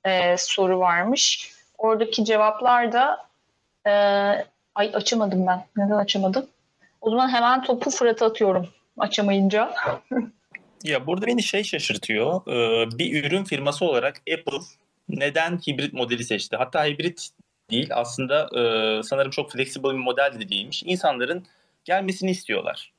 e, 0.04 0.36
soru 0.36 0.78
varmış. 0.78 1.52
Oradaki 1.78 2.24
cevaplar 2.24 2.92
da 2.92 3.26
e, 3.86 3.92
ay 4.74 4.90
açamadım 4.94 5.46
ben. 5.46 5.64
Neden 5.76 5.96
açamadım? 5.96 6.46
O 7.00 7.10
zaman 7.10 7.28
hemen 7.28 7.62
topu 7.62 7.90
Fırat'a 7.90 8.26
atıyorum 8.26 8.68
açamayınca. 8.98 9.74
Ya 10.84 11.06
burada 11.06 11.26
beni 11.26 11.42
şey 11.42 11.64
şaşırtıyor. 11.64 12.46
Ee, 12.46 12.98
bir 12.98 13.24
ürün 13.24 13.44
firması 13.44 13.84
olarak 13.84 14.16
Apple 14.16 14.58
neden 15.08 15.58
hibrit 15.58 15.92
modeli 15.92 16.24
seçti? 16.24 16.56
Hatta 16.56 16.84
hibrit 16.84 17.30
değil 17.72 17.88
aslında 17.92 18.48
e, 18.60 19.02
sanırım 19.02 19.30
çok 19.30 19.52
flexible 19.52 19.88
bir 19.88 19.94
model 19.94 20.32
de 20.40 20.48
değilmiş. 20.48 20.82
İnsanların 20.86 21.46
gelmesini 21.84 22.30
istiyorlar. 22.30 22.92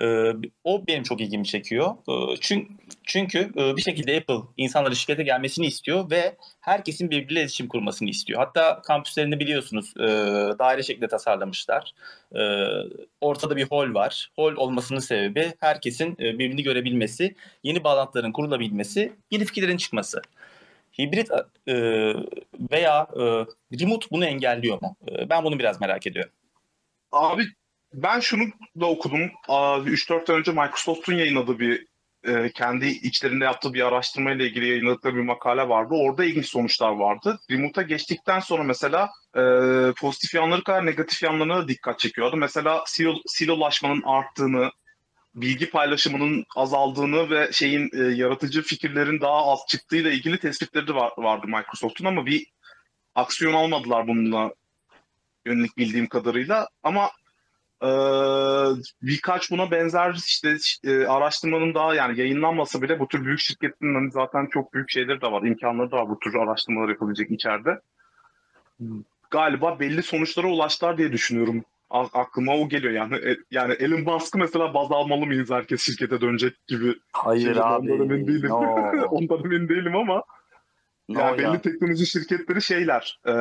Ee, 0.00 0.32
o 0.64 0.86
benim 0.86 1.02
çok 1.02 1.20
ilgimi 1.20 1.44
çekiyor. 1.44 1.94
Ee, 2.08 2.36
çünkü, 2.40 2.74
çünkü 3.04 3.38
e, 3.38 3.76
bir 3.76 3.82
şekilde 3.82 4.16
Apple 4.16 4.48
insanların 4.56 4.94
şirkete 4.94 5.22
gelmesini 5.22 5.66
istiyor 5.66 6.10
ve 6.10 6.36
herkesin 6.60 7.10
birbiriyle 7.10 7.40
iletişim 7.40 7.68
kurmasını 7.68 8.08
istiyor. 8.08 8.40
Hatta 8.40 8.82
kampüslerinde 8.82 9.40
biliyorsunuz 9.40 9.94
e, 9.96 10.06
daire 10.58 10.82
şeklinde 10.82 11.08
tasarlamışlar. 11.08 11.92
E, 12.34 12.40
ortada 13.20 13.56
bir 13.56 13.64
hol 13.64 13.94
var. 13.94 14.30
Hol 14.36 14.52
olmasının 14.56 15.00
sebebi 15.00 15.52
herkesin 15.60 16.12
e, 16.12 16.38
birbirini 16.38 16.62
görebilmesi, 16.62 17.34
yeni 17.62 17.84
bağlantıların 17.84 18.32
kurulabilmesi, 18.32 19.12
yeni 19.30 19.44
fikirlerin 19.44 19.76
çıkması. 19.76 20.22
Hibrit 21.00 21.30
e, 21.66 21.74
veya 22.70 23.06
e, 23.16 23.22
remote 23.80 24.06
bunu 24.10 24.24
engelliyor 24.24 24.82
mu? 24.82 24.96
E, 25.08 25.30
ben 25.30 25.44
bunu 25.44 25.58
biraz 25.58 25.80
merak 25.80 26.06
ediyorum. 26.06 26.32
Abi 27.12 27.44
ben 27.92 28.20
şunu 28.20 28.42
da 28.80 28.86
okudum. 28.86 29.30
Aa, 29.48 29.78
3-4 29.78 30.32
ay 30.32 30.38
önce 30.38 30.52
Microsoft'un 30.52 31.14
yayınladığı 31.14 31.58
bir 31.58 31.86
e, 32.24 32.50
kendi 32.52 32.86
içlerinde 32.86 33.44
yaptığı 33.44 33.74
bir 33.74 33.86
araştırma 33.86 34.32
ile 34.32 34.46
ilgili 34.46 34.68
yayınladıkları 34.68 35.16
bir 35.16 35.20
makale 35.20 35.68
vardı. 35.68 35.94
Orada 35.94 36.24
ilginç 36.24 36.46
sonuçlar 36.46 36.90
vardı. 36.90 37.38
Remote'a 37.50 37.82
geçtikten 37.82 38.40
sonra 38.40 38.62
mesela 38.62 39.10
e, 39.36 39.42
pozitif 40.00 40.34
yanları 40.34 40.64
kadar 40.64 40.86
negatif 40.86 41.22
yanlarına 41.22 41.56
da 41.56 41.68
dikkat 41.68 41.98
çekiyordu. 41.98 42.36
Mesela 42.36 42.82
silo, 42.86 43.14
silolaşmanın 43.26 44.02
arttığını, 44.02 44.70
bilgi 45.40 45.70
paylaşımının 45.70 46.44
azaldığını 46.56 47.30
ve 47.30 47.52
şeyin 47.52 47.90
e, 47.92 48.14
yaratıcı 48.14 48.62
fikirlerin 48.62 49.20
daha 49.20 49.52
az 49.52 49.60
çıktığıyla 49.68 50.10
ilgili 50.10 50.38
tespitleri 50.38 50.86
de 50.86 50.94
var, 50.94 51.12
vardı 51.18 51.46
Microsoft'un 51.46 52.04
ama 52.04 52.26
bir 52.26 52.46
aksiyon 53.14 53.52
almadılar 53.52 54.08
bununla 54.08 54.54
yönelik 55.46 55.76
bildiğim 55.76 56.06
kadarıyla. 56.06 56.68
Ama 56.82 57.10
e, 57.82 57.88
birkaç 59.02 59.50
buna 59.50 59.70
benzer 59.70 60.14
işte 60.14 60.56
e, 60.84 61.06
araştırmanın 61.06 61.74
daha 61.74 61.94
yani 61.94 62.20
yayınlanmasa 62.20 62.82
bile 62.82 63.00
bu 63.00 63.08
tür 63.08 63.24
büyük 63.24 63.40
şirketlerin 63.40 63.94
hani 63.94 64.10
zaten 64.10 64.46
çok 64.46 64.74
büyük 64.74 64.90
şeyleri 64.90 65.20
de 65.20 65.32
var, 65.32 65.42
imkanları 65.42 65.90
da 65.90 65.96
var 65.96 66.08
bu 66.08 66.18
tür 66.18 66.34
araştırmalar 66.34 66.88
yapabilecek 66.88 67.30
içeride. 67.30 67.80
Galiba 69.30 69.80
belli 69.80 70.02
sonuçlara 70.02 70.46
ulaştılar 70.46 70.98
diye 70.98 71.12
düşünüyorum. 71.12 71.64
A- 71.90 72.20
aklıma 72.20 72.56
o 72.56 72.68
geliyor 72.68 72.92
yani. 72.92 73.14
E, 73.16 73.36
yani 73.50 73.72
Elon 73.72 74.00
Musk'ı 74.00 74.38
mesela 74.38 74.74
baz 74.74 74.92
almalı 74.92 75.26
mıyız 75.26 75.50
herkes 75.50 75.80
şirkete 75.82 76.20
dönecek 76.20 76.66
gibi. 76.66 76.94
Hayır 77.12 77.42
şeyler. 77.44 77.60
abi. 77.60 77.92
Ondan 77.92 78.04
emin 78.04 78.26
değilim. 78.26 78.50
No. 78.50 78.60
Ondan 79.10 79.44
emin 79.44 79.68
değilim 79.68 79.96
ama 79.96 80.22
No 81.08 81.20
yani 81.20 81.38
belli 81.38 81.44
ya. 81.46 81.60
teknoloji 81.60 82.06
şirketleri 82.06 82.62
şeyler 82.62 83.20
e, 83.26 83.32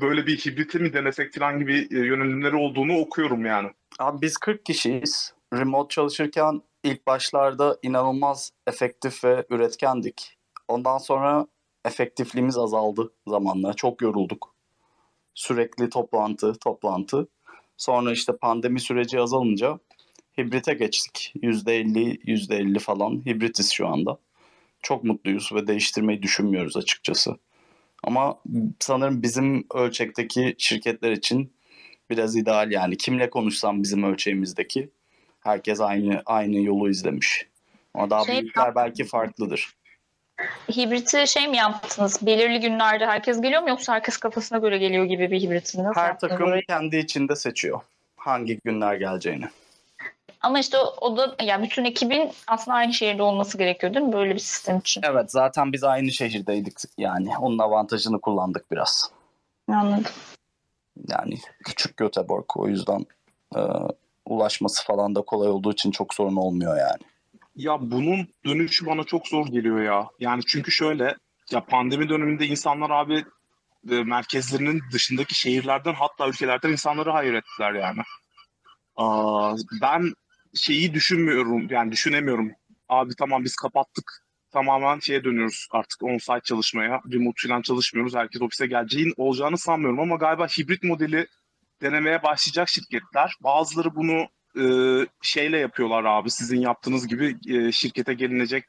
böyle 0.00 0.26
bir 0.26 0.36
hibriti 0.36 0.78
mi 0.78 0.92
denesek 0.92 1.34
falan 1.34 1.58
gibi 1.58 1.88
e, 1.90 1.98
yönelimleri 1.98 2.56
olduğunu 2.56 2.98
okuyorum 2.98 3.46
yani. 3.46 3.70
Abi 3.98 4.22
biz 4.22 4.36
40 4.36 4.66
kişiyiz. 4.66 5.34
Remote 5.54 5.94
çalışırken 5.94 6.62
ilk 6.84 7.06
başlarda 7.06 7.78
inanılmaz 7.82 8.52
efektif 8.66 9.24
ve 9.24 9.46
üretkendik. 9.50 10.38
Ondan 10.68 10.98
sonra 10.98 11.46
efektifliğimiz 11.84 12.58
azaldı 12.58 13.12
zamanla. 13.26 13.74
Çok 13.74 14.02
yorulduk. 14.02 14.54
Sürekli 15.34 15.90
toplantı, 15.90 16.52
toplantı. 16.52 17.28
Sonra 17.78 18.12
işte 18.12 18.36
pandemi 18.36 18.80
süreci 18.80 19.20
azalınca 19.20 19.78
hibrite 20.38 20.74
geçtik. 20.74 21.32
%50, 21.42 22.18
%50 22.24 22.78
falan 22.78 23.26
hibritiz 23.26 23.72
şu 23.72 23.88
anda. 23.88 24.18
Çok 24.82 25.04
mutluyuz 25.04 25.50
ve 25.54 25.66
değiştirmeyi 25.66 26.22
düşünmüyoruz 26.22 26.76
açıkçası. 26.76 27.36
Ama 28.02 28.38
sanırım 28.80 29.22
bizim 29.22 29.66
ölçekteki 29.74 30.54
şirketler 30.58 31.12
için 31.12 31.52
biraz 32.10 32.36
ideal 32.36 32.70
yani. 32.70 32.96
Kimle 32.96 33.30
konuşsam 33.30 33.82
bizim 33.82 34.02
ölçeğimizdeki 34.02 34.90
herkes 35.40 35.80
aynı 35.80 36.22
aynı 36.26 36.60
yolu 36.60 36.90
izlemiş. 36.90 37.46
Ama 37.94 38.10
daha 38.10 38.24
Şey- 38.24 38.40
büyükler 38.40 38.74
belki 38.74 39.04
farklıdır. 39.04 39.74
Hibriti 40.76 41.26
şey 41.26 41.48
mi 41.48 41.56
yaptınız? 41.56 42.26
Belirli 42.26 42.60
günlerde 42.60 43.06
herkes 43.06 43.40
geliyor 43.40 43.62
mu 43.62 43.68
yoksa 43.68 43.94
herkes 43.94 44.16
kafasına 44.16 44.58
göre 44.58 44.78
geliyor 44.78 45.04
gibi 45.04 45.30
bir 45.30 45.40
hibrit 45.40 45.74
mi? 45.74 45.84
Nasıl 45.84 46.00
Her 46.00 46.18
takım 46.18 46.46
orayı? 46.46 46.62
kendi 46.68 46.96
içinde 46.96 47.36
seçiyor 47.36 47.80
hangi 48.28 48.60
günler 48.64 48.94
geleceğini. 48.94 49.44
Ama 50.40 50.58
işte 50.58 50.78
o, 50.78 50.94
o 51.00 51.16
da 51.16 51.36
yani 51.42 51.64
bütün 51.66 51.84
ekibin 51.84 52.30
aslında 52.46 52.76
aynı 52.76 52.92
şehirde 52.92 53.22
olması 53.22 53.58
gerekiyor 53.58 53.94
değil 53.94 54.06
mi? 54.06 54.12
Böyle 54.12 54.34
bir 54.34 54.38
sistem 54.38 54.78
için. 54.78 55.02
Evet 55.04 55.30
zaten 55.30 55.72
biz 55.72 55.84
aynı 55.84 56.12
şehirdeydik 56.12 56.74
yani. 56.98 57.38
Onun 57.38 57.58
avantajını 57.58 58.20
kullandık 58.20 58.70
biraz. 58.70 59.10
Anladım. 59.68 60.12
Yani 61.08 61.38
küçük 61.64 61.96
Göteborg 61.96 62.44
o 62.56 62.68
yüzden 62.68 63.06
e, 63.56 63.60
ulaşması 64.26 64.84
falan 64.84 65.14
da 65.14 65.22
kolay 65.22 65.48
olduğu 65.48 65.72
için 65.72 65.90
çok 65.90 66.14
sorun 66.14 66.36
olmuyor 66.36 66.78
yani. 66.78 67.02
Ya 67.58 67.78
bunun 67.80 68.28
dönüşü 68.44 68.86
bana 68.86 69.04
çok 69.04 69.28
zor 69.28 69.46
geliyor 69.46 69.82
ya. 69.82 70.08
Yani 70.20 70.42
çünkü 70.46 70.72
şöyle 70.72 71.16
ya 71.50 71.64
pandemi 71.64 72.08
döneminde 72.08 72.46
insanlar 72.46 72.90
abi 72.90 73.24
e, 73.90 74.02
merkezlerinin 74.04 74.82
dışındaki 74.92 75.34
şehirlerden 75.34 75.94
hatta 75.94 76.28
ülkelerden 76.28 76.72
insanları 76.72 77.10
hayır 77.10 77.34
ettiler 77.34 77.72
yani. 77.72 78.00
Aa, 78.96 79.56
ben 79.82 80.12
şeyi 80.54 80.94
düşünmüyorum 80.94 81.66
yani 81.70 81.92
düşünemiyorum. 81.92 82.52
Abi 82.88 83.14
tamam 83.18 83.44
biz 83.44 83.56
kapattık. 83.56 84.12
Tamamen 84.52 84.98
şeye 84.98 85.24
dönüyoruz 85.24 85.68
artık 85.70 86.02
on-site 86.02 86.44
çalışmaya. 86.44 87.00
Remote 87.12 87.48
falan 87.48 87.62
çalışmıyoruz. 87.62 88.14
Herkes 88.14 88.42
ofise 88.42 88.66
geleceğin 88.66 89.14
olacağını 89.16 89.58
sanmıyorum 89.58 90.00
ama 90.00 90.16
galiba 90.16 90.46
hibrit 90.46 90.82
modeli 90.82 91.26
denemeye 91.82 92.22
başlayacak 92.22 92.68
şirketler. 92.68 93.34
Bazıları 93.40 93.94
bunu 93.94 94.28
e, 94.56 94.64
şeyle 95.22 95.58
yapıyorlar 95.58 96.04
abi. 96.04 96.30
Sizin 96.30 96.60
yaptığınız 96.60 97.08
gibi 97.08 97.36
e, 97.48 97.72
şirkete 97.72 98.14
gelinecek 98.14 98.64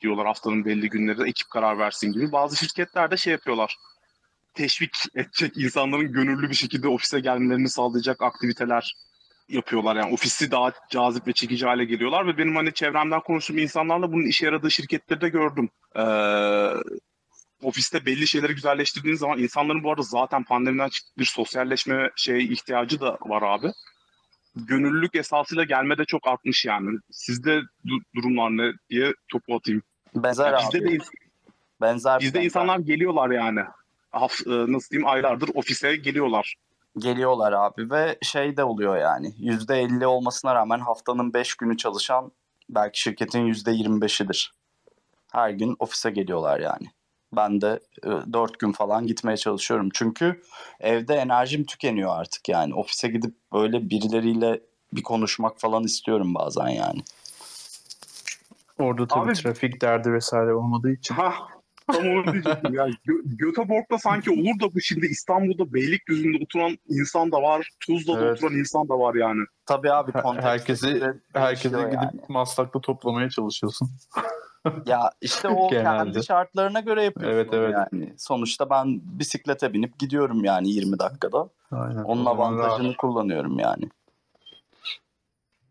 diyorlar 0.00 0.26
haftanın 0.26 0.64
belli 0.64 0.88
günleri 0.88 1.28
ekip 1.28 1.50
karar 1.50 1.78
versin 1.78 2.12
gibi. 2.12 2.32
Bazı 2.32 2.56
şirketler 2.56 3.10
de 3.10 3.16
şey 3.16 3.32
yapıyorlar. 3.32 3.76
Teşvik 4.54 4.96
edecek 5.14 5.56
insanların 5.56 6.12
gönüllü 6.12 6.50
bir 6.50 6.54
şekilde 6.54 6.88
ofise 6.88 7.20
gelmelerini 7.20 7.68
sağlayacak 7.68 8.22
aktiviteler 8.22 8.94
yapıyorlar. 9.48 9.96
Yani 9.96 10.12
ofisi 10.12 10.50
daha 10.50 10.72
cazip 10.90 11.26
ve 11.26 11.32
çekici 11.32 11.66
hale 11.66 11.84
geliyorlar 11.84 12.26
ve 12.26 12.38
benim 12.38 12.56
hani 12.56 12.72
çevremden 12.72 13.20
konuştuğum 13.20 13.58
insanlarla 13.58 14.12
bunun 14.12 14.26
işe 14.26 14.46
yaradığı 14.46 14.70
şirketleri 14.70 15.20
de 15.20 15.28
gördüm. 15.28 15.70
Ee, 15.96 16.02
ofiste 17.62 18.06
belli 18.06 18.26
şeyleri 18.26 18.54
güzelleştirdiğiniz 18.54 19.20
zaman 19.20 19.38
insanların 19.38 19.84
bu 19.84 19.90
arada 19.90 20.02
zaten 20.02 20.44
pandemiden 20.44 20.88
çıktığı 20.88 21.20
bir 21.20 21.24
sosyalleşme 21.24 22.10
şey 22.16 22.44
ihtiyacı 22.44 23.00
da 23.00 23.18
var 23.20 23.42
abi. 23.42 23.72
Gönüllülük 24.56 25.14
esasıyla 25.14 25.64
gelme 25.64 25.98
de 25.98 26.04
çok 26.04 26.28
artmış 26.28 26.64
yani. 26.64 26.98
Sizde 27.10 27.60
du- 27.86 28.02
durumlar 28.14 28.50
ne 28.50 28.72
diye 28.90 29.14
topu 29.32 29.56
atayım. 29.56 29.82
Benzer 30.14 30.52
Ya 30.52 30.58
bizde 30.58 30.78
abi. 30.88 30.98
de 31.00 31.04
Benzer 31.80 32.20
bizde 32.20 32.34
benzer. 32.34 32.44
insanlar 32.44 32.78
geliyorlar 32.78 33.30
yani. 33.30 33.60
Haf, 34.10 34.32
e, 34.46 34.50
nasıl 34.72 34.90
diyeyim 34.90 35.08
aylardır 35.08 35.50
ofise 35.54 35.96
geliyorlar. 35.96 36.54
Geliyorlar 36.98 37.52
abi 37.52 37.90
ve 37.90 38.18
şey 38.22 38.56
de 38.56 38.64
oluyor 38.64 38.96
yani. 38.96 39.34
%50 39.38 40.06
olmasına 40.06 40.54
rağmen 40.54 40.78
haftanın 40.78 41.32
5 41.34 41.54
günü 41.54 41.76
çalışan 41.76 42.32
belki 42.70 43.00
şirketin 43.00 43.46
%25'idir. 43.46 44.52
Her 45.32 45.50
gün 45.50 45.76
ofise 45.78 46.10
geliyorlar 46.10 46.60
yani. 46.60 46.90
Ben 47.36 47.60
de 47.60 47.80
4 48.32 48.58
gün 48.58 48.72
falan 48.72 49.06
gitmeye 49.06 49.36
çalışıyorum. 49.36 49.88
Çünkü 49.94 50.42
evde 50.80 51.14
enerjim 51.14 51.64
tükeniyor 51.64 52.20
artık 52.20 52.48
yani. 52.48 52.74
Ofise 52.74 53.08
gidip 53.08 53.34
böyle 53.52 53.90
birileriyle 53.90 54.60
bir 54.92 55.02
konuşmak 55.02 55.60
falan 55.60 55.84
istiyorum 55.84 56.34
bazen 56.34 56.68
yani. 56.68 57.00
Orada 58.78 59.06
tabii 59.06 59.30
Abi- 59.30 59.34
trafik 59.38 59.82
derdi 59.82 60.12
vesaire 60.12 60.54
olmadığı 60.54 60.92
için. 60.92 61.14
Ha 61.14 61.34
tam 61.92 62.08
onu 62.08 62.32
diyecektim 62.32 62.74
ya. 62.74 62.86
Gö- 62.86 63.36
Göteborg'da 63.36 63.98
sanki 63.98 64.30
olur 64.30 64.60
da 64.60 64.74
bu 64.74 64.80
şimdi 64.80 65.06
İstanbul'da 65.06 65.74
Beylikdüzü'nde 65.74 66.44
oturan 66.44 66.76
insan 66.88 67.32
da 67.32 67.42
var. 67.42 67.68
Tuzla'da 67.86 68.24
Evet. 68.26 68.36
oturan 68.36 68.58
insan 68.58 68.88
da 68.88 68.98
var 68.98 69.14
yani. 69.14 69.40
Tabii 69.66 69.92
abi 69.92 70.12
Her- 70.14 70.42
herkesi 70.42 70.86
herkese 71.32 71.62
değişiyor 71.74 71.90
gidip 71.90 72.02
yani. 72.02 72.20
Maslak'ta 72.28 72.80
toplamaya 72.80 73.30
çalışıyorsun. 73.30 73.90
Ya 74.86 75.10
işte 75.20 75.48
o 75.48 75.68
kendi 75.70 76.24
şartlarına 76.24 76.80
göre 76.80 77.04
yapıyorsun 77.04 77.36
Evet, 77.36 77.48
evet. 77.52 77.74
yani. 77.74 78.14
Sonuçta 78.16 78.70
ben 78.70 79.00
bisiklete 79.04 79.72
binip 79.72 79.98
gidiyorum 79.98 80.44
yani 80.44 80.70
20 80.70 80.98
dakikada. 80.98 81.48
Aynen. 81.70 82.02
Onun 82.02 82.26
avantajını 82.26 82.96
kullanıyorum 82.96 83.58
yani. 83.58 83.84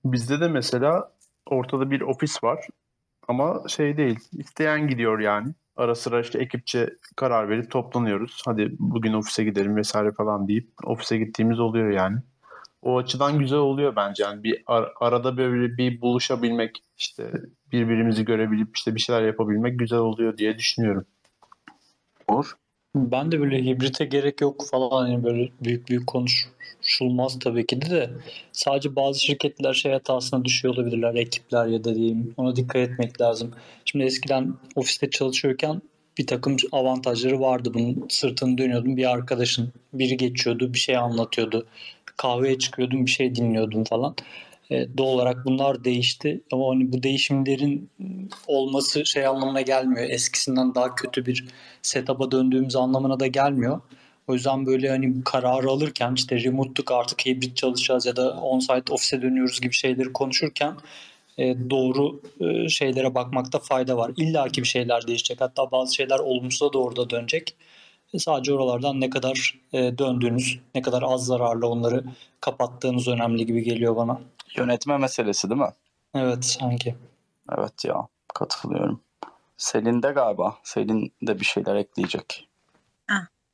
Bizde 0.06 0.40
de 0.40 0.48
mesela 0.48 1.12
ortada 1.46 1.92
bir 1.92 2.02
ofis 2.02 2.44
var 2.44 2.68
ama 3.28 3.64
şey 3.68 3.98
değil. 3.98 4.20
İsteyen 4.32 4.88
gidiyor 4.88 5.20
yani. 5.20 5.54
Ara 5.78 5.96
sıra 5.96 6.20
işte 6.20 6.40
ekipçe 6.40 6.90
karar 7.16 7.50
verip 7.50 7.72
toplanıyoruz. 7.72 8.42
Hadi 8.46 8.76
bugün 8.80 9.14
ofise 9.14 9.44
gidelim 9.44 9.76
vesaire 9.76 10.12
falan 10.12 10.48
deyip 10.48 10.70
ofise 10.84 11.18
gittiğimiz 11.18 11.60
oluyor 11.60 11.90
yani. 11.90 12.18
O 12.82 12.97
açıdan 12.97 13.39
güzel 13.39 13.59
oluyor 13.59 13.95
bence. 13.95 14.23
Yani 14.23 14.43
bir 14.43 14.63
ar- 14.67 14.91
arada 14.99 15.38
böyle 15.38 15.77
bir 15.77 16.01
buluşabilmek, 16.01 16.84
işte 16.97 17.32
birbirimizi 17.71 18.25
görebilip 18.25 18.77
işte 18.77 18.95
bir 18.95 18.99
şeyler 18.99 19.21
yapabilmek 19.21 19.80
güzel 19.80 19.99
oluyor 19.99 20.38
diye 20.38 20.57
düşünüyorum. 20.57 21.05
Olur. 22.27 22.55
Ben 22.95 23.32
de 23.32 23.39
böyle 23.39 23.65
hibrite 23.65 24.05
gerek 24.05 24.41
yok 24.41 24.65
falan 24.71 25.07
yani 25.07 25.23
böyle 25.23 25.49
büyük 25.61 25.89
büyük 25.89 26.07
konuşulmaz 26.07 27.39
tabii 27.39 27.65
ki 27.65 27.82
de 27.82 27.89
de 27.89 28.09
sadece 28.51 28.95
bazı 28.95 29.19
şirketler 29.19 29.73
şey 29.73 29.91
hatasına 29.91 30.45
düşüyor 30.45 30.73
olabilirler 30.75 31.15
ekipler 31.15 31.67
ya 31.67 31.84
da 31.84 31.95
diyeyim 31.95 32.34
ona 32.38 32.55
dikkat 32.55 32.75
etmek 32.75 33.21
lazım. 33.21 33.51
Şimdi 33.86 34.05
eskiden 34.05 34.53
ofiste 34.75 35.09
çalışıyorken 35.09 35.82
bir 36.17 36.27
takım 36.27 36.57
avantajları 36.71 37.39
vardı 37.39 37.71
bunun 37.73 38.05
sırtını 38.09 38.57
dönüyordun 38.57 38.97
bir 38.97 39.11
arkadaşın 39.11 39.73
biri 39.93 40.17
geçiyordu 40.17 40.73
bir 40.73 40.80
şey 40.80 40.97
anlatıyordu 40.97 41.67
kahveye 42.20 42.57
çıkıyordun 42.57 43.05
bir 43.05 43.11
şey 43.11 43.36
dinliyordun 43.36 43.84
falan. 43.84 44.15
E, 44.72 44.97
doğal 44.97 45.07
olarak 45.07 45.45
bunlar 45.45 45.84
değişti 45.84 46.41
ama 46.51 46.70
hani 46.70 46.93
bu 46.93 47.03
değişimlerin 47.03 47.89
olması 48.47 49.05
şey 49.05 49.26
anlamına 49.26 49.61
gelmiyor. 49.61 50.09
Eskisinden 50.09 50.76
daha 50.76 50.95
kötü 50.95 51.26
bir 51.26 51.45
setup'a 51.82 52.32
döndüğümüz 52.32 52.76
anlamına 52.76 53.20
da 53.20 53.28
gelmiyor. 53.28 53.82
O 54.28 54.34
yüzden 54.34 54.65
böyle 54.65 54.89
hani 54.89 55.15
bu 55.15 55.24
kararı 55.24 55.70
alırken 55.70 56.13
işte 56.15 56.43
remote'luk 56.43 56.91
artık 56.91 57.26
hibrit 57.26 57.57
çalışacağız 57.57 58.05
ya 58.05 58.15
da 58.15 58.32
on-site 58.32 58.93
ofise 58.93 59.22
dönüyoruz 59.22 59.61
gibi 59.61 59.74
şeyleri 59.74 60.13
konuşurken 60.13 60.74
e, 61.38 61.70
doğru 61.70 62.22
e, 62.41 62.70
şeylere 62.70 63.15
bakmakta 63.15 63.59
fayda 63.59 63.97
var. 63.97 64.11
İlla 64.17 64.47
ki 64.47 64.61
bir 64.61 64.67
şeyler 64.67 65.07
değişecek. 65.07 65.41
Hatta 65.41 65.72
bazı 65.72 65.95
şeyler 65.95 66.20
olumsuza 66.20 66.74
doğru 66.74 66.95
da 66.95 67.09
dönecek. 67.09 67.55
Sadece 68.18 68.53
oralardan 68.53 69.01
ne 69.01 69.10
kadar 69.10 69.60
e, 69.74 69.97
döndüğünüz, 69.97 70.60
ne 70.76 70.82
kadar 70.82 71.03
az 71.05 71.26
zararla 71.26 71.68
onları 71.68 72.03
kapattığınız 72.41 73.07
önemli 73.07 73.45
gibi 73.45 73.64
geliyor 73.64 73.95
bana. 73.95 74.22
Yönetme 74.57 74.97
meselesi 74.97 75.49
değil 75.49 75.62
mi? 75.62 75.72
Evet 76.16 76.45
sanki. 76.45 76.95
Evet 77.57 77.86
ya 77.86 78.07
katılıyorum. 78.34 79.01
Selin 79.57 80.03
de 80.03 80.12
galiba. 80.12 80.57
Selin 80.64 81.14
de 81.22 81.39
bir 81.39 81.45
şeyler 81.45 81.76
ekleyecek. 81.76 82.49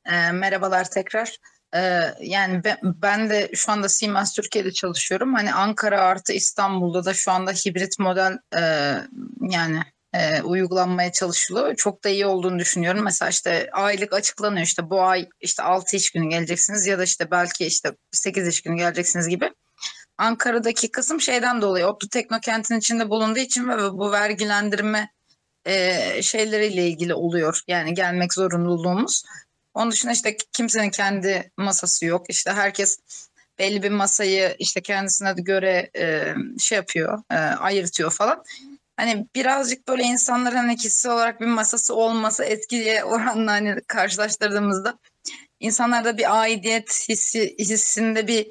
E, 0.06 0.32
merhabalar 0.32 0.90
tekrar. 0.90 1.36
E, 1.74 2.00
yani 2.20 2.64
ben, 2.64 2.78
ben 2.82 3.30
de 3.30 3.50
şu 3.54 3.72
anda 3.72 3.88
Siemens 3.88 4.34
Türkiye'de 4.34 4.72
çalışıyorum. 4.72 5.34
Hani 5.34 5.54
Ankara 5.54 6.00
artı 6.00 6.32
İstanbul'da 6.32 7.04
da 7.04 7.14
şu 7.14 7.30
anda 7.30 7.52
hibrit 7.52 7.98
model 7.98 8.38
e, 8.56 8.60
yani 9.40 9.80
e, 10.16 10.42
uygulanmaya 10.42 11.12
çalışılıyor. 11.12 11.74
Çok 11.74 12.04
da 12.04 12.08
iyi 12.08 12.26
olduğunu 12.26 12.58
düşünüyorum. 12.58 13.04
Mesela 13.04 13.28
işte 13.28 13.68
aylık 13.72 14.12
açıklanıyor 14.12 14.66
işte 14.66 14.90
bu 14.90 15.02
ay 15.02 15.28
işte 15.40 15.62
6 15.62 15.96
iş 15.96 16.10
günü 16.10 16.28
geleceksiniz 16.28 16.86
ya 16.86 16.98
da 16.98 17.04
işte 17.04 17.30
belki 17.30 17.66
işte 17.66 17.92
8 18.12 18.48
iş 18.48 18.62
günü 18.62 18.76
geleceksiniz 18.76 19.28
gibi. 19.28 19.50
Ankara'daki 20.18 20.90
kısım 20.90 21.20
şeyden 21.20 21.62
dolayı 21.62 21.86
Otlu 21.86 22.08
Teknokent'in 22.08 22.78
içinde 22.78 23.10
bulunduğu 23.10 23.38
için 23.38 23.68
ve 23.68 23.92
bu 23.92 24.12
vergilendirme 24.12 25.10
e, 25.64 26.22
şeyleriyle 26.22 26.86
ilgili 26.86 27.14
oluyor. 27.14 27.62
Yani 27.68 27.94
gelmek 27.94 28.34
zorunluluğumuz. 28.34 29.24
Onun 29.74 29.90
dışında 29.90 30.12
işte 30.12 30.36
kimsenin 30.52 30.90
kendi 30.90 31.50
masası 31.56 32.06
yok. 32.06 32.26
İşte 32.28 32.52
herkes 32.52 32.98
belli 33.58 33.82
bir 33.82 33.90
masayı 33.90 34.56
işte 34.58 34.80
kendisine 34.80 35.32
göre 35.36 35.90
e, 35.96 36.34
şey 36.58 36.76
yapıyor, 36.76 37.22
e, 37.30 37.34
ayırtıyor 37.36 38.10
falan. 38.10 38.44
Hani 38.96 39.26
birazcık 39.34 39.88
böyle 39.88 40.02
insanların 40.02 40.56
hani 40.56 40.76
kişisel 40.76 41.12
olarak 41.12 41.40
bir 41.40 41.46
masası 41.46 41.94
olması 41.94 42.44
etkiye 42.44 43.04
oranla 43.04 43.52
hani 43.52 43.80
karşılaştırdığımızda 43.86 44.98
insanlarda 45.60 46.18
bir 46.18 46.40
aidiyet 46.40 47.08
hissi, 47.08 47.54
hissinde 47.58 48.26
bir 48.26 48.46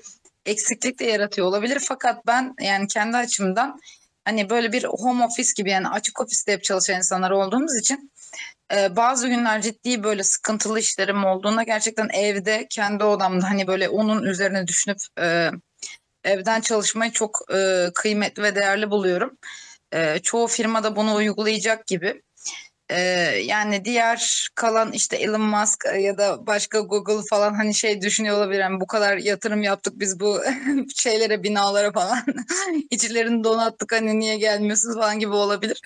eksiklik 0.46 1.00
de 1.00 1.06
yaratıyor 1.06 1.48
olabilir. 1.48 1.80
Fakat 1.88 2.28
ben 2.28 2.54
yani 2.62 2.88
kendi 2.88 3.18
açımdan 3.18 3.80
hani 4.26 4.50
böyle 4.50 4.72
bir 4.72 4.84
home 4.84 5.26
office 5.26 5.52
gibi 5.56 5.70
yani 5.70 5.89
açık 5.89 6.22
ofiste 6.22 6.52
hep 6.52 6.64
çalışan 6.64 6.98
insanlar 6.98 7.32
olduğumuz 7.32 7.80
için 7.80 8.12
e, 8.74 8.96
bazı 8.96 9.28
günler 9.28 9.62
ciddi 9.62 10.04
böyle 10.04 10.24
sıkıntılı 10.24 10.80
işlerim 10.80 11.26
olduğunda 11.26 11.64
gerçekten 11.64 12.10
evde 12.10 12.68
kendi 12.70 13.04
odamda 13.04 13.50
hani 13.50 13.68
böyle 13.68 13.89
onun 13.89 14.24
üzerine 14.24 14.68
düşünüp 14.68 14.98
e, 15.20 15.52
evden 16.24 16.62
çalışmayı 16.62 17.12
çok 17.12 17.39
e, 17.54 17.88
kıymetli 17.96 18.43
ve 18.43 18.56
değerli 18.56 18.91
buluyorum. 18.91 19.38
E, 19.96 20.20
çoğu 20.24 20.48
firmada 20.48 20.96
bunu 20.96 21.16
uygulayacak 21.16 21.88
gibi. 21.88 22.22
Ee, 22.89 23.00
yani 23.46 23.86
diğer 23.86 24.50
kalan 24.56 24.91
işte 24.91 25.18
Elon 25.18 25.41
Musk 25.41 25.86
ya 26.00 26.18
da 26.18 26.48
başka 26.48 26.80
Google 26.80 27.28
falan 27.30 27.54
hani 27.54 27.74
şey 27.76 28.02
düşünüyor 28.02 28.38
olabilir. 28.38 28.60
Yani 28.60 28.80
bu 28.82 28.88
kadar 28.88 29.18
yatırım 29.18 29.64
yaptık 29.64 29.93
biz 30.00 30.20
bu 30.20 30.41
şeylere 30.96 31.43
binalara 31.43 31.91
falan. 31.91 32.26
İçlerini 32.91 33.43
donattık 33.43 33.91
hani 33.91 34.20
niye 34.20 34.38
gelmiyorsunuz 34.38 34.96
falan 34.96 35.20
gibi 35.20 35.32
olabilir. 35.32 35.82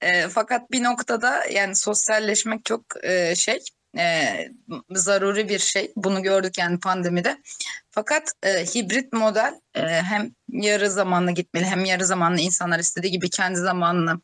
Ee, 0.00 0.28
fakat 0.28 0.70
bir 0.72 0.82
noktada 0.82 1.44
yani 1.44 1.76
sosyalleşmek 1.76 2.64
çok 2.64 2.82
e, 3.02 3.34
şey 3.34 3.58
e, 3.98 4.48
zaruri 4.90 5.48
bir 5.48 5.58
şey. 5.58 5.92
Bunu 5.96 6.22
gördük 6.22 6.58
yani 6.58 6.80
pandemide. 6.80 7.42
Fakat 7.90 8.32
e, 8.42 8.64
hibrit 8.64 9.12
model 9.12 9.60
e, 9.74 9.80
hem 9.80 10.30
yarı 10.48 10.90
zamanlı 10.90 11.30
gitmeli 11.30 11.64
hem 11.64 11.84
yarı 11.84 12.06
zamanlı 12.06 12.40
insanlar 12.40 12.78
istediği 12.78 13.12
gibi 13.12 13.30
kendi 13.30 13.58
zamanını 13.58 14.20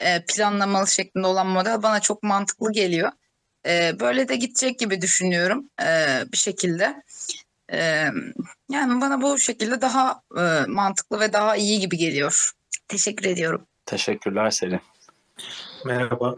e, 0.00 0.24
planlamalı 0.24 0.86
şeklinde 0.86 1.26
olan 1.26 1.46
model 1.46 1.82
bana 1.82 2.00
çok 2.00 2.22
mantıklı 2.22 2.72
geliyor. 2.72 3.12
E, 3.66 4.00
böyle 4.00 4.28
de 4.28 4.36
gidecek 4.36 4.78
gibi 4.78 5.00
düşünüyorum 5.00 5.70
e, 5.82 6.22
bir 6.32 6.38
şekilde. 6.38 7.02
E, 7.72 8.06
yani 8.70 9.00
bana 9.00 9.22
bu 9.22 9.38
şekilde 9.38 9.80
daha 9.80 10.22
e, 10.38 10.64
mantıklı 10.68 11.20
ve 11.20 11.32
daha 11.32 11.56
iyi 11.56 11.80
gibi 11.80 11.96
geliyor. 11.96 12.50
Teşekkür 12.88 13.24
ediyorum. 13.24 13.66
Teşekkürler 13.86 14.50
Selim. 14.50 14.80
Merhaba. 15.84 16.36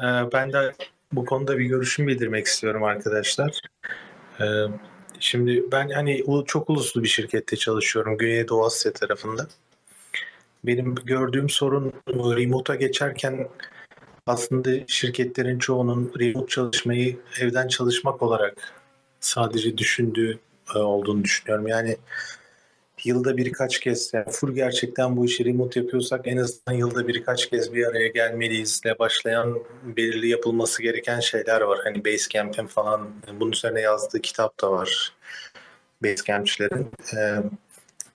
Ee, 0.00 0.32
ben 0.32 0.52
de 0.52 0.72
bu 1.12 1.24
konuda 1.24 1.58
bir 1.58 1.64
görüşümü 1.64 2.08
bildirmek 2.08 2.46
istiyorum 2.46 2.84
arkadaşlar. 2.84 3.60
Ee, 4.40 4.44
şimdi 5.20 5.64
ben 5.72 5.88
hani 5.88 6.24
çok 6.46 6.70
uluslu 6.70 7.02
bir 7.02 7.08
şirkette 7.08 7.56
çalışıyorum 7.56 8.18
Güneydoğu 8.18 8.64
Asya 8.64 8.92
tarafında. 8.92 9.48
Benim 10.64 10.94
gördüğüm 10.94 11.48
sorun 11.48 11.92
remote'a 12.08 12.76
geçerken 12.76 13.48
aslında 14.26 14.70
şirketlerin 14.86 15.58
çoğunun 15.58 16.12
remote 16.20 16.48
çalışmayı 16.48 17.18
evden 17.40 17.68
çalışmak 17.68 18.22
olarak 18.22 18.72
sadece 19.20 19.78
düşündüğü 19.78 20.38
e, 20.74 20.78
olduğunu 20.78 21.24
düşünüyorum. 21.24 21.66
Yani 21.66 21.96
yılda 23.04 23.36
birkaç 23.36 23.80
kez 23.80 24.14
yani 24.14 24.24
full 24.30 24.54
gerçekten 24.54 25.16
bu 25.16 25.24
işi 25.24 25.44
remote 25.44 25.80
yapıyorsak 25.80 26.20
en 26.26 26.36
azından 26.36 26.76
yılda 26.76 27.08
birkaç 27.08 27.50
kez 27.50 27.74
bir 27.74 27.86
araya 27.86 28.08
gelmeliyiz 28.08 28.84
de 28.84 28.98
başlayan 28.98 29.58
belirli 29.84 30.28
yapılması 30.28 30.82
gereken 30.82 31.20
şeyler 31.20 31.60
var. 31.60 31.78
Hani 31.84 32.04
Basecamp'in 32.04 32.66
falan 32.66 33.10
bunun 33.40 33.52
üzerine 33.52 33.80
yazdığı 33.80 34.20
kitap 34.20 34.60
da 34.62 34.72
var. 34.72 35.12
Basecamp'çilerin. 36.02 36.90
Ee, 37.16 37.36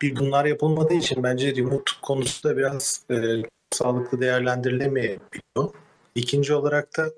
bir 0.01 0.15
bunlar 0.15 0.45
yapılmadığı 0.45 0.93
için 0.93 1.23
bence 1.23 1.55
remote 1.55 1.91
konusu 2.01 2.49
da 2.49 2.57
biraz 2.57 3.01
e, 3.11 3.15
sağlıklı 3.71 4.21
değerlendirilemeyebiliyor. 4.21 5.73
İkinci 6.15 6.53
olarak 6.53 6.97
da 6.97 7.09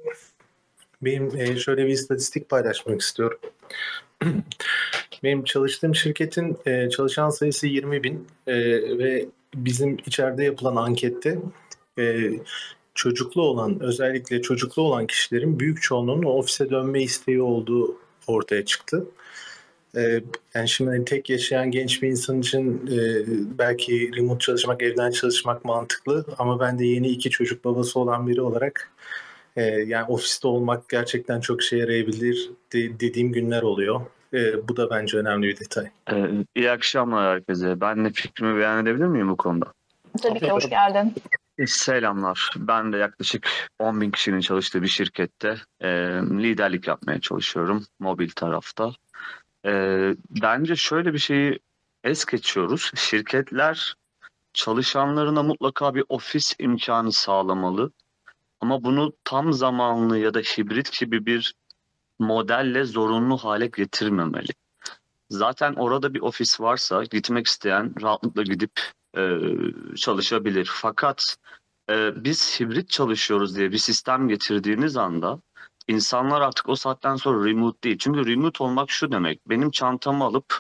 benim 1.02 1.38
e, 1.38 1.60
şöyle 1.60 1.86
bir 1.86 1.92
istatistik 1.92 2.50
paylaşmak 2.50 3.02
istiyorum. 3.02 3.40
Benim 5.24 5.44
çalıştığım 5.44 5.96
şirketin 5.96 6.58
e, 6.66 6.90
çalışan 6.90 7.30
sayısı 7.30 7.68
20 7.68 8.04
bin 8.04 8.28
e, 8.48 8.56
ve 8.98 9.26
bizim 9.56 9.98
içeride 10.06 10.44
yapılan 10.44 10.76
ankette 10.76 11.40
e, 12.00 12.32
çocuklu 12.96 13.42
olan 13.42 13.80
özellikle 13.80 14.42
çocuklu 14.42 14.82
olan 14.82 15.08
kişilerin 15.08 15.60
büyük 15.60 15.82
çoğunluğunun 15.82 16.24
ofise 16.24 16.70
dönme 16.70 17.04
isteği 17.04 17.42
olduğu 17.42 17.98
ortaya 18.28 18.66
çıktı. 18.66 19.06
E, 19.96 20.22
yani 20.54 20.70
şimdi 20.70 20.92
hani 20.92 21.06
tek 21.06 21.30
yaşayan 21.30 21.72
genç 21.72 22.02
bir 22.02 22.08
insan 22.08 22.40
için 22.40 22.88
e, 22.88 23.26
belki 23.60 24.12
remote 24.16 24.40
çalışmak, 24.40 24.84
evden 24.84 25.12
çalışmak 25.12 25.66
mantıklı 25.66 26.26
ama 26.38 26.60
ben 26.60 26.80
de 26.80 26.86
yeni 26.86 27.08
iki 27.08 27.30
çocuk 27.30 27.66
babası 27.66 28.00
olan 28.00 28.28
biri 28.28 28.42
olarak 28.42 28.92
e, 29.58 29.62
yani 29.64 30.06
ofiste 30.06 30.48
olmak 30.48 30.90
gerçekten 30.90 31.40
çok 31.40 31.64
işe 31.64 31.78
yarayabilir 31.78 32.50
de- 32.74 33.00
dediğim 33.00 33.32
günler 33.32 33.62
oluyor. 33.62 34.02
E, 34.34 34.68
bu 34.68 34.78
da 34.78 34.90
bence 34.90 35.18
önemli 35.18 35.48
bir 35.48 35.60
detay. 35.60 35.90
Ee, 36.12 36.30
iyi 36.56 36.72
akşamlar 36.72 37.34
herkese. 37.34 37.82
Ben 37.82 38.06
de 38.06 38.10
fikrimi 38.10 38.58
beyan 38.58 38.86
edebilir 38.86 39.06
miyim 39.06 39.30
bu 39.30 39.38
konuda? 39.38 39.66
Tabii 40.22 40.40
ki 40.40 40.50
hoş 40.50 40.70
geldin. 40.70 41.14
Selamlar. 41.66 42.50
Ben 42.58 42.94
de 42.94 42.98
yaklaşık 42.98 43.50
10 43.80 44.02
bin 44.02 44.12
kişinin 44.12 44.40
çalıştığı 44.40 44.82
bir 44.82 44.88
şirkette 44.88 45.56
e, 45.82 45.90
liderlik 46.22 46.88
yapmaya 46.88 47.22
çalışıyorum 47.22 47.86
mobil 48.00 48.30
tarafta. 48.30 48.92
E, 49.66 49.72
bence 50.42 50.76
şöyle 50.76 51.14
bir 51.14 51.20
şeyi 51.20 51.60
es 52.04 52.26
geçiyoruz. 52.26 52.92
Şirketler 52.96 53.96
çalışanlarına 54.54 55.44
mutlaka 55.44 55.96
bir 55.96 56.04
ofis 56.10 56.54
imkanı 56.60 57.12
sağlamalı. 57.12 57.92
Ama 58.62 58.84
bunu 58.84 59.14
tam 59.24 59.54
zamanlı 59.54 60.18
ya 60.18 60.34
da 60.34 60.40
hibrit 60.40 61.00
gibi 61.00 61.26
bir 61.26 61.56
modelle 62.20 62.84
zorunlu 62.84 63.38
hale 63.38 63.68
getirmemeli. 63.68 64.52
Zaten 65.30 65.74
orada 65.74 66.14
bir 66.14 66.22
ofis 66.22 66.62
varsa 66.62 67.04
gitmek 67.04 67.48
isteyen 67.48 67.94
rahatlıkla 68.02 68.44
gidip 68.44 68.72
e, 69.18 69.40
çalışabilir. 69.96 70.70
Fakat 70.74 71.38
e, 71.90 72.24
biz 72.24 72.60
hibrit 72.60 72.90
çalışıyoruz 72.90 73.56
diye 73.56 73.72
bir 73.72 73.78
sistem 73.78 74.28
getirdiğiniz 74.28 74.98
anda 74.98 75.40
insanlar 75.88 76.42
artık 76.42 76.70
o 76.70 76.76
saatten 76.76 77.16
sonra 77.16 77.50
remote 77.50 77.82
değil. 77.84 77.98
Çünkü 77.98 78.26
remote 78.26 78.64
olmak 78.64 78.92
şu 78.92 79.12
demek. 79.12 79.50
Benim 79.50 79.72
çantamı 79.72 80.24
alıp 80.24 80.60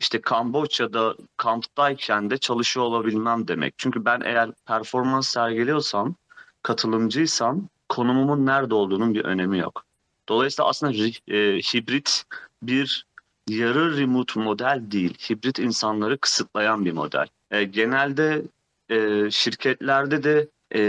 işte 0.00 0.20
Kamboçya'da 0.20 1.16
kamptayken 1.36 2.30
de 2.30 2.38
çalışıyor 2.38 2.86
olabilmem 2.86 3.48
demek. 3.48 3.74
Çünkü 3.78 4.04
ben 4.04 4.20
eğer 4.24 4.50
performans 4.66 5.28
sergiliyorsam, 5.28 6.14
katılımcıysam 6.62 7.68
konumumun 7.88 8.46
nerede 8.46 8.74
olduğunun 8.74 9.14
bir 9.14 9.24
önemi 9.24 9.58
yok. 9.58 9.84
Dolayısıyla 10.28 10.68
aslında 10.68 10.92
e, 11.28 11.58
hibrit 11.58 12.24
bir 12.62 13.06
yarı 13.48 13.96
remote 13.96 14.40
model 14.40 14.82
değil. 14.90 15.14
Hibrit 15.30 15.58
insanları 15.58 16.18
kısıtlayan 16.18 16.84
bir 16.84 16.92
model. 16.92 17.26
E, 17.50 17.64
genelde 17.64 18.42
e, 18.88 19.30
şirketlerde 19.30 20.22
de 20.22 20.48
e, 20.74 20.82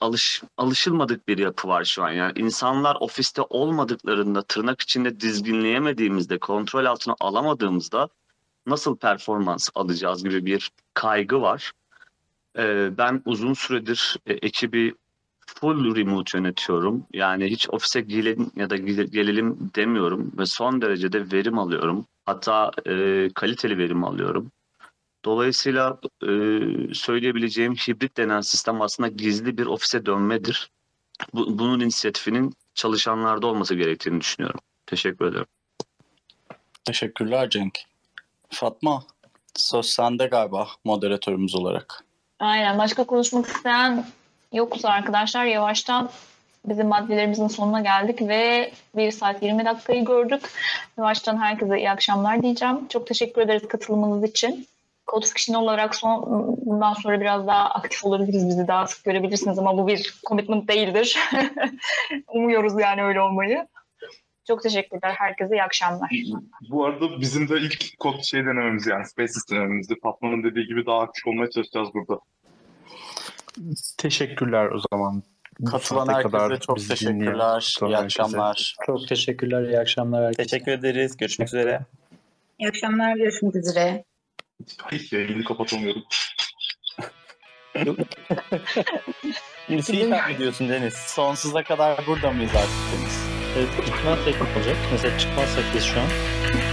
alış, 0.00 0.42
alışılmadık 0.56 1.28
bir 1.28 1.38
yapı 1.38 1.68
var 1.68 1.84
şu 1.84 2.04
an. 2.04 2.10
Yani 2.10 2.32
insanlar 2.36 2.96
ofiste 3.00 3.42
olmadıklarında, 3.42 4.42
tırnak 4.42 4.80
içinde 4.80 5.20
dizginleyemediğimizde, 5.20 6.38
kontrol 6.38 6.84
altına 6.84 7.14
alamadığımızda 7.20 8.08
nasıl 8.66 8.96
performans 8.96 9.70
alacağız 9.74 10.24
gibi 10.24 10.46
bir 10.46 10.70
kaygı 10.94 11.40
var. 11.40 11.72
E, 12.58 12.90
ben 12.98 13.22
uzun 13.24 13.54
süredir 13.54 14.16
e, 14.26 14.32
ekibi 14.32 14.94
full 15.46 15.96
remote 15.96 16.38
yönetiyorum. 16.38 17.06
Yani 17.12 17.46
hiç 17.46 17.70
ofise 17.70 18.00
gelelim 18.00 18.50
ya 18.56 18.70
da 18.70 18.76
gele- 18.76 19.10
gelelim 19.10 19.70
demiyorum 19.76 20.32
ve 20.38 20.46
son 20.46 20.82
derecede 20.82 21.32
verim 21.32 21.58
alıyorum. 21.58 22.06
Hatta 22.26 22.70
e, 22.86 23.28
kaliteli 23.34 23.78
verim 23.78 24.04
alıyorum. 24.04 24.52
Dolayısıyla 25.24 25.98
e, 26.22 26.28
söyleyebileceğim 26.94 27.74
hibrit 27.74 28.16
denen 28.16 28.40
sistem 28.40 28.82
aslında 28.82 29.08
gizli 29.08 29.58
bir 29.58 29.66
ofise 29.66 30.06
dönmedir. 30.06 30.70
Bu, 31.34 31.58
bunun 31.58 31.80
inisiyatifinin 31.80 32.54
çalışanlarda 32.74 33.46
olması 33.46 33.74
gerektiğini 33.74 34.20
düşünüyorum. 34.20 34.60
Teşekkür 34.86 35.24
ederim. 35.24 35.46
Teşekkürler 36.84 37.50
Cenk. 37.50 37.78
Fatma, 38.50 39.04
söz 39.54 39.86
sende 39.86 40.26
galiba 40.26 40.68
moderatörümüz 40.84 41.54
olarak. 41.54 42.04
Aynen. 42.40 42.78
Başka 42.78 43.04
konuşmak 43.04 43.46
isteyen 43.46 44.04
yoksa 44.52 44.88
arkadaşlar 44.88 45.44
yavaştan 45.44 46.10
bizim 46.64 46.86
maddelerimizin 46.86 47.48
sonuna 47.48 47.80
geldik 47.80 48.20
ve 48.20 48.72
1 48.96 49.10
saat 49.10 49.42
20 49.42 49.64
dakikayı 49.64 50.04
gördük. 50.04 50.42
Yavaştan 50.98 51.36
herkese 51.42 51.78
iyi 51.78 51.90
akşamlar 51.90 52.42
diyeceğim. 52.42 52.88
Çok 52.88 53.06
teşekkür 53.06 53.42
ederiz 53.42 53.68
katılımınız 53.68 54.24
için. 54.30 54.66
Code 55.06 55.26
Fiction 55.26 55.62
olarak 55.62 55.94
son, 55.94 56.24
bundan 56.66 56.94
sonra 56.94 57.20
biraz 57.20 57.46
daha 57.46 57.70
aktif 57.70 58.04
olabiliriz. 58.04 58.48
Bizi 58.48 58.68
daha 58.68 58.86
sık 58.86 59.04
görebilirsiniz 59.04 59.58
ama 59.58 59.78
bu 59.78 59.86
bir 59.86 60.14
commitment 60.28 60.68
değildir. 60.68 61.18
Umuyoruz 62.28 62.80
yani 62.80 63.02
öyle 63.02 63.20
olmayı. 63.20 63.66
Çok 64.48 64.62
teşekkürler. 64.62 65.14
Herkese 65.18 65.54
iyi 65.54 65.62
akşamlar. 65.62 66.10
Bu 66.70 66.84
arada 66.86 67.20
bizim 67.20 67.48
de 67.48 67.56
ilk 67.58 67.98
kod 67.98 68.22
şey 68.22 68.40
denememiz 68.40 68.86
yani 68.86 69.06
Spaces 69.06 69.50
denememizdi. 69.50 69.94
Fatma'nın 70.02 70.44
dediği 70.44 70.66
gibi 70.66 70.86
daha 70.86 71.00
aktif 71.00 71.26
olmaya 71.26 71.50
çalışacağız 71.50 71.88
burada. 71.94 72.20
Teşekkürler 73.98 74.70
o 74.70 74.80
zaman. 74.90 75.22
Katılan 75.70 76.08
herkese 76.08 76.22
kadar 76.22 76.60
çok 76.60 76.88
teşekkürler. 76.88 77.74
İyi 77.88 77.96
akşamlar. 77.96 78.76
Çok 78.86 79.08
teşekkürler. 79.08 79.62
İyi 79.62 79.78
akşamlar 79.78 80.24
herkese. 80.24 80.42
Teşekkür 80.42 80.72
ederiz. 80.72 81.16
Görüşmek 81.16 81.48
üzere. 81.48 81.80
İyi 82.58 82.68
akşamlar. 82.68 83.16
Görüşmek 83.16 83.56
üzere. 83.56 84.04
Hiç 84.92 85.12
yayını 85.12 85.44
kapatamıyorum. 85.44 86.02
Nasihat 89.68 90.30
mi 90.30 90.38
diyorsun 90.38 90.68
Deniz? 90.68 90.94
Sonsuza 90.94 91.62
kadar 91.62 92.06
burada 92.06 92.32
mıyız 92.32 92.50
artık 92.56 92.70
Deniz? 92.92 93.27
Evet, 93.56 93.68
ihtimal 93.88 94.16
teknik 94.24 94.56
olacak. 94.56 94.76
Mesela 94.92 95.18
çıkmazsak 95.18 95.64
biz 95.74 95.84
şu 95.84 96.00
an. 96.00 96.06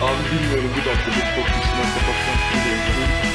Abi 0.08 0.22
bilmiyorum 0.32 0.70
bir 0.78 0.86
dakika. 0.86 1.12
Bir 1.12 1.26
kod 1.36 1.48
dışından 1.50 1.90
kapatmak 1.96 2.40
bilmiyorum. 2.54 3.35